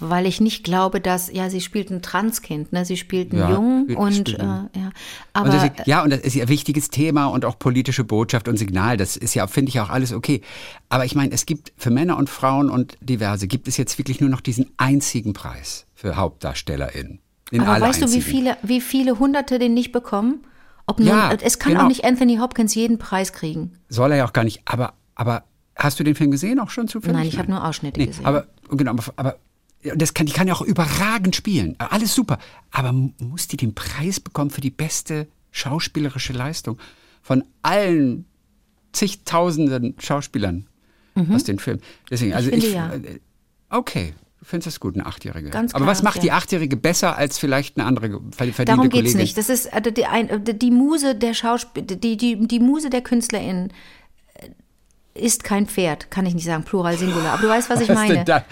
Weil 0.00 0.26
ich 0.26 0.40
nicht 0.40 0.64
glaube, 0.64 1.00
dass, 1.00 1.32
ja, 1.32 1.48
sie 1.50 1.60
spielt 1.60 1.90
ein 1.90 2.02
Transkind, 2.02 2.72
ne? 2.72 2.84
Sie 2.84 2.96
spielt 2.96 3.32
einen 3.32 3.42
Ja, 3.42 3.50
Jungen 3.52 3.94
und, 3.94 4.28
äh, 4.28 4.42
ja. 4.42 4.64
Und 4.66 4.92
Aber 5.32 5.50
deswegen, 5.50 5.74
ja, 5.86 6.02
und 6.02 6.10
das 6.10 6.20
ist 6.20 6.34
ja 6.34 6.42
ein 6.42 6.48
wichtiges 6.48 6.90
Thema 6.90 7.26
und 7.26 7.44
auch 7.44 7.58
politische 7.58 8.02
Botschaft 8.02 8.48
und 8.48 8.56
Signal. 8.56 8.96
Das 8.96 9.16
ist 9.16 9.34
ja, 9.34 9.46
finde 9.46 9.68
ich, 9.68 9.78
auch 9.78 9.90
alles 9.90 10.12
okay. 10.12 10.40
Aber 10.88 11.04
ich 11.04 11.14
meine, 11.14 11.32
es 11.32 11.46
gibt 11.46 11.72
für 11.76 11.90
Männer 11.90 12.16
und 12.16 12.28
Frauen 12.28 12.70
und 12.70 12.98
diverse, 13.00 13.46
gibt 13.46 13.68
es 13.68 13.76
jetzt 13.76 13.96
wirklich 13.96 14.20
nur 14.20 14.30
noch 14.30 14.40
diesen 14.40 14.66
einzigen 14.78 15.32
Preis 15.32 15.86
für 15.94 16.16
HauptdarstellerInnen. 16.16 17.20
Aber 17.52 17.80
weißt 17.80 18.02
du, 18.02 18.10
wie 18.10 18.14
einzigen. 18.16 18.24
viele, 18.24 18.56
wie 18.62 18.80
viele 18.80 19.18
Hunderte 19.20 19.60
den 19.60 19.74
nicht 19.74 19.92
bekommen? 19.92 20.44
Ob 20.86 20.98
nun, 20.98 21.08
Ja, 21.08 21.32
es 21.32 21.58
kann 21.58 21.72
genau. 21.72 21.84
auch 21.84 21.88
nicht 21.88 22.04
Anthony 22.04 22.38
Hopkins 22.38 22.74
jeden 22.74 22.98
Preis 22.98 23.32
kriegen. 23.32 23.78
Soll 23.88 24.10
er 24.10 24.18
ja 24.18 24.26
auch 24.26 24.32
gar 24.32 24.44
nicht. 24.44 24.62
Aber, 24.64 24.94
aber 25.14 25.44
hast 25.76 25.98
du 26.00 26.04
den 26.04 26.14
Film 26.14 26.30
gesehen 26.30 26.58
auch 26.58 26.70
schon 26.70 26.88
zufällig? 26.88 27.16
Nein, 27.16 27.28
ich 27.28 27.38
habe 27.38 27.50
nur 27.50 27.64
Ausschnitte 27.64 28.00
nee, 28.00 28.06
gesehen. 28.06 28.26
Aber, 28.26 28.46
genau, 28.70 28.94
aber, 29.16 29.36
das 29.96 30.14
kann, 30.14 30.26
die 30.26 30.32
kann 30.32 30.48
ja 30.48 30.54
auch 30.54 30.62
überragend 30.62 31.36
spielen. 31.36 31.76
Alles 31.78 32.14
super. 32.14 32.38
Aber 32.70 32.92
muss 32.92 33.48
die 33.48 33.56
den 33.56 33.74
Preis 33.74 34.18
bekommen 34.20 34.50
für 34.50 34.60
die 34.60 34.70
beste 34.70 35.26
schauspielerische 35.50 36.32
Leistung 36.32 36.78
von 37.22 37.44
allen 37.62 38.24
zigtausenden 38.92 39.94
Schauspielern 39.98 40.66
aus 41.30 41.44
den 41.44 41.58
Filmen? 41.58 41.80
Deswegen, 42.10 42.32
also 42.34 42.48
Mhm. 42.48 42.52
finde 42.52 42.66
ich. 42.66 42.74
ja. 42.74 42.94
äh, 42.94 43.20
Okay. 43.70 44.14
Du 44.38 44.44
findest 44.46 44.66
das 44.66 44.80
gut, 44.80 44.94
eine 44.94 45.06
Achtjährige. 45.06 45.48
Ganz 45.48 45.74
Aber 45.74 45.86
was 45.86 46.00
klar, 46.00 46.12
macht 46.12 46.22
die 46.22 46.26
ja. 46.28 46.34
Achtjährige 46.34 46.76
besser 46.76 47.16
als 47.16 47.38
vielleicht 47.38 47.78
eine 47.78 47.86
andere 47.86 48.20
verdiente 48.30 48.64
Darum 48.66 48.90
Kollegin? 48.90 49.04
geht's 49.04 49.14
nicht. 49.14 49.38
Das 49.38 49.48
ist 49.48 49.66
äh, 49.72 49.90
die, 49.90 50.02
äh, 50.02 50.54
die 50.54 50.70
Muse 50.70 51.14
der 51.14 51.32
Schauspiel, 51.32 51.82
die, 51.82 52.16
die, 52.18 52.46
die 52.46 52.60
Muse 52.60 52.90
der 52.90 53.00
KünstlerInnen 53.00 53.70
äh, 53.70 53.72
ist 55.14 55.44
kein 55.44 55.66
Pferd, 55.66 56.10
kann 56.10 56.26
ich 56.26 56.34
nicht 56.34 56.44
sagen, 56.44 56.64
Plural, 56.64 56.98
Singular. 56.98 57.34
Aber 57.34 57.42
du 57.42 57.48
weißt, 57.48 57.70
was 57.70 57.80
ich 57.80 57.88
Was 57.90 58.00
denn 58.00 58.08
meine. 58.08 58.24
da? 58.24 58.44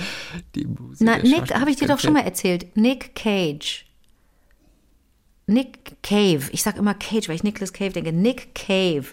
Die 0.55 0.67
Muse 0.67 1.05
Na, 1.05 1.19
Nick, 1.19 1.55
habe 1.55 1.71
ich 1.71 1.77
dir 1.77 1.89
doch 1.89 1.99
schon 1.99 2.13
mal 2.13 2.21
erzählt. 2.21 2.77
Nick 2.77 3.15
Cage. 3.15 3.85
Nick 5.47 6.03
Cave. 6.03 6.45
Ich 6.53 6.63
sag 6.63 6.77
immer 6.77 6.95
Cage, 6.95 7.29
weil 7.29 7.35
ich 7.37 7.43
Nicolas 7.43 7.73
Cave 7.73 7.91
denke. 7.91 8.13
Nick 8.13 8.55
Cave. 8.55 9.07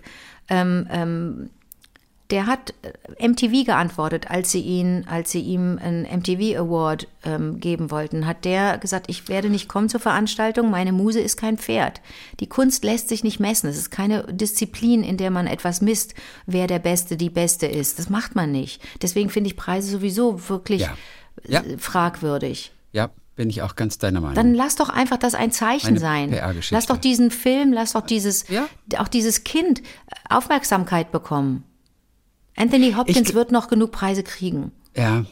Ähm, 0.48 0.88
ähm, 0.92 1.50
der 2.32 2.46
hat 2.46 2.74
äh, 3.18 3.28
MTV 3.28 3.66
geantwortet, 3.66 4.30
als 4.30 4.52
sie 4.52 4.62
ihn, 4.62 5.06
als 5.10 5.32
sie 5.32 5.42
ihm 5.42 5.80
einen 5.82 6.04
MTV 6.04 6.58
Award 6.60 7.08
ähm, 7.24 7.60
geben 7.60 7.90
wollten, 7.92 8.28
hat 8.28 8.46
der 8.46 8.78
gesagt, 8.78 9.08
ich 9.10 9.28
werde 9.30 9.50
nicht 9.50 9.68
kommen 9.68 9.90
zur 9.90 10.00
Veranstaltung, 10.00 10.70
meine 10.70 10.92
Muse 10.92 11.20
ist 11.20 11.38
kein 11.38 11.58
Pferd. 11.58 12.02
Die 12.40 12.48
Kunst 12.48 12.84
lässt 12.84 13.10
sich 13.10 13.24
nicht 13.24 13.40
messen. 13.40 13.68
Es 13.70 13.78
ist 13.78 13.90
keine 13.90 14.24
Disziplin, 14.32 15.04
in 15.04 15.18
der 15.18 15.32
man 15.32 15.48
etwas 15.48 15.82
misst, 15.82 16.14
wer 16.46 16.68
der 16.68 16.80
Beste, 16.80 17.18
die 17.18 17.30
Beste 17.32 17.66
ist. 17.66 17.98
Das 18.00 18.10
macht 18.10 18.36
man 18.36 18.52
nicht. 18.52 18.82
Deswegen 19.02 19.30
finde 19.30 19.50
ich 19.50 19.58
Preise 19.58 19.90
sowieso 19.90 20.50
wirklich 20.50 20.82
Ja. 20.82 20.98
Ja. 21.48 21.62
äh, 21.62 21.78
fragwürdig. 21.78 22.72
Ja, 22.92 23.10
bin 23.36 23.50
ich 23.50 23.62
auch 23.62 23.76
ganz 23.76 23.98
deiner 23.98 24.20
Meinung. 24.22 24.36
Dann 24.36 24.54
lass 24.54 24.76
doch 24.76 24.90
einfach 24.90 25.18
das 25.18 25.34
ein 25.34 25.52
Zeichen 25.52 25.88
Eine 25.88 26.00
sein. 26.00 26.38
Lass 26.72 26.86
doch 26.88 26.98
diesen 26.98 27.32
Film, 27.32 27.72
lass 27.74 27.94
doch 27.94 28.06
dieses, 28.06 28.48
Ja. 28.50 28.68
auch 28.98 29.08
dieses 29.08 29.44
Kind 29.44 29.82
Aufmerksamkeit 30.30 31.12
bekommen. 31.12 31.64
Anthony 32.60 32.94
Hopkins 32.94 33.30
Ich- 33.30 33.34
wird 33.36 33.52
noch 33.52 33.68
genug 33.70 33.92
Preise 33.92 34.22
kriegen. 34.22 34.72
Ja. 34.96 35.26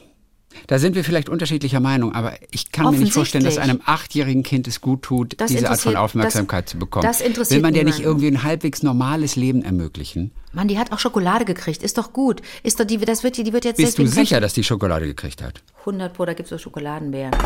Da 0.66 0.80
sind 0.80 0.96
wir 0.96 1.04
vielleicht 1.04 1.30
unterschiedlicher 1.30 1.80
Meinung, 1.80 2.14
aber 2.14 2.34
ich 2.52 2.72
kann 2.72 2.90
mir 2.92 2.98
nicht 3.00 3.14
vorstellen, 3.14 3.44
dass 3.46 3.58
einem 3.60 3.82
achtjährigen 3.86 4.44
Kind 4.44 4.68
es 4.68 4.82
gut 4.82 5.04
tut, 5.04 5.40
Das 5.40 5.52
diese 5.52 5.70
Art 5.70 5.80
von 5.80 5.96
Aufmerksamkeit 5.96 6.66
das- 6.66 6.72
zu 6.72 6.80
bekommen. 6.80 7.06
das 7.06 7.22
interessiert 7.22 7.58
Will 7.58 7.62
man 7.62 7.74
der 7.74 7.84
nicht 7.84 8.00
irgendwie 8.00 8.28
ein 8.28 8.44
halbwegs 8.44 8.82
normales 8.84 9.36
Leben 9.36 9.64
ermöglichen? 9.64 10.32
Mann, 10.54 10.68
die 10.68 10.80
hat 10.80 10.92
auch 10.92 10.98
Schokolade 11.00 11.46
gekriegt. 11.46 11.84
Ist 11.84 11.98
doch 12.00 12.14
gut. 12.14 12.42
Ist 12.64 12.80
doch 12.80 12.86
die, 12.86 12.98
das 12.98 13.24
wird, 13.24 13.38
die 13.38 13.54
wird 13.54 13.64
jetzt 13.66 13.78
Bist 13.78 14.00
du 14.00 14.08
sicher, 14.08 14.40
dass 14.40 14.54
die 14.54 14.64
Schokolade 14.64 15.06
gekriegt 15.06 15.44
hat? 15.44 15.62
100 15.82 16.14
Pro, 16.14 16.26
da 16.26 16.34
gibt 16.34 16.46
es 16.46 16.50
so 16.50 16.58
Schokoladenbären. 16.58 17.32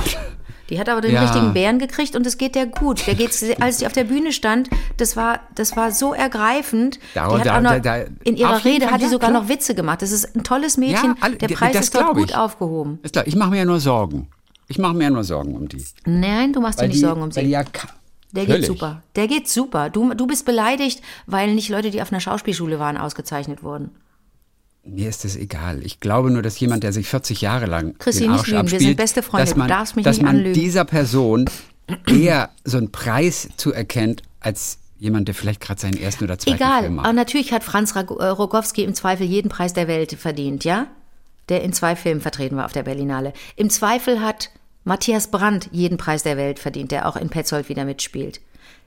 Die 0.70 0.80
hat 0.80 0.88
aber 0.88 1.02
den 1.02 1.12
Ja. 1.14 1.24
richtigen 1.24 1.54
Bären 1.54 1.80
gekriegt 1.80 2.16
und 2.16 2.26
es 2.26 2.38
geht 2.38 2.56
der 2.56 2.66
gut. 2.66 3.06
Der 3.06 3.16
geht's, 3.16 3.44
als 3.60 3.80
sie 3.80 3.86
auf 3.88 3.92
der 3.92 4.06
Bühne 4.06 4.32
stand, 4.32 4.70
das 4.96 5.18
war, 5.18 5.42
das 5.54 5.76
war 5.76 5.92
so 5.92 6.14
ergreifend. 6.14 6.98
Da- 7.14 7.28
da- 7.40 7.60
noch, 7.60 7.80
da- 7.82 8.06
in 8.24 8.38
ihrer 8.38 8.64
Rede 8.64 8.90
hat 8.90 9.02
die 9.02 9.06
ja, 9.06 9.10
sogar 9.10 9.32
klar. 9.32 9.42
noch 9.44 9.50
Witze 9.50 9.76
gemacht. 9.76 10.02
Das 10.02 10.12
ist 10.14 10.34
ein 10.34 10.44
tolles 10.46 10.78
Mädchen. 10.78 11.16
alle- 11.20 11.36
der 11.36 11.50
d- 11.50 11.56
Preis 11.56 11.74
das 11.74 11.84
ist 11.86 11.96
dort 11.96 12.14
gut 12.16 12.30
ich. 12.30 12.36
aufgehoben. 12.38 13.00
Ist 13.04 13.14
klar, 13.14 13.26
ich 13.28 13.36
mache 13.36 13.50
mir 13.52 13.58
ja 13.58 13.66
nur 13.66 13.80
Sorgen. 13.80 14.28
Ich 14.68 14.78
mache 14.80 14.94
mir 14.94 15.06
ja 15.06 15.10
nur 15.10 15.24
Sorgen 15.24 15.56
um 15.56 15.68
die. 15.68 15.84
Nein, 16.06 16.54
du 16.54 16.62
machst 16.62 16.80
dir 16.80 16.86
nicht 16.88 16.96
die, 16.96 17.00
Sorgen 17.00 17.22
um 17.22 17.32
sie. 17.32 17.42
die 17.42 17.50
ja 17.50 17.64
Der 18.32 18.46
Völlig. 18.46 18.62
geht 18.62 18.66
super. 18.66 19.04
Der 19.16 19.28
geht 19.28 19.48
super. 19.50 19.90
Du, 19.90 20.14
du 20.14 20.28
bist 20.28 20.46
beleidigt, 20.46 21.02
weil 21.26 21.54
nicht 21.54 21.70
Leute, 21.70 21.92
die 21.92 22.02
auf 22.02 22.12
einer 22.12 22.22
Schauspielschule 22.22 22.80
waren, 22.80 22.98
ausgezeichnet 22.98 23.64
wurden. 23.64 23.92
Mir 24.84 25.10
ist 25.10 25.26
es 25.26 25.36
egal. 25.36 25.84
Ich 25.84 26.00
glaube 26.00 26.32
nur, 26.32 26.42
dass 26.42 26.60
jemand, 26.60 26.84
der 26.84 26.94
sich 26.94 27.08
40 27.08 27.42
Jahre 27.42 27.66
lang 27.68 27.96
Chrissy, 28.00 28.22
den 28.22 28.32
nicht 28.32 28.40
Arsch 28.40 28.48
lügen. 28.48 28.56
Wir 28.56 28.60
abspielt, 28.62 28.82
sind 28.82 28.98
beste 28.98 29.22
Freunde. 29.24 29.44
dass 29.46 29.54
Du 29.54 29.60
man, 29.60 29.68
darfst 29.68 29.96
mich 29.96 30.06
dass 30.06 30.18
nicht 30.18 30.26
man 30.26 30.38
anlügen. 30.38 30.54
dieser 30.54 30.86
Person 30.86 31.46
eher 32.08 32.50
so 32.64 32.78
einen 32.78 32.92
Preis 32.92 33.50
zuerkennt, 33.58 34.24
als 34.40 34.80
jemand, 34.98 35.28
der 35.28 35.36
vielleicht 35.36 35.62
gerade 35.62 35.80
seinen 35.82 35.98
ersten 35.98 36.24
oder 36.24 36.40
zweiten 36.40 36.56
Egal. 36.58 36.82
Film 36.84 37.00
Aber 37.00 37.08
macht. 37.10 37.16
natürlich 37.16 37.52
hat 37.54 37.64
Franz 37.64 37.94
äh, 37.96 38.00
Rogowski 38.00 38.84
im 38.84 38.94
Zweifel 38.96 39.26
jeden 39.28 39.50
Preis 39.50 39.74
der 39.74 39.88
Welt 39.88 40.14
verdient, 40.14 40.64
ja? 40.64 40.88
Der 41.52 41.64
in 41.64 41.74
zwei 41.74 41.98
Filmen 41.98 42.22
vertreten 42.22 42.56
war 42.56 42.64
auf 42.64 42.72
der 42.72 42.84
Berlinale. 42.84 43.34
Im 43.58 43.70
Zweifel 43.70 44.22
hat 44.22 44.52
Matthias 44.86 45.28
Brandt 45.28 45.68
jeden 45.74 45.98
Preis 45.98 46.24
der 46.24 46.38
Welt 46.38 46.60
verdient, 46.60 46.92
der 46.92 47.08
auch 47.10 47.18
in 47.18 47.30
Petzold 47.30 47.68
wieder 47.68 47.84
mitspielt. 47.84 48.40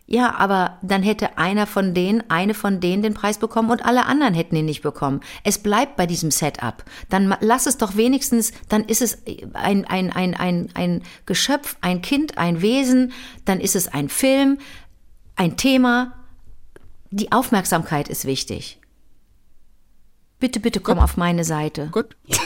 Ja, 0.06 0.34
aber 0.36 0.78
dann 0.80 1.02
hätte 1.02 1.36
einer 1.36 1.66
von 1.66 1.92
denen, 1.92 2.22
eine 2.30 2.54
von 2.54 2.80
denen 2.80 3.02
den 3.02 3.12
Preis 3.12 3.36
bekommen 3.36 3.70
und 3.70 3.84
alle 3.84 4.06
anderen 4.06 4.32
hätten 4.32 4.56
ihn 4.56 4.64
nicht 4.64 4.82
bekommen. 4.82 5.20
Es 5.44 5.58
bleibt 5.58 5.96
bei 5.96 6.06
diesem 6.06 6.30
Setup. 6.30 6.84
Dann 7.10 7.36
lass 7.40 7.66
es 7.66 7.76
doch 7.76 7.96
wenigstens, 7.96 8.52
dann 8.70 8.84
ist 8.84 9.02
es 9.02 9.18
ein, 9.52 9.84
ein, 9.84 10.10
ein, 10.10 10.34
ein, 10.34 10.70
ein 10.72 11.02
Geschöpf, 11.26 11.76
ein 11.82 12.00
Kind, 12.00 12.38
ein 12.38 12.62
Wesen, 12.62 13.12
dann 13.44 13.60
ist 13.60 13.76
es 13.76 13.88
ein 13.88 14.08
Film, 14.08 14.58
ein 15.36 15.58
Thema. 15.58 16.14
Die 17.10 17.30
Aufmerksamkeit 17.30 18.08
ist 18.08 18.24
wichtig. 18.24 18.78
Bitte, 20.44 20.60
bitte 20.60 20.80
komm 20.80 20.98
auf 20.98 21.16
meine 21.16 21.42
Seite. 21.42 21.88
Gut. 21.90 22.16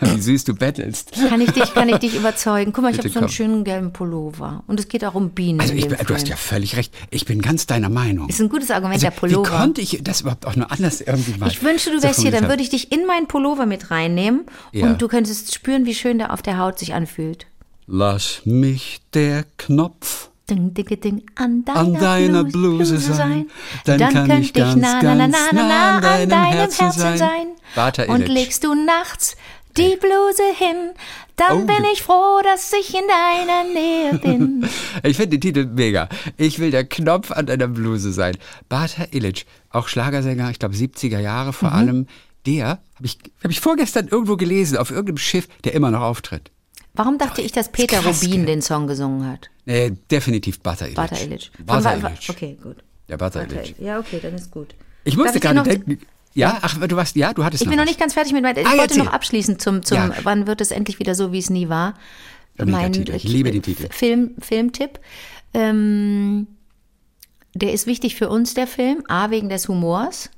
Wie 0.00 0.20
süß 0.20 0.44
du 0.44 0.54
bettelst. 0.54 1.10
Kann 1.28 1.40
ich 1.40 1.50
dich, 1.50 1.74
kann 1.74 1.88
ich 1.88 1.96
dich 1.96 2.14
überzeugen? 2.20 2.72
Guck 2.72 2.84
mal, 2.84 2.90
ich 2.92 2.98
Bitte 2.98 3.08
habe 3.08 3.14
so 3.14 3.18
einen 3.22 3.28
schönen 3.30 3.64
gelben 3.64 3.92
Pullover. 3.92 4.62
Und 4.68 4.78
es 4.78 4.86
geht 4.86 5.04
auch 5.04 5.14
um 5.14 5.30
Bienen. 5.30 5.60
Also 5.60 5.74
ich, 5.74 5.88
du 5.88 6.14
hast 6.14 6.28
ja 6.28 6.36
völlig 6.36 6.76
recht. 6.76 6.94
Ich 7.10 7.24
bin 7.24 7.42
ganz 7.42 7.66
deiner 7.66 7.88
Meinung. 7.88 8.28
Ist 8.28 8.40
ein 8.40 8.48
gutes 8.48 8.70
Argument, 8.70 8.94
Also, 9.02 9.06
der 9.06 9.10
Pullover. 9.10 9.50
Wie 9.50 9.56
konnte 9.56 9.80
ich 9.80 9.98
das 10.04 10.20
überhaupt 10.20 10.46
auch 10.46 10.54
nur 10.54 10.70
anders 10.70 11.00
irgendwie 11.00 11.36
mal 11.36 11.48
Ich 11.50 11.64
wünsche, 11.64 11.90
du 11.90 11.96
so 11.96 12.04
wärst 12.04 12.20
hier, 12.20 12.30
dann 12.30 12.46
würde 12.48 12.62
ich 12.62 12.70
dich 12.70 12.92
in 12.92 13.06
meinen 13.06 13.26
Pullover 13.26 13.66
mit 13.66 13.90
reinnehmen 13.90 14.42
Ja. 14.70 14.86
und 14.86 15.02
du 15.02 15.08
könntest 15.08 15.52
spüren, 15.52 15.84
wie 15.84 15.94
schön 15.96 16.18
der 16.18 16.32
auf 16.32 16.42
der 16.42 16.58
Haut 16.58 16.78
sich 16.78 16.94
anfühlt. 16.94 17.46
Lass 17.88 18.40
mich 18.44 19.00
der 19.14 19.44
Knopf 19.58 20.30
Ding, 20.50 20.74
ding, 20.74 21.00
ding, 21.00 21.22
an 21.36 21.64
deiner, 21.64 21.78
an 21.80 21.94
deiner 21.94 22.44
Bluse 22.44 22.98
sein, 22.98 23.46
dann, 23.86 23.98
kann 23.98 24.42
ich 24.42 24.52
ganz, 24.52 24.76
na, 24.76 25.00
na, 25.02 25.14
na, 25.14 25.26
na, 25.26 25.38
na, 25.52 25.62
nah 25.62 26.00
na, 26.00 26.10
an 26.10 26.28
deinem 26.28 26.52
Herzen 26.52 26.92
sein. 26.92 27.16
sein. 27.16 27.46
Bata 27.74 28.04
Und 28.04 28.28
legst 28.28 28.62
du 28.62 28.74
nachts 28.74 29.36
die 29.78 29.96
Bluse 29.96 30.42
hin, 30.58 30.92
dann 31.36 31.62
Oh. 31.62 31.66
bin 31.66 31.82
ich 31.92 32.02
froh, 32.02 32.40
dass 32.44 32.70
ich 32.78 32.94
in 32.94 33.00
deiner 33.08 33.64
Nähe 33.72 34.18
bin. 34.22 34.68
Ich 35.02 35.16
finde 35.16 35.38
den 35.38 35.40
Titel 35.40 35.64
mega. 35.66 36.08
Ich 36.36 36.58
will 36.58 36.70
der 36.70 36.84
Knopf 36.84 37.30
an 37.32 37.46
deiner 37.46 37.66
Bluse 37.66 38.12
sein. 38.12 38.36
Bata 38.68 39.06
Illich, 39.12 39.46
auch 39.70 39.88
Schlagersänger, 39.88 40.50
ich 40.50 40.58
glaube 40.58 40.74
70er 40.76 41.18
Jahre 41.20 41.52
vor 41.54 41.70
Mhm. 41.70 41.74
allem. 41.76 42.06
Der 42.46 42.66
habe 42.68 42.80
ich, 43.06 43.18
hab 43.42 43.50
ich 43.50 43.60
vorgestern 43.60 44.08
irgendwo 44.08 44.36
gelesen, 44.36 44.76
auf 44.76 44.90
irgendeinem 44.90 45.16
Schiff, 45.16 45.48
der 45.64 45.72
immer 45.72 45.90
noch 45.90 46.02
auftritt. 46.02 46.50
Warum 46.94 47.18
dachte 47.18 47.42
ich, 47.42 47.52
dass 47.52 47.70
Peter 47.70 47.98
krass, 47.98 48.22
Rubin 48.22 48.36
gell? 48.38 48.46
den 48.46 48.62
Song 48.62 48.86
gesungen 48.86 49.28
hat? 49.30 49.50
Nee, 49.66 49.92
definitiv 50.10 50.60
Bata 50.60 50.84
Illich. 50.84 50.94
Bata 50.96 51.16
Illich. 51.16 51.50
Wa- 51.66 51.92
Illich. 52.08 52.30
Okay, 52.30 52.56
gut. 52.62 52.76
Ja, 53.08 53.16
Bata 53.16 53.42
Illich. 53.42 53.74
Ja, 53.78 53.98
okay, 53.98 54.20
dann 54.22 54.34
ist 54.34 54.50
gut. 54.50 54.74
Ich 55.04 55.16
musste 55.16 55.40
gerade 55.40 55.62
denken. 55.62 55.98
Ja, 56.34 56.58
ach, 56.62 56.78
du 56.78 56.96
warst, 56.96 57.14
ja, 57.16 57.32
du 57.32 57.44
hattest 57.44 57.62
Ich 57.62 57.68
bin 57.68 57.78
noch 57.78 57.84
nicht 57.84 57.98
ganz 58.00 58.14
fertig 58.14 58.32
mit 58.32 58.42
meinem. 58.42 58.58
Ich 58.58 58.66
Ah, 58.66 58.70
wollte 58.70 58.82
erzähl. 58.94 59.04
noch 59.04 59.12
abschließen 59.12 59.58
zum, 59.58 59.82
zum 59.84 59.96
Ja. 59.98 60.14
wann 60.24 60.46
wird 60.46 60.60
es 60.60 60.70
endlich 60.72 60.98
wieder 60.98 61.14
so, 61.14 61.32
wie 61.32 61.38
es 61.38 61.48
nie 61.50 61.68
war. 61.68 61.94
Mega 62.58 62.88
Titel. 62.88 63.14
Ich 63.14 63.24
liebe 63.24 63.50
den 63.50 63.62
Titel. 63.62 63.88
Film, 63.90 64.32
Filmtipp. 64.40 64.98
Ähm, 65.52 66.46
der 67.54 67.72
ist 67.72 67.86
wichtig 67.86 68.16
für 68.16 68.28
uns, 68.28 68.54
der 68.54 68.66
Film. 68.66 69.04
A, 69.08 69.30
wegen 69.30 69.48
des 69.48 69.68
Humors. 69.68 70.30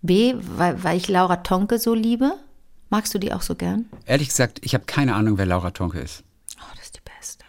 B, 0.00 0.34
weil, 0.56 0.82
weil 0.82 0.96
ich 0.96 1.08
Laura 1.08 1.36
Tonke 1.36 1.78
so 1.78 1.92
liebe. 1.94 2.32
Magst 2.90 3.14
du 3.14 3.18
die 3.18 3.32
auch 3.32 3.42
so 3.42 3.54
gern? 3.54 3.86
Ehrlich 4.06 4.28
gesagt, 4.28 4.60
ich 4.62 4.74
habe 4.74 4.84
keine 4.86 5.14
Ahnung, 5.14 5.38
wer 5.38 5.46
Laura 5.46 5.70
Tonke 5.70 6.00
ist. 6.00 6.22
Oh, 6.58 6.64
das 6.74 6.86
ist 6.86 6.96
die 6.96 7.00
beste. 7.18 7.44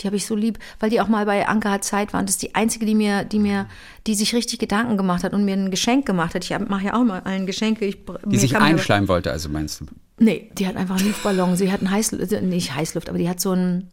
Die 0.00 0.06
habe 0.06 0.16
ich 0.16 0.26
so 0.26 0.36
lieb, 0.36 0.58
weil 0.78 0.90
die 0.90 1.00
auch 1.00 1.08
mal 1.08 1.26
bei 1.26 1.48
Anke 1.48 1.70
hat 1.70 1.82
Zeit 1.84 2.12
war. 2.12 2.20
Und 2.20 2.28
das 2.28 2.36
ist 2.36 2.42
die 2.42 2.54
einzige, 2.54 2.86
die 2.86 2.94
mir, 2.94 3.24
die 3.24 3.40
mir, 3.40 3.66
die 4.06 4.14
sich 4.14 4.34
richtig 4.34 4.60
Gedanken 4.60 4.96
gemacht 4.96 5.24
hat 5.24 5.32
und 5.32 5.44
mir 5.44 5.54
ein 5.54 5.70
Geschenk 5.72 6.06
gemacht 6.06 6.34
hat. 6.34 6.44
Ich 6.44 6.56
mache 6.68 6.84
ja 6.86 6.94
auch 6.94 7.04
mal 7.04 7.20
allen 7.20 7.46
Geschenke. 7.46 7.84
Ich, 7.84 7.98
Die 8.26 8.38
sich 8.38 8.56
einschleimen 8.56 9.08
wollte, 9.08 9.32
also 9.32 9.48
meinst 9.48 9.80
du? 9.80 9.86
Nee, 10.20 10.50
die 10.56 10.66
hat 10.66 10.76
einfach 10.76 10.98
einen 10.98 11.08
Luftballon. 11.08 11.56
Sie 11.56 11.72
hat 11.72 11.80
einen 11.80 11.90
Heißluft, 11.90 12.42
nicht 12.42 12.74
Heißluft, 12.74 13.08
aber 13.08 13.18
die 13.18 13.28
hat 13.28 13.40
so 13.40 13.50
einen 13.52 13.90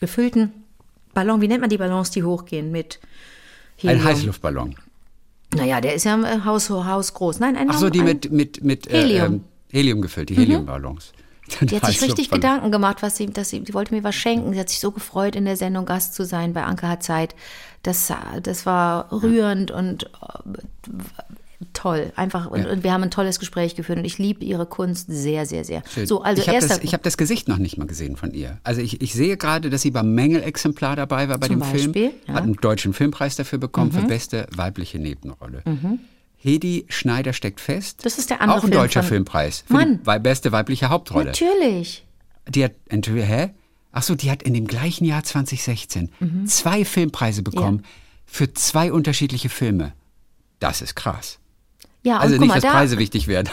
gefüllten 0.00 0.52
Ballon. 1.14 1.40
Wie 1.40 1.48
nennt 1.48 1.60
man 1.60 1.70
die 1.70 1.78
Ballons, 1.78 2.10
die 2.10 2.24
hochgehen 2.24 2.72
mit 2.72 2.98
Ein 3.82 3.90
Helium? 3.90 4.04
Heißluftballon. 4.04 4.74
Naja, 5.54 5.80
der 5.80 5.94
ist 5.94 6.04
ja 6.04 6.20
äh, 6.22 6.44
Haus, 6.44 6.70
hausgroß. 6.70 7.40
Nein, 7.40 7.56
ein 7.56 7.70
Ach 7.70 7.78
so, 7.78 7.90
die 7.90 8.00
ein, 8.00 8.06
mit, 8.06 8.30
mit, 8.30 8.64
mit 8.64 8.86
äh, 8.86 9.02
Helium. 9.02 9.44
Helium 9.70 10.00
gefüllt, 10.00 10.28
die 10.30 10.34
Heliumballons. 10.36 11.12
Die 11.60 11.76
hat 11.76 11.86
sich 11.86 12.00
richtig 12.00 12.30
Heißluftballon. 12.30 12.40
Gedanken 12.40 12.70
gemacht, 12.70 13.02
was 13.02 13.16
sie, 13.16 13.26
dass 13.26 13.50
sie, 13.50 13.60
die 13.60 13.74
wollte 13.74 13.92
mir 13.92 14.04
was 14.04 14.14
schenken. 14.14 14.52
Sie 14.52 14.60
hat 14.60 14.68
sich 14.68 14.78
so 14.78 14.92
gefreut, 14.92 15.34
in 15.34 15.44
der 15.46 15.56
Sendung 15.56 15.84
Gast 15.84 16.14
zu 16.14 16.24
sein 16.24 16.52
bei 16.52 16.62
Anke 16.62 16.86
hat 16.86 17.02
Zeit. 17.02 17.34
Das, 17.82 18.12
das 18.42 18.66
war 18.66 19.10
rührend 19.10 19.72
und 19.72 20.04
äh, 20.04 20.08
toll. 21.72 22.12
Einfach, 22.16 22.50
und, 22.50 22.66
und 22.66 22.84
wir 22.84 22.92
haben 22.92 23.02
ein 23.02 23.10
tolles 23.10 23.38
Gespräch 23.38 23.74
geführt 23.74 23.98
und 23.98 24.04
ich 24.04 24.18
liebe 24.18 24.44
ihre 24.44 24.66
Kunst 24.66 25.06
sehr, 25.08 25.46
sehr, 25.46 25.64
sehr. 25.64 25.82
So, 26.04 26.22
also 26.22 26.40
ich 26.40 26.48
habe 26.48 26.60
das, 26.60 26.78
ich 26.78 26.94
hab 26.94 27.02
das 27.02 27.16
Gesicht 27.16 27.48
noch 27.48 27.58
nicht 27.58 27.76
mal 27.78 27.86
gesehen 27.86 28.16
von 28.16 28.32
ihr. 28.32 28.58
Also 28.62 28.80
ich, 28.80 29.00
ich 29.00 29.12
sehe 29.12 29.36
gerade, 29.36 29.70
dass 29.70 29.82
sie 29.82 29.90
beim 29.90 30.14
Mängelexemplar 30.14 30.96
dabei 30.96 31.28
war 31.28 31.38
bei 31.38 31.48
Zum 31.48 31.60
dem 31.60 31.62
Film. 31.64 31.92
Beispiel, 31.92 32.12
ja. 32.26 32.32
Mhm. 32.32 32.36
Hat 32.36 32.42
einen 32.44 32.54
deutschen 32.54 32.92
Filmpreis 32.92 33.36
dafür 33.36 33.58
bekommen 33.58 33.92
für 33.92 34.02
beste 34.02 34.46
weibliche 34.54 34.98
Nebenrolle. 34.98 35.62
Hedi 36.42 36.86
Schneider 36.88 37.32
steckt 37.34 37.60
fest. 37.60 38.04
Das 38.04 38.18
ist 38.18 38.30
der 38.30 38.40
andere 38.40 38.58
Auch 38.58 38.64
ein 38.64 38.70
Film 38.70 38.80
deutscher 38.82 39.02
Filmpreis 39.02 39.64
für 39.66 39.74
Mann. 39.74 40.00
die 40.02 40.18
beste 40.20 40.52
weibliche 40.52 40.88
Hauptrolle. 40.88 41.26
Natürlich. 41.26 42.06
Die 42.48 42.64
hat, 42.64 42.72
hä? 42.90 43.50
Ach 43.92 44.02
so, 44.02 44.14
die 44.14 44.30
hat 44.30 44.42
in 44.42 44.54
dem 44.54 44.66
gleichen 44.66 45.04
Jahr 45.04 45.22
2016 45.22 46.10
zwei 46.46 46.84
Filmpreise 46.84 47.42
bekommen 47.42 47.84
für 48.24 48.52
zwei 48.54 48.92
unterschiedliche 48.92 49.48
Filme. 49.50 49.92
Das 50.60 50.80
ist 50.80 50.94
krass. 50.94 51.38
Ja, 52.02 52.18
Also 52.18 52.38
nicht, 52.38 52.48
mal, 52.48 52.54
dass 52.54 52.62
da, 52.62 52.70
Preise 52.70 52.96
wichtig 52.96 53.26
werden. 53.26 53.48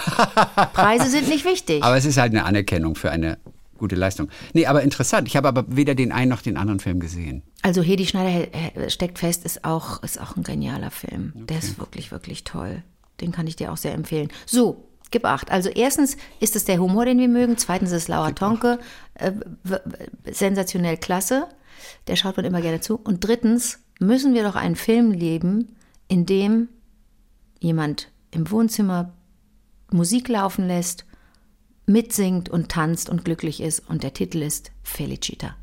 Preise 0.74 1.10
sind 1.10 1.28
nicht 1.28 1.44
wichtig. 1.44 1.84
Aber 1.84 1.98
es 1.98 2.06
ist 2.06 2.18
halt 2.18 2.32
eine 2.32 2.46
Anerkennung 2.46 2.96
für 2.96 3.12
eine 3.12 3.38
gute 3.78 3.96
Leistung. 3.96 4.30
Nee, 4.54 4.66
aber 4.66 4.84
interessant. 4.84 5.28
Ich 5.28 5.36
habe 5.36 5.48
aber 5.48 5.66
weder 5.68 5.96
den 5.96 6.12
einen 6.12 6.30
noch 6.30 6.42
den 6.42 6.58
anderen 6.58 6.80
Film 6.80 7.00
gesehen. 7.00 7.44
Also 7.62 7.82
Hedi 7.82 8.06
Schneider 8.06 8.48
äh, 8.54 8.90
steckt 8.90 9.20
fest, 9.20 9.46
ist 9.46 9.64
auch, 9.64 10.04
ist 10.04 10.20
auch 10.20 10.36
ein 10.36 10.44
genialer 10.44 10.92
Film. 10.92 11.34
Der 11.36 11.60
ist 11.60 11.80
wirklich, 11.80 12.12
wirklich 12.12 12.44
toll. 12.44 12.84
Den 13.22 13.32
kann 13.32 13.48
ich 13.48 13.56
dir 13.56 13.72
auch 13.72 13.78
sehr 13.78 13.94
empfehlen. 13.94 14.30
So, 14.46 14.90
gib 15.12 15.26
acht. 15.26 15.52
Also 15.52 15.70
erstens 15.70 16.18
ist 16.40 16.56
es 16.56 16.66
der 16.66 16.80
Humor, 16.80 17.06
den 17.06 17.20
wir 17.20 17.28
mögen. 17.28 17.58
Zweitens 17.58 17.92
ist 17.92 18.08
Laura 18.08 18.32
Tonke 18.32 18.80
äh, 19.16 19.32
sensationell 20.32 20.98
klasse. 20.98 21.48
Der 22.08 22.16
schaut 22.16 22.38
man 22.38 22.46
immer 22.46 22.62
gerne 22.62 22.82
zu. 22.82 22.96
Und 22.96 23.22
drittens 23.26 23.80
müssen 24.00 24.34
wir 24.34 24.44
doch 24.44 24.56
einen 24.56 24.76
Film 24.76 25.12
leben, 25.12 25.76
in 26.08 26.26
dem 26.26 26.70
jemand 27.60 28.12
im 28.32 28.50
Wohnzimmer 28.52 29.14
Musik 29.92 30.28
laufen 30.28 30.68
lässt, 30.68 31.06
mitsingt 31.88 32.50
und 32.50 32.70
tanzt 32.70 33.10
und 33.10 33.26
glücklich 33.26 33.60
ist. 33.62 33.82
Und 33.90 34.04
der 34.04 34.14
Titel 34.14 34.42
ist 34.44 34.72
Felicita. 34.84 35.56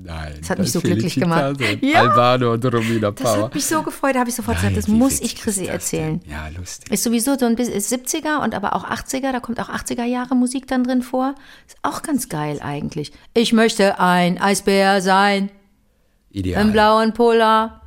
Nein. 0.00 0.36
Das 0.38 0.50
hat 0.50 0.60
mich 0.60 0.70
so 0.70 0.80
glücklich 0.80 1.16
gemacht. 1.16 1.60
Ja. 1.80 2.02
Albano 2.02 2.52
und 2.52 2.64
Romina 2.64 3.10
Das 3.10 3.20
Power. 3.34 3.44
hat 3.46 3.54
mich 3.56 3.66
so 3.66 3.82
gefreut, 3.82 4.14
da 4.14 4.20
habe 4.20 4.30
ich 4.30 4.36
sofort 4.36 4.58
Nein, 4.62 4.74
gesagt, 4.74 4.86
das 4.86 4.94
muss 4.94 5.20
ich 5.20 5.34
Chrissy 5.34 5.64
das 5.64 5.72
erzählen. 5.74 6.20
denn? 6.20 6.30
Ja, 6.30 6.46
lustig. 6.56 6.92
Ist 6.92 7.02
sowieso 7.02 7.36
so 7.36 7.46
ein 7.46 7.56
bisschen 7.56 7.74
ist 7.74 7.92
70er 7.92 8.40
und 8.44 8.54
aber 8.54 8.76
auch 8.76 8.84
80er, 8.88 9.32
da 9.32 9.40
kommt 9.40 9.58
auch 9.58 9.68
80er 9.68 10.04
Jahre 10.04 10.36
Musik 10.36 10.68
dann 10.68 10.84
drin 10.84 11.02
vor. 11.02 11.34
Ist 11.66 11.78
auch 11.82 12.02
ganz 12.02 12.28
geil 12.28 12.60
eigentlich. 12.62 13.10
Ich 13.34 13.52
möchte 13.52 13.98
ein 13.98 14.38
Eisbär 14.40 15.02
sein, 15.02 15.50
Ideal. 16.30 16.62
im 16.64 16.70
blauen 16.70 17.12
Polar, 17.12 17.82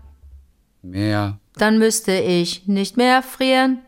Mehr. 0.81 1.39
dann 1.55 1.77
müsste 1.77 2.11
ich 2.11 2.67
nicht 2.67 2.97
mehr 2.97 3.23
frieren. 3.23 3.79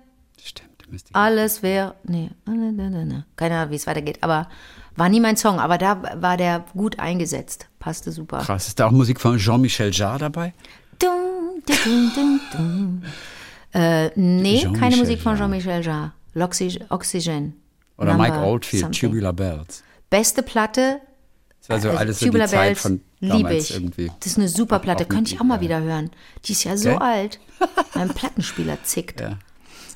Müsste 0.93 1.09
ich- 1.09 1.15
Alles 1.15 1.63
wäre, 1.63 1.95
nee, 2.03 2.29
keine 2.45 3.55
Ahnung, 3.57 3.71
wie 3.71 3.75
es 3.75 3.87
weitergeht, 3.87 4.19
aber 4.21 4.47
war 4.95 5.09
nie 5.09 5.19
mein 5.19 5.35
Song, 5.37 5.59
aber 5.59 5.79
da 5.79 6.03
war 6.21 6.37
der 6.37 6.65
gut 6.73 6.99
eingesetzt, 6.99 7.67
passte 7.79 8.11
super. 8.11 8.37
Krass. 8.37 8.67
Ist 8.67 8.79
da 8.79 8.85
auch 8.85 8.91
Musik 8.91 9.19
von 9.19 9.39
Jean-Michel 9.39 9.89
Jarre 9.91 10.19
dabei? 10.19 10.53
Dum, 10.99 11.63
dum, 11.65 12.11
dum, 12.15 12.39
dum. 12.53 13.03
Äh, 13.73 14.11
nee, 14.15 14.67
keine 14.79 14.97
Musik 14.97 15.19
von. 15.19 15.35
Jean-Michel 15.35 15.83
Jarre. 15.83 16.11
L'Oxy- 16.35 16.79
Oxygen. 16.89 17.55
Oder 17.97 18.13
Number 18.13 18.23
Mike 18.29 18.37
Oldfield, 18.45 18.83
something. 18.83 19.09
Tubular 19.09 19.33
Bells. 19.33 19.83
Beste 20.11 20.43
Platte. 20.43 20.99
Das 21.61 21.69
war 21.69 21.79
so 21.81 21.87
äh, 21.89 21.95
alles 21.97 22.19
so 22.19 22.25
die 22.25 22.29
Tubular 22.29 22.47
Zeit 22.47 22.59
Bells 22.67 22.81
von 22.81 23.01
liebe 23.19 23.33
damals 23.37 23.69
ich. 23.71 23.75
irgendwie. 23.75 24.11
Das 24.19 24.27
ist 24.27 24.37
eine 24.37 24.47
super 24.47 24.77
Platte. 24.77 25.05
Könnte 25.05 25.33
ich 25.33 25.41
auch 25.41 25.45
mal 25.45 25.59
wieder 25.59 25.81
hören. 25.81 26.11
Die 26.45 26.51
ist 26.51 26.63
ja 26.65 26.77
so 26.77 26.89
Gell? 26.89 26.97
alt. 26.99 27.39
Mein 27.95 28.09
Plattenspieler 28.09 28.77
zickt. 28.83 29.21
Ja. 29.21 29.39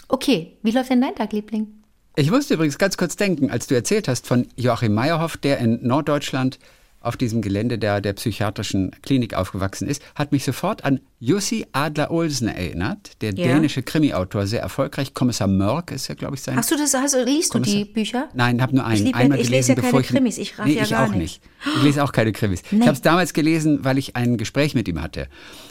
Okay, 0.07 0.57
wie 0.63 0.71
läuft 0.71 0.89
denn 0.89 1.01
dein 1.01 1.15
Tag, 1.15 1.33
Liebling? 1.33 1.67
Ich 2.15 2.31
musste 2.31 2.53
übrigens 2.55 2.77
ganz 2.77 2.97
kurz 2.97 3.15
denken, 3.15 3.51
als 3.51 3.67
du 3.67 3.75
erzählt 3.75 4.07
hast 4.07 4.25
von 4.25 4.47
Joachim 4.55 4.93
Meyerhoff, 4.93 5.37
der 5.37 5.59
in 5.59 5.85
Norddeutschland 5.85 6.57
auf 6.99 7.15
diesem 7.15 7.41
Gelände 7.43 7.77
der, 7.77 8.01
der 8.01 8.13
psychiatrischen 8.13 8.91
Klinik 9.03 9.35
aufgewachsen 9.35 9.87
ist, 9.87 10.01
hat 10.15 10.31
mich 10.31 10.43
sofort 10.43 10.83
an 10.83 10.99
Jussi 11.19 11.65
Adler-Olsen 11.71 12.47
erinnert, 12.47 13.21
der 13.21 13.33
Ja. 13.35 13.47
dänische 13.47 13.83
Krimi-Autor, 13.83 14.47
sehr 14.47 14.61
erfolgreich. 14.61 15.13
Kommissar 15.13 15.47
Mörk 15.47 15.91
ist 15.91 16.07
ja, 16.07 16.15
glaube 16.15 16.35
ich, 16.35 16.41
sein. 16.41 16.55
Hast 16.57 16.71
du 16.71 16.75
das, 16.75 16.93
hast, 16.95 17.13
du- 17.13 17.23
liest 17.23 17.53
du 17.53 17.59
die 17.59 17.85
Bücher? 17.85 18.29
Nein, 18.33 18.61
habe 18.61 18.75
nur 18.75 18.85
einen. 18.85 18.95
Ich 18.97 19.03
lieb 19.03 19.15
Einmal 19.15 19.39
ich 19.39 19.47
gelesen, 19.47 19.75
lese 19.75 19.81
ja 19.85 19.89
keine 19.91 20.01
ich, 20.01 20.07
Krimis, 20.07 20.37
ich 20.39 20.57
raff 20.57 20.65
nee, 20.65 20.73
ja 20.73 20.83
ich 20.83 20.89
gar 20.89 21.07
auch 21.07 21.13
nicht. 21.13 21.41
Ich 21.77 21.83
lese 21.83 22.03
auch 22.03 22.11
keine 22.11 22.31
Krimis. 22.31 22.63
Ich 22.71 22.81
habe 22.81 22.91
es 22.93 23.01
damals 23.01 23.33
gelesen, 23.33 23.85
weil 23.85 23.97
ich 23.99 24.15
ein 24.15 24.37
Gespräch 24.37 24.73
mit 24.73 24.87
ihm 24.87 25.01
hatte. 25.01 25.27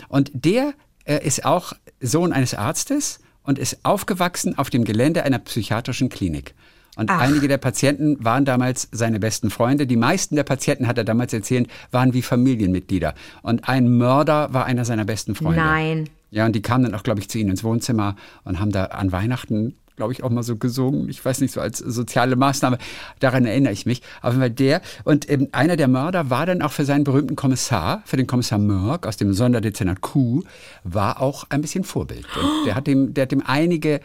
Und 0.08 0.30
der 0.32 0.74
äh, 1.04 1.26
ist 1.26 1.44
auch 1.44 1.72
Sohn 2.00 2.32
eines 2.32 2.54
Arztes 2.54 3.18
und 3.46 3.58
ist 3.58 3.84
aufgewachsen 3.84 4.58
auf 4.58 4.70
dem 4.70 4.84
Gelände 4.84 5.22
einer 5.22 5.38
psychiatrischen 5.38 6.08
Klinik. 6.08 6.54
Und 6.96 7.10
Ach. 7.10 7.20
einige 7.20 7.46
der 7.46 7.58
Patienten 7.58 8.24
waren 8.24 8.46
damals 8.46 8.88
seine 8.90 9.20
besten 9.20 9.50
Freunde. 9.50 9.86
Die 9.86 9.96
meisten 9.96 10.34
der 10.34 10.44
Patienten, 10.44 10.86
hat 10.86 10.96
er 10.96 11.04
damals 11.04 11.32
erzählt, 11.32 11.68
waren 11.90 12.14
wie 12.14 12.22
Familienmitglieder. 12.22 13.14
Und 13.42 13.68
ein 13.68 13.98
Mörder 13.98 14.52
war 14.54 14.64
einer 14.64 14.86
seiner 14.86 15.04
besten 15.04 15.34
Freunde. 15.34 15.60
Nein. 15.60 16.08
Ja, 16.30 16.46
und 16.46 16.56
die 16.56 16.62
kamen 16.62 16.84
dann 16.84 16.94
auch, 16.94 17.02
glaube 17.02 17.20
ich, 17.20 17.28
zu 17.28 17.38
ihnen 17.38 17.50
ins 17.50 17.62
Wohnzimmer 17.62 18.16
und 18.44 18.60
haben 18.60 18.72
da 18.72 18.86
an 18.86 19.12
Weihnachten, 19.12 19.74
glaube 19.96 20.12
ich, 20.12 20.22
auch 20.22 20.30
mal 20.30 20.42
so 20.42 20.56
gesungen. 20.56 21.08
Ich 21.08 21.24
weiß 21.24 21.40
nicht, 21.40 21.52
so 21.52 21.60
als 21.60 21.78
soziale 21.78 22.36
Maßnahme. 22.36 22.78
Daran 23.18 23.46
erinnere 23.46 23.72
ich 23.72 23.86
mich. 23.86 24.02
Fall 24.20 24.50
der. 24.50 24.82
Und 25.04 25.28
ähm, 25.30 25.48
einer 25.52 25.76
der 25.76 25.88
Mörder 25.88 26.30
war 26.30 26.46
dann 26.46 26.62
auch 26.62 26.72
für 26.72 26.84
seinen 26.84 27.04
berühmten 27.04 27.34
Kommissar, 27.34 28.02
für 28.04 28.16
den 28.16 28.26
Kommissar 28.26 28.58
Mörk 28.58 29.06
aus 29.06 29.16
dem 29.16 29.32
Sonderdezernat 29.32 30.00
Q, 30.02 30.42
war 30.84 31.20
auch 31.20 31.44
ein 31.48 31.62
bisschen 31.62 31.84
Vorbild. 31.84 32.26
Und 32.36 32.66
der 32.66 32.74
hat 32.74 32.86
dem, 32.86 33.14
der 33.14 33.22
hat 33.22 33.32
dem 33.32 33.42
einige 33.44 34.00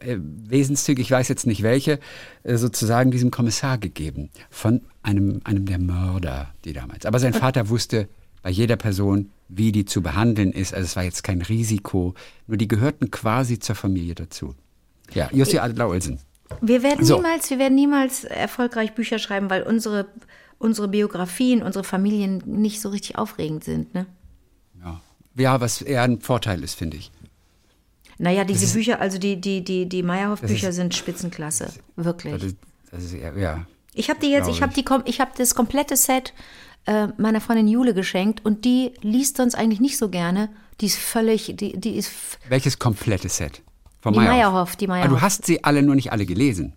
äh, 0.00 0.16
Wesenszüge, 0.18 1.00
ich 1.00 1.10
weiß 1.10 1.28
jetzt 1.28 1.46
nicht 1.46 1.62
welche, 1.62 2.00
äh, 2.42 2.56
sozusagen 2.56 3.10
diesem 3.10 3.30
Kommissar 3.30 3.78
gegeben. 3.78 4.30
Von 4.50 4.82
einem, 5.02 5.40
einem 5.44 5.66
der 5.66 5.78
Mörder, 5.78 6.48
die 6.64 6.72
damals. 6.72 7.06
Aber 7.06 7.20
sein 7.20 7.32
Vater 7.32 7.68
wusste, 7.68 8.08
bei 8.42 8.50
jeder 8.50 8.76
Person, 8.76 9.30
wie 9.48 9.72
die 9.72 9.84
zu 9.84 10.02
behandeln 10.02 10.52
ist. 10.52 10.72
Also 10.72 10.84
es 10.84 10.94
war 10.96 11.02
jetzt 11.02 11.24
kein 11.24 11.42
Risiko, 11.42 12.14
nur 12.46 12.56
die 12.56 12.68
gehörten 12.68 13.10
quasi 13.10 13.58
zur 13.58 13.74
Familie 13.74 14.14
dazu. 14.14 14.54
Ja, 15.14 15.28
Jussi 15.32 15.58
Adler-Olsen. 15.58 16.18
Wir 16.60 16.82
werden 16.82 17.04
So. 17.04 17.16
niemals, 17.16 17.50
wir 17.50 17.58
werden 17.58 17.74
niemals 17.74 18.24
erfolgreich 18.24 18.94
Bücher 18.94 19.18
schreiben, 19.18 19.50
weil 19.50 19.62
unsere, 19.62 20.06
unsere 20.58 20.88
Biografien, 20.88 21.62
unsere 21.62 21.84
Familien 21.84 22.42
nicht 22.46 22.80
so 22.80 22.88
richtig 22.90 23.16
aufregend 23.18 23.64
sind. 23.64 23.94
Ne? 23.94 24.06
Ja. 24.82 25.00
ja, 25.36 25.60
was 25.60 25.82
eher 25.82 26.02
ein 26.02 26.20
Vorteil 26.20 26.62
ist, 26.62 26.74
finde 26.74 26.96
ich. 26.98 27.10
Naja, 28.18 28.44
diese 28.44 28.72
Bücher, 28.72 29.00
also 29.00 29.18
die, 29.18 29.40
die, 29.40 29.62
die, 29.62 29.86
die 29.88 30.02
Meyerhoff-Bücher 30.02 30.70
ist- 30.70 30.76
sind 30.76 30.94
Spitzenklasse. 30.94 31.72
Wirklich. 31.96 32.40
Das, 32.42 32.54
Das 32.90 33.04
ist, 33.04 33.12
ja, 33.14 33.34
ja. 33.36 33.66
Ich 33.92 34.08
habe 34.08 34.20
die 34.20 34.30
jetzt, 34.30 34.48
ich 34.48 34.62
habe 34.62 34.72
die, 34.72 34.84
kom- 34.84 35.02
ich 35.06 35.20
habe 35.20 35.32
das 35.36 35.54
komplette 35.54 35.96
Set 35.96 36.32
äh, 36.86 37.08
meiner 37.18 37.40
Freundin 37.40 37.66
Jule 37.68 37.92
geschenkt 37.94 38.44
und 38.44 38.64
die 38.64 38.92
liest 39.02 39.36
sonst 39.38 39.54
eigentlich 39.54 39.80
nicht 39.80 39.98
so 39.98 40.08
gerne. 40.08 40.48
Die 40.80 40.86
ist 40.86 40.98
völlig, 40.98 41.54
die, 41.56 41.78
die 41.78 41.96
ist 41.96 42.10
Welches 42.48 42.78
komplette 42.78 43.28
Set? 43.28 43.62
Von 44.14 44.14
Die 44.14 44.20
Meyerhoff, 44.20 44.76
die 44.76 44.86
Ah, 44.86 44.88
Meyerhoff. 44.88 45.10
du 45.10 45.20
hast 45.20 45.46
sie 45.46 45.64
alle 45.64 45.82
nur 45.82 45.94
nicht 45.94 46.12
alle 46.12 46.26
gelesen. 46.26 46.74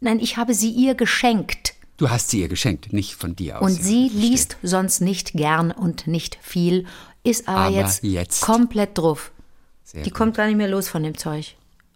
Nein, 0.00 0.20
ich 0.20 0.36
habe 0.36 0.54
sie 0.54 0.70
ihr 0.70 0.94
geschenkt. 0.94 1.74
Du 1.98 2.10
hast 2.10 2.30
sie 2.30 2.40
ihr 2.40 2.48
geschenkt, 2.48 2.92
nicht 2.92 3.14
von 3.14 3.34
dir 3.36 3.60
aus. 3.60 3.62
Und 3.70 3.82
sie 3.82 4.08
verstehe. 4.10 4.30
liest 4.30 4.56
sonst 4.62 5.00
nicht 5.00 5.32
gern 5.32 5.70
und 5.70 6.06
nicht 6.06 6.38
viel, 6.42 6.84
ist 7.24 7.48
aber, 7.48 7.58
Aber 7.66 7.74
jetzt, 7.76 8.02
jetzt. 8.04 8.42
komplett 8.42 8.98
drauf. 8.98 9.32
Sehr 9.84 10.02
die 10.02 10.10
gut. 10.10 10.18
kommt 10.18 10.36
gar 10.36 10.46
nicht 10.46 10.56
mehr 10.56 10.68
los 10.68 10.88
von 10.88 11.02
dem 11.02 11.16
Zeug. 11.16 11.54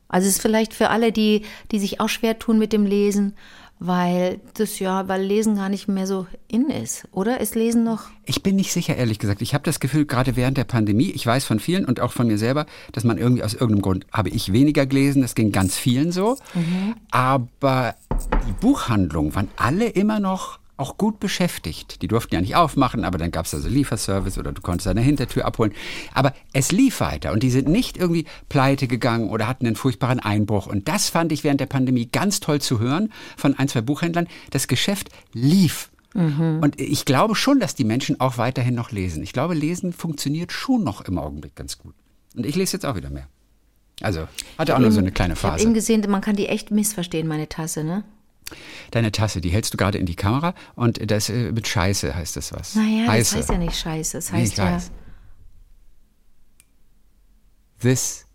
Also 0.09 0.27
es 0.29 0.37
ist 0.37 0.43
vielleicht 0.43 0.75
für 0.75 0.89
alle, 0.91 1.13
die, 1.13 1.43
die 1.71 1.79
sich 1.79 2.01
auch 2.01 2.09
schwer 2.09 2.39
tun 2.39 2.59
mit 2.59 2.73
dem 2.73 2.85
Lesen, 2.87 3.35
weil 3.81 4.41
das 4.55 4.79
ja, 4.79 5.09
weil 5.09 5.23
Lesen 5.23 5.57
gar 5.57 5.71
nicht 5.71 5.89
mehr 5.89 6.07
so 6.07 6.27
in 6.49 6.69
ist, 6.69 7.09
oder? 7.13 7.41
Ist 7.41 7.55
Lesen 7.55 7.83
noch? 7.83 8.03
Ich 8.27 8.43
bin 8.43 8.57
nicht 8.57 8.73
sicher, 8.73 8.95
ehrlich 8.95 9.19
gesagt. 9.19 9.41
Ich 9.41 9.55
habe 9.55 9.65
das 9.65 9.81
Gefühl, 9.81 10.05
gerade 10.05 10.37
während 10.37 10.59
der 10.59 10.65
Pandemie, 10.65 11.11
ich 11.11 11.27
weiß 11.27 11.47
von 11.47 11.59
vielen 11.59 11.87
und 11.87 11.99
auch 11.99 12.13
von 12.13 12.27
mir 12.27 12.37
selber, 12.37 12.67
dass 12.93 13.05
man 13.05 13.17
irgendwie 13.17 13.43
aus 13.43 13.55
irgendeinem 13.55 13.83
Grund, 13.83 14.07
habe 14.13 14.29
ich 14.29 14.53
weniger 14.53 14.85
gelesen, 14.85 15.23
das 15.23 15.35
ging 15.35 15.51
ganz 15.51 15.77
vielen 15.77 16.13
so. 16.13 16.37
Aber 17.11 17.95
die 18.47 18.53
Buchhandlungen 18.61 19.35
waren 19.35 19.49
alle 19.57 19.87
immer 19.87 20.21
noch 20.21 20.61
auch 20.81 20.97
gut 20.97 21.21
beschäftigt. 21.21 22.03
Die 22.03 22.09
durften 22.09 22.35
ja 22.35 22.41
nicht 22.41 22.57
aufmachen, 22.57 23.05
aber 23.05 23.19
dann 23.19 23.31
gab 23.31 23.47
es 23.47 23.55
also 23.55 23.69
Lieferservice 23.69 24.39
oder 24.39 24.53
du 24.53 24.63
konntest 24.63 24.89
eine 24.89 25.01
Hintertür 25.01 25.45
abholen. 25.45 25.73
Aber 26.15 26.35
es 26.53 26.73
lief 26.73 27.01
weiter 27.01 27.33
und 27.33 27.43
die 27.43 27.51
sind 27.51 27.69
nicht 27.69 27.97
irgendwie 27.97 28.25
pleite 28.49 28.89
gegangen 28.89 29.31
oder 29.31 29.47
hatten 29.47 29.67
einen 29.67 29.77
furchtbaren 29.77 30.21
Einbruch. 30.21 30.67
Und 30.67 30.89
das 30.89 31.09
fand 31.09 31.33
ich 31.33 31.45
während 31.45 31.61
der 31.61 31.67
Pandemie 31.67 32.07
ganz 32.07 32.41
toll 32.41 32.61
zu 32.61 32.81
hören 32.81 33.13
von 33.37 33.59
ein, 33.59 33.69
zwei 33.69 33.83
Buchhändlern. 33.83 34.27
Das 34.51 34.69
Geschäft 34.69 35.11
lief. 35.33 35.91
Und 36.13 36.81
ich 36.81 37.05
glaube 37.05 37.37
schon, 37.37 37.61
dass 37.61 37.77
die 37.77 37.85
Menschen 37.85 38.19
auch 38.19 38.37
weiterhin 38.37 38.75
noch 38.75 38.91
lesen. 38.91 39.23
Ich 39.23 39.33
glaube, 39.33 39.55
Lesen 39.55 39.93
funktioniert 39.93 40.51
schon 40.51 40.83
noch 40.83 41.03
im 41.03 41.19
Augenblick 41.19 41.55
ganz 41.55 41.79
gut. 41.79 41.95
Und 42.35 42.45
ich 42.47 42.57
lese 42.57 42.73
jetzt 42.73 42.85
auch 42.85 42.97
wieder 42.97 43.11
mehr. 43.11 43.29
Also, 44.01 44.27
hatte 44.59 44.75
auch 44.75 44.81
nur 44.81 44.91
so 44.91 44.99
eine 44.99 45.13
kleine 45.13 45.35
Ich 45.35 45.43
habe 45.45 45.53
Phase. 45.53 45.65
eben 45.65 45.75
gesehen, 45.75 46.05
man 46.09 46.21
kann 46.21 46.35
die 46.35 46.49
echt 46.49 46.73
missverstehen, 46.73 47.29
meine 47.29 47.49
Tasse, 47.49 47.85
ne? 47.85 48.03
Deine 48.91 49.13
Tasse, 49.13 49.41
die 49.41 49.51
hältst 49.51 49.73
du 49.73 49.77
gerade 49.77 49.99
in 49.99 50.07
die 50.07 50.17
Kamera 50.17 50.55
und 50.75 51.11
das 51.11 51.29
äh, 51.29 51.53
mit 51.53 51.67
Scheiße 51.69 52.15
heißt 52.15 52.37
das 52.37 52.53
was. 52.53 52.75
Naja, 52.75 53.07
Heiße. 53.09 53.35
das 53.37 53.43
heißt 53.43 53.51
ja 53.51 53.59
nicht 53.59 53.77
scheiße. 53.79 54.17
Das 54.19 54.33
Nee, 54.33 54.39
heißt 54.39 54.53
ich 54.53 54.59
ja. 54.59 54.65
weiß. 54.77 54.91
This. 57.81 58.27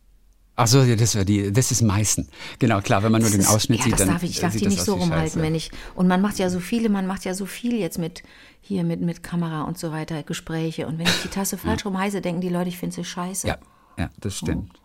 Ach 0.58 0.68
so, 0.68 0.84
ja, 0.84 0.96
das 0.96 1.16
war 1.18 1.26
die, 1.26 1.52
this 1.52 1.72
is 1.72 1.82
Meißen. 1.82 2.30
Genau, 2.60 2.80
klar, 2.80 3.04
wenn 3.04 3.12
man 3.12 3.22
nur 3.22 3.30
Das 3.30 3.38
den 3.38 3.42
ist- 3.42 3.50
Ausschnitt 3.50 3.80
ja, 3.80 3.84
sieht, 3.86 3.94
das 3.94 4.00
dann 4.00 4.08
darf 4.10 4.24
ich, 4.24 4.30
ich 4.32 4.40
darf 4.40 4.54
sieht 4.54 4.62
die 4.62 4.66
das 4.66 4.74
nicht 4.76 4.86
so 4.86 4.94
rumhalten, 4.96 5.42
wenn 5.42 5.54
ich. 5.54 5.70
Und 5.96 6.08
man 6.08 6.22
macht 6.22 6.40
ja 6.40 6.50
so 6.50 6.62
viele, 6.62 6.88
man 6.88 7.06
macht 7.08 7.26
ja 7.26 7.34
so 7.34 7.46
viel 7.46 7.76
jetzt 7.78 7.98
mit 8.00 8.24
hier 8.62 8.84
mit, 8.86 9.02
mit 9.02 9.22
Kamera 9.22 9.64
und 9.64 9.78
so 9.78 9.92
weiter, 9.92 10.24
Gespräche. 10.24 10.88
Und 10.88 10.98
wenn 10.98 11.08
ich 11.08 11.22
die 11.24 11.28
Tasse 11.28 11.58
falsch 11.58 11.86
rum 11.86 11.98
heiße, 11.98 12.22
denken 12.22 12.40
die 12.40 12.48
Leute, 12.50 12.70
ich 12.70 12.78
finde 12.78 12.96
sie 12.96 13.04
scheiße. 13.04 13.48
Ja, 13.48 13.58
ja, 13.98 14.10
das 14.18 14.38
stimmt. 14.38 14.80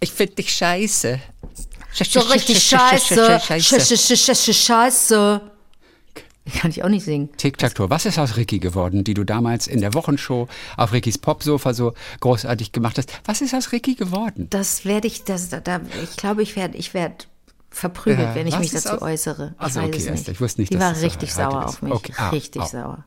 Ich 0.00 0.12
finde 0.12 0.34
dich 0.34 0.52
scheiße. 0.52 1.18
So 2.04 2.20
richtig 2.20 2.62
scheiße. 2.62 3.40
Scheiße. 4.52 5.40
Kann 6.60 6.70
ich 6.70 6.84
auch 6.84 6.88
nicht 6.88 7.04
singen. 7.04 7.28
Tic-Tac-Toe. 7.36 7.90
Was 7.90 8.06
ist 8.06 8.18
aus 8.18 8.36
Ricky 8.36 8.60
geworden, 8.60 9.02
die 9.02 9.14
du 9.14 9.24
damals 9.24 9.66
in 9.66 9.80
der 9.80 9.94
Wochenshow 9.94 10.46
auf 10.76 10.92
Rickys 10.92 11.18
Popsofa 11.18 11.74
so 11.74 11.94
großartig 12.20 12.70
gemacht 12.70 12.98
hast? 12.98 13.12
Was 13.24 13.40
ist 13.40 13.52
aus 13.54 13.72
Ricky 13.72 13.94
geworden? 13.96 14.46
Das 14.50 14.84
werde 14.84 15.08
ich, 15.08 15.24
das, 15.24 15.48
da, 15.48 15.58
da, 15.58 15.80
ich 16.04 16.16
glaube, 16.16 16.42
ich 16.42 16.54
werde, 16.54 16.76
ich 16.76 16.94
werde 16.94 17.16
verprügelt, 17.70 18.34
wenn 18.34 18.46
ich 18.46 18.56
mich 18.58 18.70
dazu 18.70 18.90
aus- 18.90 19.02
äußere. 19.02 19.54
Ich 19.56 19.60
Also, 19.60 19.80
weiß 19.80 19.86
okay, 19.88 19.96
es 19.96 20.06
Esther, 20.06 20.12
nicht. 20.12 20.28
ich 20.28 20.40
wusste 20.40 20.60
nicht, 20.60 20.72
Die 20.72 20.78
war 20.78 20.92
das 20.92 21.02
richtig 21.02 21.34
sauer 21.34 21.62
ist. 21.64 21.68
auf 21.68 21.82
mich. 21.82 21.92
Okay, 21.92 22.12
ah, 22.16 22.28
richtig 22.28 22.62
oh. 22.62 22.66
sauer. 22.66 23.04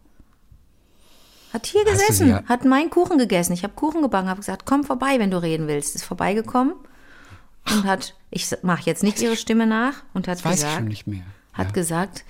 Hat 1.53 1.65
hier 1.65 1.85
gesessen, 1.85 2.45
hat 2.47 2.65
meinen 2.65 2.89
Kuchen 2.89 3.17
gegessen. 3.17 3.53
Ich 3.53 3.63
habe 3.63 3.73
Kuchen 3.73 4.01
gebacken, 4.01 4.27
habe 4.29 4.41
gesagt, 4.41 4.65
komm 4.65 4.83
vorbei, 4.83 5.15
wenn 5.17 5.31
du 5.31 5.41
reden 5.41 5.67
willst. 5.67 5.95
Ist 5.95 6.03
vorbeigekommen 6.03 6.73
und 7.67 7.83
hat, 7.85 8.15
ich 8.31 8.47
mache 8.63 8.83
jetzt 8.85 9.03
nicht 9.03 9.21
ihre 9.21 9.35
Stimme 9.35 9.67
nach 9.67 10.03
und 10.13 10.27
hat 10.27 10.43
weiß 10.43 10.55
ich 10.55 10.61
gesagt, 10.61 10.75
schon 10.79 10.87
nicht 10.87 11.07
mehr. 11.07 11.23
hat 11.53 11.67
Ja. 11.67 11.73
gesagt, 11.73 12.23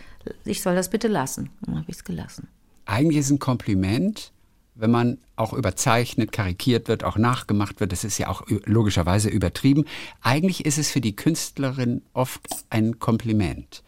ich 0.46 0.62
soll 0.62 0.76
das 0.76 0.90
bitte 0.90 1.08
lassen. 1.08 1.50
Dann 1.62 1.76
habe 1.76 1.86
ich 1.88 1.98
es 1.98 2.04
gelassen. 2.04 2.48
Eigentlich 2.86 3.18
ist 3.20 3.30
ein 3.30 3.40
Kompliment, 3.40 4.32
wenn 4.76 4.92
man 4.92 5.18
auch 5.36 5.54
überzeichnet, 5.54 6.32
karikiert 6.32 6.88
wird, 6.88 7.04
auch 7.04 7.18
nachgemacht 7.18 7.80
wird. 7.80 7.92
Das 7.92 8.04
ist 8.04 8.18
ja 8.18 8.28
auch 8.28 8.44
logischerweise 8.66 9.30
übertrieben. 9.30 9.86
Eigentlich 10.22 10.66
ist 10.66 10.78
es 10.78 10.90
für 10.90 11.02
die 11.02 11.16
Künstlerin 11.16 12.02
oft 12.14 12.42
ein 12.70 13.00
Kompliment. 13.00 13.84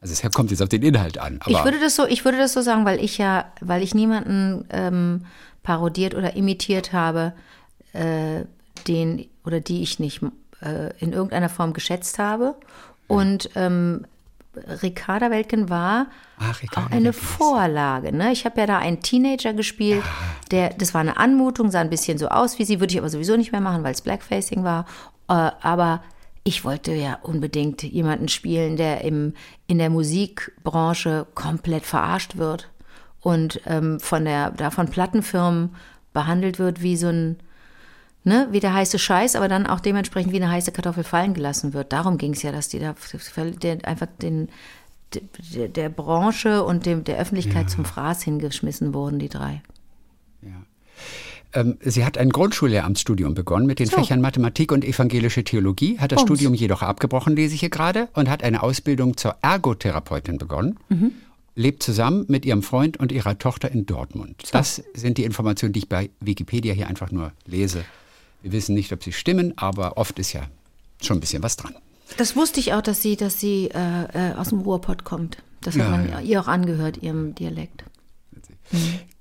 Also 0.00 0.14
es 0.14 0.32
kommt 0.32 0.50
jetzt 0.50 0.62
auf 0.62 0.68
den 0.68 0.82
Inhalt 0.82 1.18
an. 1.18 1.40
Ich 1.46 1.62
würde 1.64 1.78
das 1.78 1.94
so, 1.94 2.06
ich 2.06 2.24
würde 2.24 2.38
das 2.38 2.54
so 2.54 2.62
sagen, 2.62 2.84
weil 2.86 3.04
ich 3.04 3.18
ja, 3.18 3.52
weil 3.60 3.82
ich 3.82 3.94
niemanden 3.94 4.64
ähm, 4.70 5.26
parodiert 5.62 6.14
oder 6.14 6.34
imitiert 6.36 6.92
habe, 6.92 7.34
äh, 7.92 8.44
den 8.88 9.26
oder 9.44 9.60
die 9.60 9.82
ich 9.82 9.98
nicht 9.98 10.22
äh, 10.62 10.92
in 10.98 11.12
irgendeiner 11.12 11.48
Form 11.48 11.72
geschätzt 11.72 12.18
habe. 12.18 12.54
Und 13.06 13.50
ähm, 13.54 14.06
Ricarda 14.82 15.30
Weltgen 15.30 15.68
war 15.68 16.06
Ach, 16.38 16.62
Ricarda 16.62 16.86
auch 16.88 16.92
eine 16.92 17.04
Weltgen, 17.06 17.22
Vorlage. 17.22 18.16
Ne? 18.16 18.32
Ich 18.32 18.44
habe 18.44 18.60
ja 18.60 18.66
da 18.66 18.78
einen 18.78 19.00
Teenager 19.00 19.52
gespielt, 19.52 20.02
der, 20.50 20.70
das 20.70 20.94
war 20.94 21.00
eine 21.00 21.16
Anmutung, 21.16 21.70
sah 21.70 21.80
ein 21.80 21.90
bisschen 21.90 22.18
so 22.18 22.28
aus 22.28 22.58
wie 22.58 22.64
sie, 22.64 22.80
würde 22.80 22.92
ich 22.92 22.98
aber 22.98 23.08
sowieso 23.08 23.36
nicht 23.36 23.52
mehr 23.52 23.60
machen, 23.60 23.84
weil 23.84 23.92
es 23.92 24.02
Blackfacing 24.02 24.64
war. 24.64 24.86
Äh, 25.28 25.50
aber 25.62 26.02
ich 26.42 26.64
wollte 26.64 26.92
ja 26.92 27.18
unbedingt 27.22 27.82
jemanden 27.82 28.28
spielen, 28.28 28.76
der 28.76 29.02
im, 29.02 29.34
in 29.66 29.78
der 29.78 29.90
Musikbranche 29.90 31.26
komplett 31.34 31.84
verarscht 31.84 32.36
wird 32.36 32.70
und 33.20 33.60
ähm, 33.66 34.00
von 34.00 34.24
der, 34.24 34.50
da 34.50 34.70
von 34.70 34.88
Plattenfirmen 34.88 35.76
behandelt 36.12 36.58
wird 36.58 36.82
wie 36.82 36.96
so 36.96 37.08
ein, 37.08 37.36
ne, 38.24 38.48
wie 38.50 38.60
der 38.60 38.74
heiße 38.74 38.98
Scheiß, 38.98 39.36
aber 39.36 39.48
dann 39.48 39.66
auch 39.66 39.80
dementsprechend 39.80 40.32
wie 40.32 40.42
eine 40.42 40.50
heiße 40.50 40.72
Kartoffel 40.72 41.04
fallen 41.04 41.34
gelassen 41.34 41.72
wird. 41.72 41.92
Darum 41.92 42.18
ging 42.18 42.32
es 42.32 42.42
ja, 42.42 42.52
dass 42.52 42.68
die 42.68 42.78
da 42.78 42.94
einfach 43.84 44.06
den, 44.20 44.48
der, 45.54 45.68
der 45.68 45.88
Branche 45.88 46.62
und 46.64 46.86
dem, 46.86 47.04
der 47.04 47.18
Öffentlichkeit 47.18 47.70
zum 47.70 47.84
Fraß 47.84 48.22
hingeschmissen 48.22 48.94
wurden, 48.94 49.18
die 49.18 49.28
drei. 49.28 49.62
ähm, 51.52 51.78
sie 51.80 52.04
hat 52.04 52.18
ein 52.18 52.30
Grundschullehramtsstudium 52.30 53.34
begonnen 53.34 53.66
mit 53.66 53.78
den 53.78 53.86
So. 53.86 53.96
Fächern 53.96 54.20
Mathematik 54.20 54.72
und 54.72 54.84
evangelische 54.84 55.42
Theologie, 55.42 55.98
hat 55.98 56.12
das 56.12 56.18
Bums. 56.18 56.28
Studium 56.28 56.54
jedoch 56.54 56.82
abgebrochen, 56.82 57.34
lese 57.34 57.54
ich 57.54 57.60
hier 57.60 57.70
gerade, 57.70 58.08
und 58.14 58.28
hat 58.28 58.44
eine 58.44 58.62
Ausbildung 58.62 59.16
zur 59.16 59.36
Ergotherapeutin 59.42 60.38
begonnen. 60.38 60.78
Mhm. 60.88 61.12
Lebt 61.56 61.82
zusammen 61.82 62.24
mit 62.28 62.46
ihrem 62.46 62.62
Freund 62.62 62.98
und 62.98 63.10
ihrer 63.10 63.36
Tochter 63.36 63.70
in 63.70 63.84
Dortmund. 63.84 64.44
Das 64.52 64.82
sind 64.94 65.18
die 65.18 65.24
Informationen, 65.24 65.72
die 65.72 65.80
ich 65.80 65.88
bei 65.88 66.10
Wikipedia 66.20 66.72
hier 66.72 66.86
einfach 66.86 67.10
nur 67.10 67.32
lese. 67.44 67.84
Wir 68.42 68.52
wissen 68.52 68.74
nicht, 68.74 68.92
ob 68.92 69.02
sie 69.02 69.12
stimmen, 69.12 69.52
aber 69.56 69.96
oft 69.96 70.18
ist 70.18 70.32
ja 70.32 70.46
schon 71.02 71.18
ein 71.18 71.20
bisschen 71.20 71.42
was 71.42 71.56
dran. 71.56 71.74
Das 72.16 72.34
wusste 72.36 72.60
ich 72.60 72.72
auch, 72.72 72.82
dass 72.82 73.02
sie, 73.02 73.16
dass 73.16 73.38
sie 73.38 73.68
äh, 73.72 74.30
äh, 74.30 74.34
aus 74.34 74.48
dem 74.48 74.60
Ruhrpott 74.60 75.04
kommt. 75.04 75.38
Das 75.60 75.74
hat 75.74 75.82
Ja, 75.82 75.90
man 75.90 76.08
ja. 76.08 76.20
ihr 76.20 76.40
auch 76.40 76.48
angehört, 76.48 77.02
ihrem 77.02 77.34
Dialekt. 77.34 77.84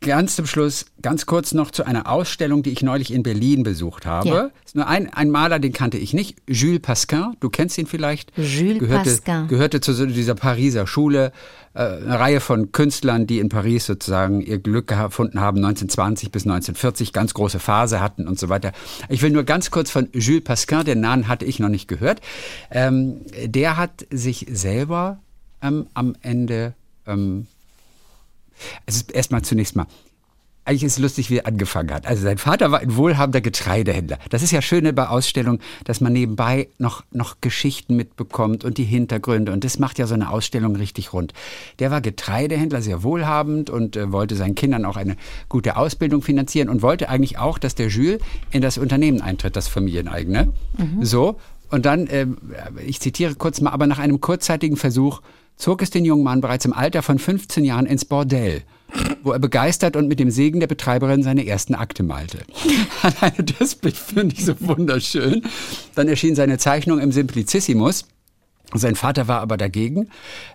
Ganz 0.01 0.37
zum 0.37 0.45
Schluss, 0.45 0.85
ganz 1.01 1.25
kurz 1.25 1.53
noch 1.53 1.71
zu 1.71 1.85
einer 1.85 2.09
Ausstellung, 2.09 2.63
die 2.63 2.69
ich 2.69 2.81
neulich 2.81 3.11
in 3.11 3.21
Berlin 3.21 3.63
besucht 3.63 4.05
habe. 4.05 4.29
Ja. 4.29 4.49
Ist 4.65 4.75
nur 4.75 4.87
ein, 4.87 5.11
ein 5.11 5.29
Maler, 5.29 5.59
den 5.59 5.73
kannte 5.73 5.97
ich 5.97 6.13
nicht. 6.13 6.37
Jules 6.47 6.79
Pasquin, 6.79 7.35
du 7.41 7.49
kennst 7.49 7.77
ihn 7.77 7.85
vielleicht. 7.85 8.31
Jules 8.37 8.79
gehörte, 8.79 9.09
Pasquin. 9.09 9.47
Gehörte 9.49 9.81
zu 9.81 10.07
dieser 10.07 10.35
Pariser 10.35 10.87
Schule. 10.87 11.33
Äh, 11.73 11.81
eine 11.81 12.17
Reihe 12.17 12.39
von 12.39 12.71
Künstlern, 12.71 13.27
die 13.27 13.39
in 13.39 13.49
Paris 13.49 13.87
sozusagen 13.87 14.39
ihr 14.39 14.59
Glück 14.59 14.87
gefunden 14.87 15.41
haben, 15.41 15.57
1920 15.57 16.31
bis 16.31 16.43
1940, 16.43 17.11
ganz 17.11 17.33
große 17.33 17.59
Phase 17.59 17.99
hatten 17.99 18.25
und 18.25 18.39
so 18.39 18.47
weiter. 18.47 18.71
Ich 19.09 19.21
will 19.21 19.31
nur 19.31 19.43
ganz 19.43 19.69
kurz 19.69 19.91
von 19.91 20.07
Jules 20.13 20.45
Pasquin, 20.45 20.85
den 20.85 21.01
Namen 21.01 21.27
hatte 21.27 21.43
ich 21.43 21.59
noch 21.59 21.69
nicht 21.69 21.89
gehört. 21.89 22.21
Ähm, 22.71 23.21
der 23.45 23.75
hat 23.75 24.07
sich 24.11 24.47
selber 24.49 25.19
ähm, 25.61 25.87
am 25.93 26.15
Ende 26.21 26.73
ähm, 27.05 27.47
es 28.85 28.97
ist 28.97 29.11
erstmal 29.11 29.41
zunächst 29.41 29.75
mal. 29.75 29.87
Eigentlich 30.65 30.83
ist 30.83 30.93
es 30.93 30.99
lustig, 30.99 31.31
wie 31.31 31.37
er 31.37 31.47
angefangen 31.47 31.91
hat. 31.91 32.05
Also 32.05 32.21
sein 32.21 32.37
Vater 32.37 32.69
war 32.69 32.79
ein 32.79 32.95
wohlhabender 32.95 33.41
Getreidehändler. 33.41 34.19
Das 34.29 34.43
ist 34.43 34.51
ja 34.51 34.61
schön 34.61 34.93
bei 34.93 35.07
Ausstellungen, 35.07 35.61
dass 35.85 35.99
man 35.99 36.13
nebenbei 36.13 36.67
noch, 36.77 37.03
noch 37.11 37.37
Geschichten 37.41 37.95
mitbekommt 37.95 38.63
und 38.63 38.77
die 38.77 38.83
Hintergründe. 38.83 39.51
Und 39.51 39.63
das 39.63 39.79
macht 39.79 39.97
ja 39.97 40.05
so 40.05 40.13
eine 40.13 40.29
Ausstellung 40.29 40.75
richtig 40.75 41.11
rund. 41.11 41.33
Der 41.79 41.89
war 41.89 42.01
Getreidehändler, 42.01 42.83
sehr 42.83 43.01
wohlhabend 43.01 43.71
und 43.71 43.95
äh, 43.95 44.11
wollte 44.11 44.35
seinen 44.35 44.53
Kindern 44.53 44.85
auch 44.85 44.95
eine 44.95 45.15
gute 45.47 45.75
Ausbildung 45.75 46.21
finanzieren 46.21 46.69
und 46.69 46.83
wollte 46.83 47.09
eigentlich 47.09 47.39
auch, 47.39 47.57
dass 47.57 47.73
der 47.73 47.87
Jules 47.87 48.21
in 48.51 48.61
das 48.61 48.77
Unternehmen 48.77 49.21
eintritt, 49.21 49.55
das 49.55 49.67
familieneigene. 49.67 50.53
So. 51.01 51.39
Und 51.71 51.87
dann, 51.87 52.07
ähm, 52.11 52.37
ich 52.85 52.99
zitiere 52.99 53.33
kurz 53.33 53.59
mal, 53.59 53.71
aber 53.71 53.87
nach 53.87 53.97
einem 53.97 54.21
kurzzeitigen 54.21 54.75
Versuch 54.75 55.21
zog 55.59 55.81
es 55.83 55.91
den 55.91 56.05
jungen 56.05 56.23
Mann 56.23 56.41
bereits 56.41 56.65
im 56.65 56.73
Alter 56.73 57.03
von 57.03 57.19
15 57.19 57.63
Jahren 57.63 57.85
ins 57.85 58.05
Bordell, 58.05 58.63
wo 59.21 59.31
er 59.31 59.39
begeistert 59.39 59.95
und 59.95 60.07
mit 60.07 60.19
dem 60.19 60.31
Segen 60.31 60.59
der 60.59 60.67
Betreiberin 60.67 61.21
seine 61.21 61.45
ersten 61.45 61.75
Akte 61.75 62.01
malte. 62.01 62.39
Alleine 63.03 63.43
das 63.59 63.75
Bild 63.75 63.97
finde 63.97 64.35
ich 64.35 64.45
so 64.45 64.55
wunderschön. 64.61 65.43
Dann 65.93 66.07
erschien 66.07 66.33
seine 66.33 66.57
Zeichnung 66.57 66.99
im 66.99 67.11
Simplicissimus. 67.11 68.05
Sein 68.73 68.95
Vater 68.95 69.27
war 69.27 69.41
aber 69.41 69.57
dagegen, 69.57 70.09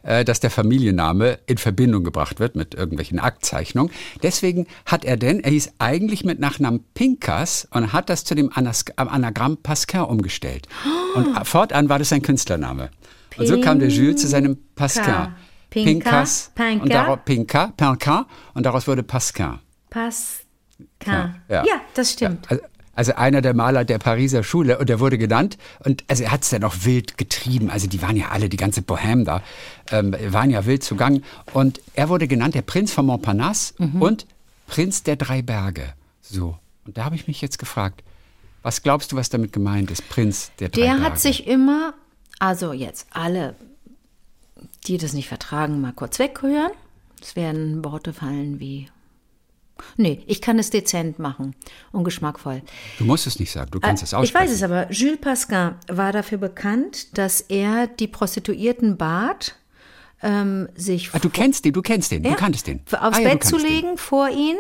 äh, 0.05 0.25
dass 0.25 0.39
der 0.39 0.51
Familienname 0.51 1.41
in 1.47 1.59
Verbindung 1.59 2.05
gebracht 2.05 2.39
wird 2.39 2.55
mit 2.55 2.73
irgendwelchen 2.73 3.19
Aktzeichnungen. 3.19 3.93
Deswegen 4.23 4.69
hat 4.87 5.05
er 5.05 5.17
denn, 5.17 5.41
er 5.41 5.51
hieß 5.51 5.73
eigentlich 5.79 6.25
mit 6.25 6.39
Nachnamen 6.39 6.85
Pinkas 6.95 7.67
und 7.73 7.93
hat 7.93 8.09
das 8.09 8.25
zu 8.25 8.37
dem 8.37 8.53
Anagramm 8.55 9.57
Pascal 9.57 10.05
umgestellt. 10.05 10.69
Und 11.17 11.27
fortan 11.47 11.89
war 11.89 11.99
das 11.99 12.11
sein 12.11 12.23
Künstlername. 12.23 12.91
Und 13.37 13.47
so 13.47 13.61
kam 13.61 13.79
der 13.79 13.89
Jules 13.89 14.21
zu 14.21 14.29
seinem 14.29 14.57
Pascal. 14.75 15.35
Pinkas 15.71 16.53
Pinka. 16.55 16.83
und 16.85 16.93
daraus 16.93 17.19
Pinka, 17.25 17.73
Pinka 17.77 18.27
und 18.55 18.65
daraus 18.65 18.87
wurde 18.87 19.03
Pascal. 19.03 19.59
Pascal. 19.91 21.35
Ja. 21.49 21.65
Ja, 21.65 21.81
das 21.95 22.13
stimmt. 22.13 22.49
Also, 22.51 22.63
also 22.97 23.15
einer 23.17 23.41
der 23.41 23.55
Maler 23.55 23.85
der 23.85 23.99
Pariser 23.99 24.45
Schule 24.45 24.79
und 24.79 24.89
der 24.89 25.01
wurde 25.01 25.19
genannt 25.19 25.59
und 25.85 26.05
also 26.09 26.23
er 26.23 26.31
hat 26.31 26.43
es 26.45 26.51
dann 26.51 26.63
auch 26.63 26.75
wild 26.83 27.19
getrieben. 27.19 27.71
Also 27.71 27.89
die 27.89 28.01
waren 28.03 28.17
ja 28.17 28.29
alle, 28.29 28.49
die 28.49 28.57
ganze 28.57 28.83
Bohème 28.83 29.25
da, 29.25 29.43
ähm, 29.91 30.15
waren 30.29 30.51
ja 30.51 30.65
wild 30.65 30.85
zugange 30.85 31.23
und 31.53 31.81
er 31.95 32.09
wurde 32.09 32.29
genannt 32.29 32.55
der 32.55 32.63
Prinz 32.63 32.93
von 32.93 33.07
Montparnasse 33.07 33.75
Mhm. 33.79 34.01
und 34.01 34.27
Prinz 34.69 35.03
der 35.03 35.17
drei 35.17 35.43
Berge. 35.43 35.93
So 36.23 36.57
und 36.87 36.97
da 36.97 37.05
habe 37.05 37.17
ich 37.17 37.27
mich 37.27 37.41
jetzt 37.41 37.59
gefragt, 37.59 38.05
was 38.63 38.83
glaubst 38.83 39.11
du, 39.11 39.17
was 39.17 39.29
damit 39.29 39.53
gemeint 39.53 39.91
ist, 39.91 40.09
Prinz 40.09 40.53
der 40.61 40.69
drei 40.69 40.83
Der 40.83 40.87
Berge? 40.91 41.03
hat 41.05 41.19
sich 41.19 41.49
immer, 41.49 41.95
also 42.39 42.73
jetzt 42.73 43.07
alle, 43.11 43.55
die 44.87 44.99
das 44.99 45.13
nicht 45.13 45.29
vertragen, 45.29 45.81
mal 45.81 45.93
kurz 45.93 46.19
weghören. 46.19 46.73
Es 47.23 47.37
werden 47.37 47.85
Worte 47.85 48.13
fallen 48.13 48.61
wie. 48.61 48.89
Nee, 49.97 50.23
ich 50.27 50.41
kann 50.41 50.59
es 50.59 50.71
dezent 50.71 51.19
machen 51.19 51.55
und 51.91 52.05
geschmackvoll. 52.05 52.63
du 52.99 53.05
musst 53.05 53.27
es 53.27 53.41
nicht 53.41 53.51
sagen, 53.51 53.71
du 53.73 53.81
kannst 53.81 54.03
es 54.05 54.13
Äh, 54.13 54.17
Ich 54.17 54.21
aussprechen. 54.23 54.45
weiß 54.49 54.55
es 54.55 54.63
aber. 54.63 54.91
Jules 54.93 55.21
Pascal 55.21 55.75
war 55.89 56.13
dafür 56.13 56.39
bekannt, 56.39 57.19
dass 57.19 57.41
er 57.41 57.89
die 57.89 58.07
Prostituierten 58.07 58.97
bat, 58.97 59.57
ähm, 60.23 60.69
sich 60.77 61.11
Ah, 61.13 61.19
du 61.19 61.29
kennst 61.29 61.65
den, 61.65 61.73
du 61.73 61.83
kennst 61.83 62.13
den, 62.13 62.23
Ja, 62.23 62.31
du 62.31 62.37
kanntest 62.37 62.67
den. 62.69 62.81
Aufs 62.87 63.19
Ah, 63.19 63.21
ja, 63.21 63.29
Bett 63.31 63.43
zu 63.45 63.57
kanntest 63.57 63.65
den. 63.69 63.73
legen 63.85 63.99
vor 63.99 64.29
ihn 64.29 64.57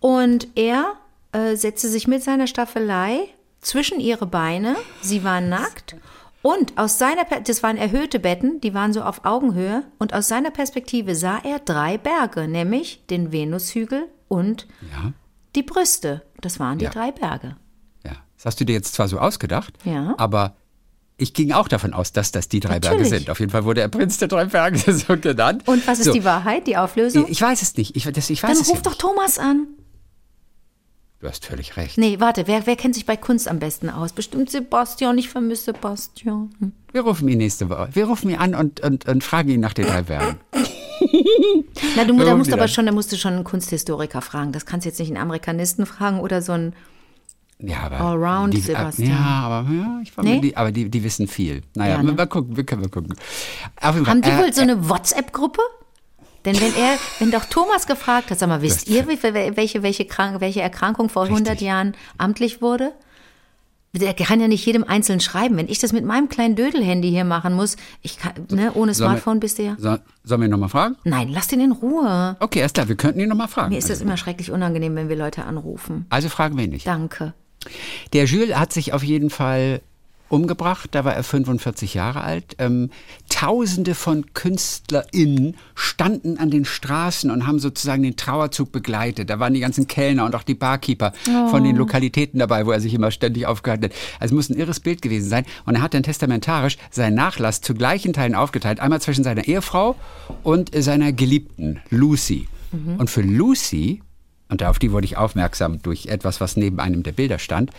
und 0.00 0.46
er 0.54 0.92
äh, 1.32 1.56
setzte 1.56 1.88
sich 1.88 2.06
mit 2.06 2.22
seiner 2.22 2.46
Staffelei 2.46 3.28
zwischen 3.60 3.98
ihre 3.98 4.26
Beine. 4.26 4.76
Sie 5.02 5.24
waren 5.24 5.48
nackt 5.48 5.96
und 6.42 6.76
aus 6.78 6.98
seiner, 6.98 7.24
Per- 7.24 7.40
das 7.40 7.62
waren 7.62 7.76
erhöhte 7.76 8.18
Betten, 8.20 8.60
die 8.60 8.72
waren 8.74 8.92
so 8.92 9.02
auf 9.02 9.24
Augenhöhe 9.24 9.84
und 9.98 10.14
aus 10.14 10.28
seiner 10.28 10.50
Perspektive 10.50 11.14
sah 11.14 11.38
er 11.42 11.58
drei 11.58 11.98
Berge, 11.98 12.46
nämlich 12.48 13.04
den 13.10 13.32
Venushügel 13.32 14.04
und 14.28 14.66
Ja, 14.92 15.12
die 15.54 15.62
Brüste. 15.62 16.22
Das 16.40 16.60
waren 16.60 16.78
die 16.78 16.84
Ja. 16.84 16.90
drei 16.90 17.10
Berge. 17.12 17.56
ja. 18.04 18.12
Das 18.36 18.44
hast 18.46 18.60
du 18.60 18.64
dir 18.64 18.74
jetzt 18.74 18.94
zwar 18.94 19.08
so 19.08 19.18
ausgedacht, 19.18 19.74
Ja. 19.84 20.14
aber 20.18 20.54
ich 21.18 21.32
ging 21.32 21.52
auch 21.52 21.66
davon 21.68 21.94
aus, 21.94 22.12
dass 22.12 22.30
das 22.30 22.48
die 22.48 22.60
drei 22.60 22.78
Berge 22.78 22.98
Natürlich. 23.02 23.08
sind. 23.20 23.30
Auf 23.30 23.40
jeden 23.40 23.50
Fall 23.50 23.64
wurde 23.64 23.80
er 23.80 23.88
Prinz 23.88 24.18
der 24.18 24.28
drei 24.28 24.44
Berge 24.44 24.78
so 24.92 25.16
genannt. 25.16 25.62
Und 25.66 25.86
was 25.86 25.98
ist 25.98 26.04
so. 26.06 26.12
die 26.12 26.24
Wahrheit, 26.24 26.66
die 26.66 26.76
Auflösung? 26.76 27.24
Ich 27.28 27.40
weiß 27.40 27.62
es 27.62 27.74
nicht. 27.78 27.96
Ich, 27.96 28.04
das, 28.04 28.28
ich 28.28 28.42
weiß 28.42 28.50
Dann 28.52 28.60
es 28.60 28.68
ruf 28.68 28.76
ja 28.76 28.82
doch. 28.82 28.94
Thomas 28.96 29.38
an. 29.38 29.66
Du 31.20 31.28
hast 31.28 31.46
völlig 31.46 31.76
recht. 31.78 31.96
Nee, 31.96 32.20
warte, 32.20 32.46
wer, 32.46 32.66
wer 32.66 32.76
kennt 32.76 32.94
sich 32.94 33.06
bei 33.06 33.16
Kunst 33.16 33.48
am 33.48 33.58
besten 33.58 33.88
aus? 33.88 34.12
Bestimmt 34.12 34.50
Sebastian, 34.50 35.16
ich 35.16 35.30
vermisse 35.30 35.66
Sebastian. 35.72 36.50
Hm. 36.58 36.72
Wir 36.92 37.00
rufen 37.02 37.26
ihn 37.28 37.38
nächste 37.38 37.70
Woche. 37.70 37.88
Wir 37.92 38.04
rufen 38.06 38.30
ihn 38.30 38.36
an 38.36 38.54
und, 38.54 38.80
und, 38.80 39.08
und 39.08 39.24
fragen 39.24 39.48
ihn 39.48 39.60
nach 39.60 39.72
den 39.72 39.86
drei 39.86 40.02
Bergen. 40.02 40.38
Na, 41.96 42.04
du, 42.04 42.16
da 42.18 42.36
musst 42.36 42.52
aber 42.52 42.60
dann? 42.60 42.68
schon, 42.68 42.86
da 42.86 42.92
musst 42.92 43.12
du 43.12 43.16
schon 43.16 43.34
einen 43.34 43.44
Kunsthistoriker 43.44 44.20
fragen. 44.20 44.52
Das 44.52 44.66
kannst 44.66 44.84
du 44.84 44.90
jetzt 44.90 44.98
nicht 44.98 45.08
einen 45.08 45.16
Amerikanisten 45.20 45.86
fragen 45.86 46.20
oder 46.20 46.42
so 46.42 46.52
einen. 46.52 46.74
Ja, 47.58 47.84
aber 47.84 48.00
Allround, 48.00 48.52
die, 48.52 48.60
Sebastian. 48.60 49.10
Ja, 49.10 49.16
aber, 49.18 49.70
ja, 49.72 50.00
ich 50.02 50.14
Nee? 50.18 50.40
die, 50.40 50.56
aber 50.56 50.72
die, 50.72 50.90
die 50.90 51.02
wissen 51.02 51.26
viel. 51.26 51.62
Naja, 51.74 51.96
Ja, 51.96 52.02
ne? 52.02 52.12
mal 52.12 52.26
gucken, 52.26 52.56
wir 52.56 52.64
können 52.64 52.82
wir 52.82 52.90
gucken. 52.90 53.14
Haben 53.80 54.20
die 54.20 54.28
äh, 54.28 54.38
wohl 54.38 54.52
so 54.52 54.60
eine 54.60 54.88
WhatsApp-Gruppe? 54.90 55.62
Denn 56.46 56.58
wenn 56.60 56.74
er, 56.76 56.96
wenn 57.18 57.30
doch 57.30 57.44
Thomas 57.44 57.86
gefragt 57.86 58.30
hat, 58.30 58.38
sag 58.38 58.48
mal, 58.48 58.62
wisst 58.62 58.88
ihr, 58.88 59.06
welche, 59.06 59.82
welche, 59.82 60.04
Krank, 60.06 60.40
welche 60.40 60.62
Erkrankung 60.62 61.08
vor 61.08 61.24
100 61.24 61.52
Richtig. 61.52 61.66
Jahren 61.66 61.94
amtlich 62.16 62.62
wurde? 62.62 62.92
Der 63.92 64.12
kann 64.14 64.40
ja 64.40 64.46
nicht 64.48 64.64
jedem 64.66 64.84
einzeln 64.84 65.20
schreiben. 65.20 65.56
Wenn 65.56 65.68
ich 65.68 65.78
das 65.78 65.92
mit 65.92 66.04
meinem 66.04 66.28
kleinen 66.28 66.54
Dödel-Handy 66.54 67.08
hier 67.10 67.24
machen 67.24 67.54
muss, 67.54 67.76
ich 68.02 68.18
kann, 68.18 68.32
ne, 68.50 68.72
ohne 68.74 68.92
Sollen 68.92 69.08
wir- 69.12 69.12
Smartphone 69.14 69.40
bist 69.40 69.58
du 69.58 69.62
ja. 69.62 69.76
So, 69.78 69.96
sollen 70.22 70.40
wir 70.42 70.46
ihn 70.46 70.50
nochmal 70.50 70.68
fragen? 70.68 70.96
Nein, 71.04 71.30
lass 71.30 71.48
den 71.48 71.60
in 71.60 71.72
Ruhe. 71.72 72.36
Okay, 72.40 72.58
erst 72.60 72.74
klar, 72.74 72.88
wir 72.88 72.96
könnten 72.96 73.20
ihn 73.20 73.28
nochmal 73.28 73.48
fragen. 73.48 73.70
Mir 73.70 73.78
ist 73.78 73.84
das 73.88 73.98
also, 73.98 74.04
immer 74.04 74.16
schrecklich 74.18 74.50
unangenehm, 74.50 74.94
wenn 74.96 75.08
wir 75.08 75.16
Leute 75.16 75.44
anrufen. 75.44 76.04
also 76.10 76.28
fragen 76.28 76.56
wir 76.58 76.64
ihn 76.64 76.70
nicht. 76.70 76.86
Danke. 76.86 77.32
Der 78.12 78.26
Jules 78.26 78.54
hat 78.56 78.72
sich 78.72 78.92
auf 78.92 79.02
jeden 79.02 79.30
Fall 79.30 79.80
umgebracht, 80.28 80.90
da 80.92 81.04
war 81.04 81.14
er 81.14 81.22
45 81.22 81.94
Jahre 81.94 82.22
alt. 82.22 82.56
Ähm, 82.58 82.90
Tausende 83.28 83.94
von 83.94 84.32
KünstlerInnen 84.34 85.56
standen 85.74 86.38
an 86.38 86.50
den 86.50 86.64
Straßen 86.64 87.30
und 87.30 87.46
haben 87.46 87.58
sozusagen 87.58 88.02
den 88.02 88.16
Trauerzug 88.16 88.72
begleitet. 88.72 89.30
Da 89.30 89.38
waren 89.38 89.54
die 89.54 89.60
ganzen 89.60 89.86
Kellner 89.86 90.24
und 90.24 90.34
auch 90.34 90.42
die 90.42 90.54
Barkeeper 90.54 91.12
von 91.50 91.64
den 91.64 91.76
Lokalitäten 91.76 92.38
dabei, 92.38 92.66
wo 92.66 92.70
er 92.70 92.80
sich 92.80 92.94
immer 92.94 93.10
ständig 93.10 93.46
aufgehalten 93.46 93.84
hat. 93.84 93.92
Also 94.20 94.32
es 94.34 94.36
muss 94.36 94.48
ein 94.50 94.58
irres 94.58 94.80
Bild 94.80 95.02
gewesen 95.02 95.28
sein. 95.28 95.44
Und 95.64 95.74
er 95.74 95.82
hat 95.82 95.94
dann 95.94 96.02
testamentarisch 96.02 96.78
seinen 96.90 97.14
Nachlass 97.14 97.60
zu 97.60 97.74
gleichen 97.74 98.12
Teilen 98.12 98.34
aufgeteilt. 98.34 98.80
Einmal 98.80 99.00
zwischen 99.00 99.24
seiner 99.24 99.46
Ehefrau 99.46 99.96
und 100.42 100.70
seiner 100.74 101.12
Geliebten, 101.12 101.80
Lucy. 101.90 102.48
Und 102.98 103.10
für 103.10 103.22
Lucy 103.22 104.02
und 104.48 104.62
auf 104.62 104.78
die 104.78 104.92
wurde 104.92 105.06
ich 105.06 105.16
aufmerksam 105.16 105.82
durch 105.82 106.06
etwas, 106.06 106.40
was 106.40 106.56
neben 106.56 106.80
einem 106.80 107.02
der 107.02 107.12
Bilder 107.12 107.38
stand. 107.38 107.70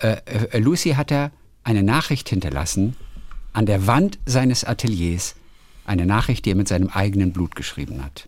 Äh, 0.00 0.16
äh, 0.50 0.58
Lucy 0.58 0.90
hat 0.90 1.10
er 1.10 1.30
eine 1.68 1.82
Nachricht 1.82 2.30
hinterlassen 2.30 2.96
an 3.52 3.66
der 3.66 3.86
Wand 3.86 4.18
seines 4.24 4.64
Ateliers. 4.64 5.34
Eine 5.84 6.06
Nachricht, 6.06 6.46
die 6.46 6.52
er 6.52 6.56
mit 6.56 6.66
seinem 6.66 6.88
eigenen 6.88 7.34
Blut 7.34 7.54
geschrieben 7.56 8.02
hat. 8.02 8.26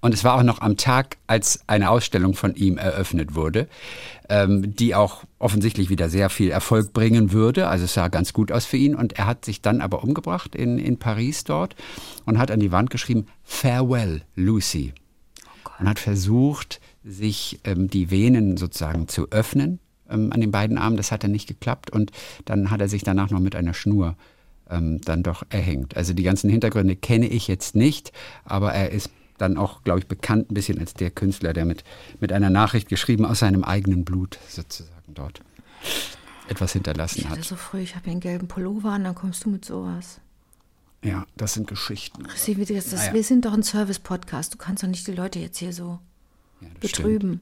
Und 0.00 0.14
es 0.14 0.24
war 0.24 0.36
auch 0.36 0.42
noch 0.42 0.62
am 0.62 0.78
Tag, 0.78 1.18
als 1.26 1.60
eine 1.66 1.90
Ausstellung 1.90 2.32
von 2.32 2.54
ihm 2.54 2.78
eröffnet 2.78 3.34
wurde, 3.34 3.68
ähm, 4.30 4.74
die 4.74 4.94
auch 4.94 5.24
offensichtlich 5.38 5.90
wieder 5.90 6.08
sehr 6.08 6.30
viel 6.30 6.50
Erfolg 6.50 6.94
bringen 6.94 7.32
würde. 7.32 7.68
Also 7.68 7.84
es 7.84 7.92
sah 7.92 8.08
ganz 8.08 8.32
gut 8.32 8.50
aus 8.50 8.64
für 8.64 8.78
ihn. 8.78 8.94
Und 8.94 9.18
er 9.18 9.26
hat 9.26 9.44
sich 9.44 9.60
dann 9.60 9.82
aber 9.82 10.02
umgebracht 10.02 10.54
in, 10.54 10.78
in 10.78 10.98
Paris 10.98 11.44
dort 11.44 11.76
und 12.24 12.38
hat 12.38 12.50
an 12.50 12.60
die 12.60 12.72
Wand 12.72 12.88
geschrieben, 12.88 13.26
Farewell, 13.44 14.22
Lucy 14.36 14.94
und 15.78 15.86
hat 15.86 15.98
versucht, 15.98 16.80
sich 17.04 17.60
ähm, 17.64 17.90
die 17.90 18.10
Venen 18.10 18.56
sozusagen 18.56 19.06
zu 19.06 19.30
öffnen 19.30 19.80
ähm, 20.10 20.32
an 20.32 20.40
den 20.40 20.50
beiden 20.50 20.78
Armen. 20.78 20.96
Das 20.96 21.12
hat 21.12 21.24
dann 21.24 21.32
nicht 21.32 21.46
geklappt 21.48 21.90
und 21.90 22.12
dann 22.44 22.70
hat 22.70 22.80
er 22.80 22.88
sich 22.88 23.02
danach 23.02 23.30
noch 23.30 23.40
mit 23.40 23.54
einer 23.56 23.74
Schnur 23.74 24.16
ähm, 24.70 25.00
dann 25.02 25.22
doch 25.22 25.44
erhängt. 25.50 25.96
Also 25.96 26.12
die 26.12 26.22
ganzen 26.22 26.50
Hintergründe 26.50 26.96
kenne 26.96 27.26
ich 27.28 27.48
jetzt 27.48 27.74
nicht, 27.76 28.12
aber 28.44 28.72
er 28.72 28.90
ist 28.90 29.10
dann 29.38 29.56
auch, 29.58 29.82
glaube 29.84 29.98
ich, 30.00 30.06
bekannt 30.06 30.50
ein 30.50 30.54
bisschen 30.54 30.78
als 30.78 30.94
der 30.94 31.10
Künstler, 31.10 31.52
der 31.52 31.66
mit, 31.66 31.84
mit 32.20 32.32
einer 32.32 32.48
Nachricht 32.50 32.88
geschrieben 32.88 33.24
aus 33.26 33.40
seinem 33.40 33.64
eigenen 33.64 34.04
Blut 34.04 34.38
sozusagen 34.48 34.92
dort 35.14 35.42
etwas 36.48 36.72
hinterlassen 36.72 37.18
Ich 37.20 37.28
hatte 37.28 37.40
hat. 37.40 37.44
so 37.46 37.56
früh, 37.56 37.80
ich 37.80 37.94
habe 37.96 38.04
hier 38.04 38.12
einen 38.12 38.20
gelben 38.20 38.48
Pullover 38.48 38.90
an, 38.92 39.04
dann 39.04 39.14
kommst 39.14 39.44
du 39.44 39.50
mit 39.50 39.64
sowas. 39.64 40.20
Ja, 41.04 41.26
das 41.36 41.54
sind 41.54 41.66
Geschichten. 41.68 42.24
Sie, 42.34 42.56
wir- 42.56 42.64
das, 42.66 42.90
das, 42.90 43.00
Naja. 43.00 43.14
Wir 43.14 43.22
sind 43.24 43.44
doch 43.44 43.52
ein 43.52 43.62
Service-Podcast. 43.62 44.54
Du 44.54 44.58
kannst 44.58 44.82
doch 44.82 44.88
nicht 44.88 45.06
die 45.06 45.12
Leute 45.12 45.38
jetzt 45.38 45.58
hier 45.58 45.72
so 45.72 45.98
Ja, 46.60 46.68
betrüben. 46.80 47.40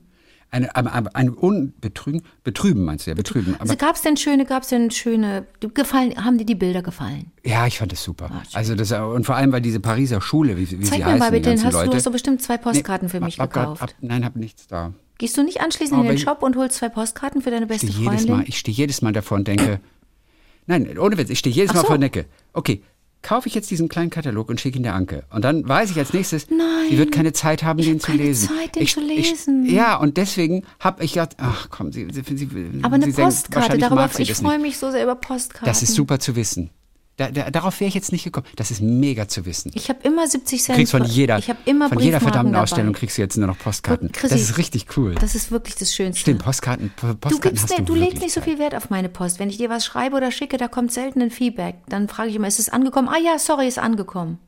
Eine, 0.55 0.77
aber, 0.77 0.93
aber 0.93 1.17
ein 1.17 1.31
Unbetrügen, 1.31 2.23
betrüben 2.45 2.85
meinst 2.85 3.07
du 3.07 3.11
ja, 3.11 3.17
betrüben. 3.17 3.57
Also 3.59 3.75
gab 3.75 3.97
es 3.97 4.03
denn 4.03 4.17
schöne, 4.17 4.45
gab 4.45 4.63
es 4.63 4.69
denn 4.69 4.93
schöne, 4.93 5.49
gefallen, 5.75 6.15
haben 6.25 6.39
dir 6.39 6.47
die 6.47 6.55
Bilder 6.55 6.81
gefallen? 6.81 7.33
Ja, 7.45 7.67
ich 7.67 7.79
fand 7.79 7.93
es 7.93 8.05
super. 8.05 8.31
Ah, 8.33 8.43
also 8.53 8.77
das 8.77 8.93
und 8.93 9.27
vor 9.27 9.35
allem 9.35 9.51
weil 9.51 9.63
diese 9.63 9.81
Pariser 9.81 10.21
Schule, 10.21 10.57
wie, 10.57 10.71
wie 10.71 10.79
Zeig 10.85 10.99
sie 10.99 11.05
heißen, 11.05 11.19
mal 11.19 11.33
bitte, 11.33 11.51
hast, 11.61 11.73
Leute. 11.73 11.91
du 11.91 11.97
hast 11.97 12.07
doch 12.07 12.13
bestimmt 12.13 12.41
zwei 12.41 12.57
Postkarten 12.57 13.09
für 13.09 13.19
mich 13.19 13.41
hab 13.41 13.53
gekauft. 13.53 13.83
Hab, 13.83 13.95
nein, 14.01 14.25
habe 14.25 14.39
nichts 14.39 14.69
da. 14.69 14.93
Gehst 15.19 15.37
du 15.37 15.43
nicht 15.43 15.61
anschließend 15.61 15.95
in 15.95 16.01
Aber 16.07 16.09
den 16.11 16.19
ich- 16.19 16.23
Shop 16.23 16.45
und 16.45 16.55
holst 16.55 16.77
zwei 16.77 16.89
Postkarten 16.89 17.43
für 17.43 17.51
deine 17.51 17.67
beste 17.67 17.89
Freundin? 17.89 18.31
Mal, 18.31 18.45
ich 18.47 18.57
stehe 18.57 18.77
jedes 18.77 19.03
Mal 19.03 19.13
davor 19.13 19.39
und 19.39 19.49
denke, 19.49 19.81
nein, 20.69 20.97
ohne 20.99 21.19
Witz, 21.19 21.31
ich 21.31 21.41
stehe 21.41 21.53
jedes 21.53 21.71
Ach 21.71 21.75
Mal 21.75 21.81
so. 21.81 21.87
vor 21.89 21.95
und 21.97 22.03
denke, 22.03 22.27
okay, 22.53 22.85
kaufe 23.25 23.49
ich 23.49 23.55
jetzt 23.55 23.71
diesen 23.71 23.89
kleinen 23.89 24.11
Katalog 24.11 24.49
und 24.49 24.61
schicke 24.61 24.77
ihn 24.77 24.85
der 24.85 24.95
Anke. 24.95 25.25
Und 25.31 25.45
dann 25.45 25.67
weiß 25.69 25.91
ich 25.91 25.99
als 25.99 26.13
nächstes, 26.13 26.49
Nein, 26.51 26.59
sie 26.91 26.99
wird 26.99 27.11
keine 27.11 27.33
Zeit 27.33 27.65
haben, 27.65 27.83
den 27.83 27.99
zu 27.99 28.07
keine 28.07 28.23
lesen. 28.23 28.49
Zeit, 28.49 28.77
den 28.77 28.83
ich, 28.83 28.93
zu 28.93 29.01
lesen. 29.01 29.67
Ich, 29.67 29.73
ja, 29.73 29.97
und 29.97 30.17
deswegen 30.17 30.63
habe 30.79 31.03
ich 31.03 31.15
gedacht, 31.15 31.37
ach 31.39 31.69
komm, 31.71 31.91
sie, 31.91 32.07
sie, 32.13 32.23
sie, 32.23 32.49
Aber 32.83 32.95
eine 32.95 33.07
sie 33.07 33.13
denkt, 33.13 33.17
Postkarte, 33.17 33.57
wahrscheinlich 33.57 33.89
darüber, 33.89 34.11
ich 34.19 34.35
freue 34.35 34.59
mich 34.61 34.79
so 34.79 34.91
sehr 34.93 35.03
über 35.03 35.17
Postkarten. 35.17 35.67
Das 35.67 35.83
ist 35.83 35.95
super 35.95 36.21
zu 36.21 36.37
wissen. 36.37 36.71
Da, 37.17 37.31
da, 37.31 37.49
darauf 37.51 37.79
wäre 37.79 37.89
ich 37.89 37.95
jetzt 37.95 38.11
nicht 38.11 38.25
gekommen. 38.25 38.47
Das 38.57 38.73
ist 38.73 38.81
mega 38.83 39.29
zu 39.29 39.47
wissen. 39.47 39.71
Ich 39.75 39.89
habe 39.89 40.01
immer 40.03 40.27
70 40.27 40.59
Du 40.59 40.65
Cent. 40.65 40.77
kriegst 40.79 40.91
von 40.91 41.05
jeder, 41.05 41.39
ich 41.39 41.49
habe 41.49 41.61
immer 41.65 41.89
von 41.89 42.01
jeder 42.01 42.21
verdammten 42.21 42.53
dabei. 42.55 42.65
Ausstellung 42.65 42.93
kriegst 42.93 43.17
du 43.19 43.23
jetzt 43.23 43.37
nur 43.37 43.47
noch 43.47 43.59
Postkarten. 43.59 44.11
Chrissy, 44.11 44.35
das 44.35 44.43
ist 44.43 44.59
richtig 44.59 44.87
cool. 44.97 45.15
Das 45.15 45.37
ist 45.37 45.53
wirklich 45.53 45.77
das 45.77 45.95
Schönste. 45.95 46.21
Stimmt, 46.21 46.43
Postkarten, 46.43 46.91
Postkarten 46.97 47.31
Du, 47.31 47.39
gibst, 47.39 47.65
hast 47.65 47.79
du 47.79 47.83
du 47.85 47.95
legst 47.95 48.21
nicht 48.21 48.33
so 48.33 48.41
viel 48.41 48.59
Wert 48.59 48.75
auf 48.75 48.91
meine 48.91 49.09
Post. 49.09 49.39
Wenn 49.39 49.49
ich 49.49 49.59
dir 49.59 49.71
was 49.71 49.85
schreibe 49.85 50.17
oder 50.17 50.33
schicke, 50.33 50.57
da 50.57 50.67
kommt 50.67 50.93
selten 50.93 51.23
ein 51.23 51.31
Feedback. 51.31 51.77
Dann 51.89 52.09
frage 52.09 52.31
ich 52.31 52.37
immer, 52.37 52.49
ist 52.49 52.59
es 52.59 52.69
angekommen? 52.69 53.09
Ah 53.09 53.19
ja, 53.25 53.39
sorry, 53.39 53.69
ist 53.69 53.79
angekommen. 53.79 54.39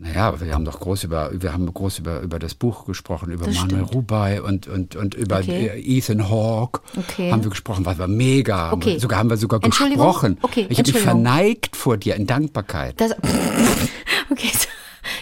Naja, 0.00 0.40
wir 0.40 0.54
haben 0.54 0.64
doch 0.64 0.78
groß 0.78 1.04
über, 1.04 1.30
wir 1.32 1.52
haben 1.52 1.72
groß 1.72 1.98
über, 1.98 2.20
über 2.20 2.38
das 2.38 2.54
Buch 2.54 2.84
gesprochen, 2.84 3.32
über 3.32 3.46
Das 3.46 3.56
Manuel 3.56 3.78
stimmt. 3.80 3.94
Rubai 3.96 4.40
und, 4.40 4.68
und, 4.68 4.94
und 4.94 5.14
über 5.14 5.38
Okay. 5.38 5.72
Ethan 5.76 6.30
Hawke 6.30 6.82
Okay. 6.96 7.32
haben 7.32 7.42
wir 7.42 7.50
gesprochen, 7.50 7.84
was 7.84 7.98
war 7.98 8.06
mega. 8.06 8.70
Okay. 8.72 8.98
sogar 9.00 9.18
haben 9.18 9.28
wir 9.28 9.36
sogar 9.36 9.58
gesprochen. 9.58 10.38
Okay, 10.42 10.66
ich 10.68 10.78
habe 10.78 10.92
mich 10.92 11.02
verneigt 11.02 11.74
vor 11.74 11.96
dir 11.96 12.14
in 12.14 12.28
Dankbarkeit. 12.28 13.00
Das, 13.00 13.10
okay, 14.30 14.50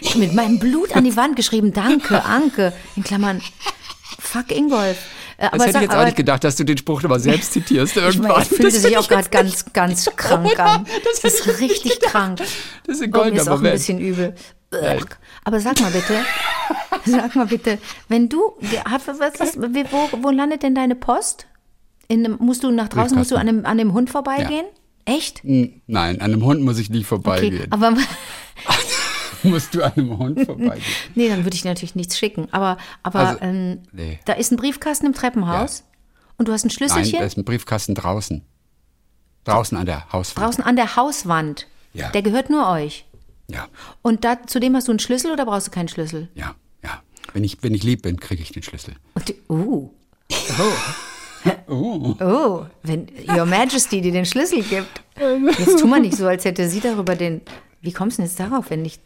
so. 0.02 0.18
mit 0.18 0.34
meinem 0.34 0.58
Blut 0.58 0.94
an 0.94 1.04
die 1.04 1.16
Wand 1.16 1.36
geschrieben, 1.36 1.72
danke, 1.72 2.22
Anke, 2.24 2.74
in 2.96 3.02
Klammern, 3.02 3.40
fuck 4.18 4.50
Ingolf. 4.54 4.98
Äh, 5.38 5.48
Das 5.52 5.66
hätte 5.66 5.78
ich 5.78 5.82
jetzt 5.82 5.94
auch 5.94 6.04
nicht 6.04 6.16
gedacht, 6.16 6.44
dass 6.44 6.56
du 6.56 6.64
den 6.64 6.78
Spruch 6.78 7.02
nochmal 7.02 7.20
selbst 7.20 7.52
zitierst 7.52 7.96
Ich 7.96 8.02
irgendwann. 8.02 8.28
meine, 8.32 8.42
es 8.42 8.48
fühlte 8.48 8.70
sich 8.70 8.96
auch 8.96 9.02
ich 9.02 9.08
gerade 9.08 9.28
ganz, 9.28 9.64
ganz 9.72 10.10
krank 10.16 10.58
an. 10.58 10.86
das 11.04 11.20
Das 11.20 11.34
ist 11.46 11.60
richtig 11.60 12.00
krank. 12.00 12.38
Das 12.38 12.96
ist 12.96 13.02
ein 13.02 13.10
Oh, 13.12 13.16
mir 13.16 13.22
goldener 13.22 13.42
ist 13.42 13.48
auch 13.48 13.62
ein 13.62 13.72
bisschen 13.72 13.98
übel. 14.00 14.34
Aber 15.44 15.60
sag 15.60 15.80
mal 15.80 15.90
bitte, 15.90 16.14
sag 17.04 17.34
mal 17.36 17.46
bitte, 17.46 17.78
wenn 18.08 18.28
du, 18.28 18.52
was 18.60 19.40
ist, 19.40 19.58
wo, 19.58 20.08
wo 20.22 20.30
landet 20.30 20.62
denn 20.62 20.74
deine 20.74 20.94
Post? 20.96 21.46
In 22.08 22.24
einem, 22.24 22.36
musst 22.40 22.62
du 22.64 22.70
nach 22.70 22.88
draußen, 22.88 23.16
musst 23.18 23.30
du 23.30 23.36
an 23.36 23.46
dem, 23.46 23.66
an 23.66 23.78
dem 23.78 23.92
Hund 23.92 24.10
vorbeigehen? 24.10 24.66
Echt? 25.04 25.42
Hm, 25.44 25.80
Nein, 25.86 26.20
an 26.20 26.32
einem 26.32 26.44
Hund 26.44 26.62
muss 26.62 26.78
ich 26.78 26.90
Okay, 26.90 27.04
vorbeigehen. 27.04 27.70
aber 27.72 27.96
Musst 29.50 29.74
du 29.74 29.82
an 29.82 29.92
einem 29.92 30.18
Hund 30.18 30.44
vorbeigehen. 30.44 30.82
nee, 31.14 31.28
dann 31.28 31.44
würde 31.44 31.54
ich 31.56 31.64
natürlich 31.64 31.94
nichts 31.94 32.18
schicken. 32.18 32.48
Aber, 32.52 32.76
aber 33.02 33.18
Also, 33.20 33.40
ähm, 33.42 33.82
nee. 33.92 34.18
da 34.24 34.34
ist 34.34 34.52
ein 34.52 34.56
Briefkasten 34.56 35.06
im 35.06 35.14
Treppenhaus 35.14 35.84
und 36.38 36.48
du 36.48 36.52
hast 36.52 36.64
ein 36.64 36.68
Nein, 36.68 36.76
Schlüsselchen 36.76 37.18
da 37.20 37.24
ist 37.24 37.36
ein 37.36 37.44
Briefkasten 37.44 37.94
draußen. 37.94 38.42
Draußen 39.44 39.78
an 39.78 39.86
der 39.86 40.12
Hauswand. 40.12 40.44
draußen 40.46 40.64
an 40.64 40.76
der 40.76 40.96
Hauswand. 40.96 41.66
Ja. 41.92 42.10
Der 42.10 42.22
gehört 42.22 42.50
nur 42.50 42.68
euch. 42.68 43.04
Ja, 43.48 43.68
Und 44.02 44.24
da, 44.24 44.44
zudem 44.46 44.74
hast 44.74 44.88
du 44.88 44.92
einen 44.92 44.98
Schlüssel 44.98 45.30
oder 45.30 45.46
brauchst 45.46 45.68
du 45.68 45.70
keinen 45.70 45.88
Schlüssel? 45.88 46.28
ja, 46.34 46.54
ja. 46.82 47.00
Wenn 47.32 47.44
ich, 47.44 47.58
wenn 47.62 47.74
ich 47.74 47.84
lieb 47.84 48.02
bin, 48.02 48.18
kriege 48.18 48.42
ich 48.42 48.50
den 48.50 48.62
Schlüssel. 48.64 48.94
Und, 49.14 49.34
uh. 49.48 49.90
Oh. 51.68 52.14
oh, 52.20 52.66
wenn 52.82 53.06
Your 53.28 53.46
Majesty 53.46 54.00
dir 54.00 54.10
den 54.10 54.26
Schlüssel 54.26 54.62
gibt. 54.62 55.00
Jetzt 55.58 55.78
tu 55.78 55.86
mal 55.86 56.00
nicht 56.00 56.16
so, 56.16 56.26
als 56.26 56.44
hätte 56.44 56.68
sie 56.68 56.80
darüber 56.80 57.14
den. 57.14 57.40
Wie 57.82 57.92
kommst 57.92 58.18
du 58.18 58.22
denn 58.22 58.28
jetzt 58.28 58.40
darauf, 58.40 58.70
wenn 58.70 58.82
nicht. 58.82 59.00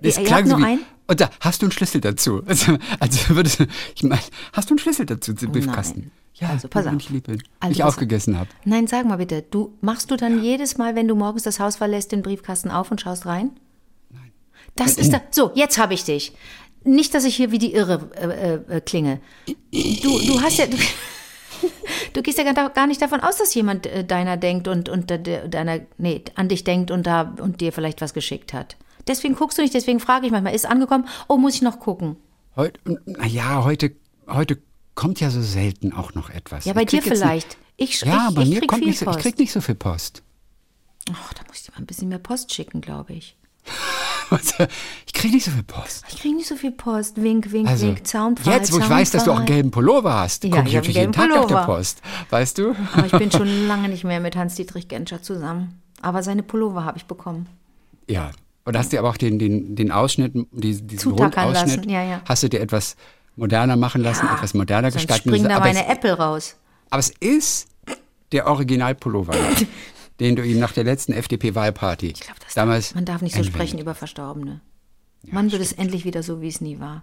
Das 0.00 0.18
ihr 0.18 0.24
klang 0.24 0.46
so 0.46 0.56
nur 0.56 0.66
wie, 0.66 0.70
einen? 0.72 0.84
Und 1.06 1.20
da 1.20 1.30
hast 1.40 1.62
du 1.62 1.66
einen 1.66 1.72
Schlüssel 1.72 2.00
dazu. 2.00 2.42
Also, 2.46 2.76
also 3.00 3.34
würdest 3.36 3.60
du, 3.60 3.66
ich 3.94 4.02
meine, 4.02 4.20
hast 4.52 4.68
du 4.70 4.74
einen 4.74 4.78
Schlüssel 4.78 5.06
dazu 5.06 5.34
zum 5.34 5.52
Briefkasten? 5.52 6.00
Nein. 6.00 6.10
Ja, 6.34 6.48
Also, 6.50 6.68
pass 6.68 6.84
wenn 6.84 6.96
auf. 6.96 7.00
ich 7.02 7.08
lieb 7.10 7.24
bin. 7.26 7.42
Also, 7.60 7.72
ich 7.72 7.78
pass 7.78 7.86
auf. 7.86 7.94
aufgegessen 7.94 8.38
habe. 8.38 8.50
Nein, 8.64 8.86
sag 8.86 9.06
mal 9.06 9.16
bitte, 9.16 9.42
du 9.50 9.72
machst 9.80 10.10
du 10.10 10.16
dann 10.16 10.42
jedes 10.42 10.76
Mal, 10.76 10.94
wenn 10.96 11.08
du 11.08 11.14
morgens 11.14 11.44
das 11.44 11.60
Haus 11.60 11.76
verlässt, 11.76 12.12
den 12.12 12.22
Briefkasten 12.22 12.70
auf 12.70 12.90
und 12.90 13.00
schaust 13.00 13.24
rein? 13.26 13.52
Nein. 14.10 14.32
Das 14.74 14.94
ist 14.98 15.12
da. 15.12 15.20
So, 15.30 15.52
jetzt 15.54 15.78
habe 15.78 15.94
ich 15.94 16.04
dich. 16.04 16.32
Nicht, 16.84 17.14
dass 17.14 17.24
ich 17.24 17.34
hier 17.36 17.50
wie 17.52 17.58
die 17.58 17.72
Irre 17.72 18.10
äh, 18.68 18.76
äh, 18.76 18.80
klinge. 18.80 19.20
Du, 19.46 20.18
du 20.26 20.40
hast 20.42 20.58
ja. 20.58 20.66
Du, 20.66 20.76
du 22.12 22.22
gehst 22.22 22.38
ja 22.38 22.52
gar- 22.52 22.86
nicht 22.86 23.00
davon 23.02 23.20
aus, 23.20 23.36
dass 23.38 23.54
jemand 23.54 23.86
äh, 23.86 24.04
deiner 24.04 24.36
denkt 24.36 24.68
und, 24.68 24.88
und 24.88 25.08
de- 25.10 25.48
deiner, 25.48 25.80
nee, 25.98 26.22
an 26.34 26.48
dich 26.48 26.64
denkt 26.64 26.90
und 26.90 27.06
da 27.06 27.34
und 27.40 27.60
dir 27.60 27.72
vielleicht 27.72 28.00
was 28.00 28.12
geschickt 28.14 28.52
hat. 28.52 28.76
Deswegen 29.06 29.34
guckst 29.34 29.58
du 29.58 29.62
nicht, 29.62 29.74
deswegen 29.74 30.00
frage 30.00 30.26
ich 30.26 30.32
manchmal, 30.32 30.54
ist 30.54 30.66
angekommen? 30.66 31.06
Oh, 31.28 31.36
muss 31.36 31.54
ich 31.54 31.62
noch 31.62 31.78
gucken? 31.78 32.16
Heute, 32.56 32.80
naja, 33.04 33.62
heute, 33.64 33.92
heute 34.28 34.58
kommt 34.94 35.20
ja 35.20 35.30
so 35.30 35.42
selten 35.42 35.92
auch 35.92 36.14
noch 36.14 36.30
etwas. 36.30 36.64
Ja, 36.64 36.72
bei 36.72 36.84
dir 36.84 37.02
vielleicht. 37.02 37.56
Ich, 37.76 38.00
Ja, 38.00 38.28
ich, 38.30 38.34
bei 38.34 38.42
ich 38.42 38.48
mir 38.48 38.58
krieg 38.60 38.68
kommt 38.68 38.80
viel 38.80 38.88
nicht 38.88 38.98
so, 38.98 39.10
ich 39.10 39.18
krieg 39.18 39.38
nicht 39.38 39.52
so 39.52 39.60
viel 39.60 39.74
Post. 39.74 40.22
Ach, 41.12 41.32
da 41.34 41.42
muss 41.46 41.58
ich 41.58 41.62
dir 41.64 41.72
mal 41.72 41.78
ein 41.78 41.86
bisschen 41.86 42.08
mehr 42.08 42.18
Post 42.18 42.52
schicken, 42.52 42.80
glaube 42.80 43.12
ich. 43.12 43.36
Ich 45.06 45.12
krieg 45.12 45.32
nicht 45.32 45.44
so 45.44 45.52
viel 45.52 45.62
Post. 45.62 46.04
Ich 46.08 46.18
kriege 46.18 46.34
nicht 46.34 46.48
so 46.48 46.56
viel 46.56 46.72
Post. 46.72 47.22
Wink, 47.22 47.52
wink, 47.52 47.68
Also, 47.68 47.86
wink, 47.86 48.04
Zaunpfahl, 48.04 48.54
jetzt, 48.54 48.72
wo 48.72 48.78
ich 48.80 48.90
weiß, 48.90 49.12
dass 49.12 49.22
du 49.22 49.30
auch 49.30 49.36
einen 49.36 49.46
gelben 49.46 49.70
Pullover 49.70 50.14
hast, 50.14 50.42
Ja, 50.42 50.50
gucke 50.50 50.68
ich 50.68 50.74
natürlich 50.74 50.96
jeden 50.96 51.12
Tag 51.12 51.28
nach 51.30 51.44
der. 51.46 51.64
Post. 51.64 52.02
Weißt 52.30 52.58
du? 52.58 52.74
Aber 52.94 53.06
ich 53.06 53.12
bin 53.12 53.30
schon 53.30 53.68
lange 53.68 53.88
nicht 53.88 54.02
mehr 54.02 54.18
mit 54.18 54.34
Hans-Dietrich 54.34 54.88
Genscher 54.88 55.22
zusammen. 55.22 55.80
Aber 56.02 56.24
seine 56.24 56.42
Pullover 56.42 56.84
habe 56.84 56.98
ich 56.98 57.04
bekommen. 57.04 57.46
Ja. 58.08 58.32
Und 58.66 58.76
hast 58.76 58.92
dir 58.92 58.98
aber 58.98 59.10
auch 59.10 59.16
den, 59.16 59.38
den, 59.38 59.76
den 59.76 59.90
Ausschnitt, 59.92 60.34
die, 60.34 60.74
diesen 60.82 60.98
Zutackern 60.98 61.52
Grundausschnitt, 61.52 61.76
lassen, 61.76 61.88
ja, 61.88 62.02
ja. 62.02 62.22
hast 62.26 62.42
du 62.42 62.48
dir 62.48 62.60
etwas 62.60 62.96
moderner 63.36 63.76
machen 63.76 64.02
lassen, 64.02 64.26
etwas 64.26 64.54
moderner 64.54 64.90
Sonst 64.90 65.06
gestalten 65.06 65.30
lassen. 65.30 65.48
da 65.48 65.56
Aber 65.56 65.66
meine 65.66 65.86
es, 65.86 65.92
Apple 65.92 66.12
raus. 66.12 66.56
aber 66.90 67.00
es 67.00 67.10
ist 67.10 67.68
der 68.32 68.46
Originalpullover, 68.48 69.34
den 70.20 70.36
du 70.36 70.42
ihm 70.42 70.58
nach 70.58 70.72
der 70.72 70.84
letzten 70.84 71.12
FDP-Wahlparty 71.12 72.14
damals. 72.54 72.94
man 72.94 73.04
darf 73.04 73.22
nicht 73.22 73.34
so 73.34 73.38
entwendet. 73.38 73.54
sprechen 73.54 73.78
über 73.78 73.94
Verstorbene. 73.94 74.60
Man 75.22 75.50
wird 75.52 75.62
es 75.62 75.72
endlich 75.72 76.04
wieder 76.04 76.22
so, 76.22 76.40
wie 76.40 76.48
es 76.48 76.60
nie 76.60 76.78
war. 76.80 77.02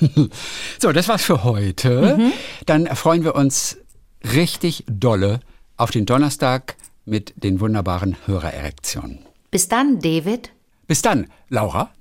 So, 0.78 0.92
das 0.92 1.08
war's 1.08 1.24
für 1.24 1.44
heute. 1.44 2.16
Mhm. 2.18 2.32
Dann 2.66 2.86
freuen 2.88 3.24
wir 3.24 3.34
uns 3.34 3.78
richtig 4.32 4.84
dolle 4.86 5.40
auf 5.76 5.90
den 5.90 6.06
Donnerstag 6.06 6.76
mit 7.04 7.32
den 7.36 7.60
wunderbaren 7.60 8.16
Hörererektionen. 8.26 9.20
Bis 9.50 9.68
dann, 9.68 10.00
David. 10.00 10.50
Bis 10.86 11.02
dann, 11.02 11.26
Laura. 11.48 11.94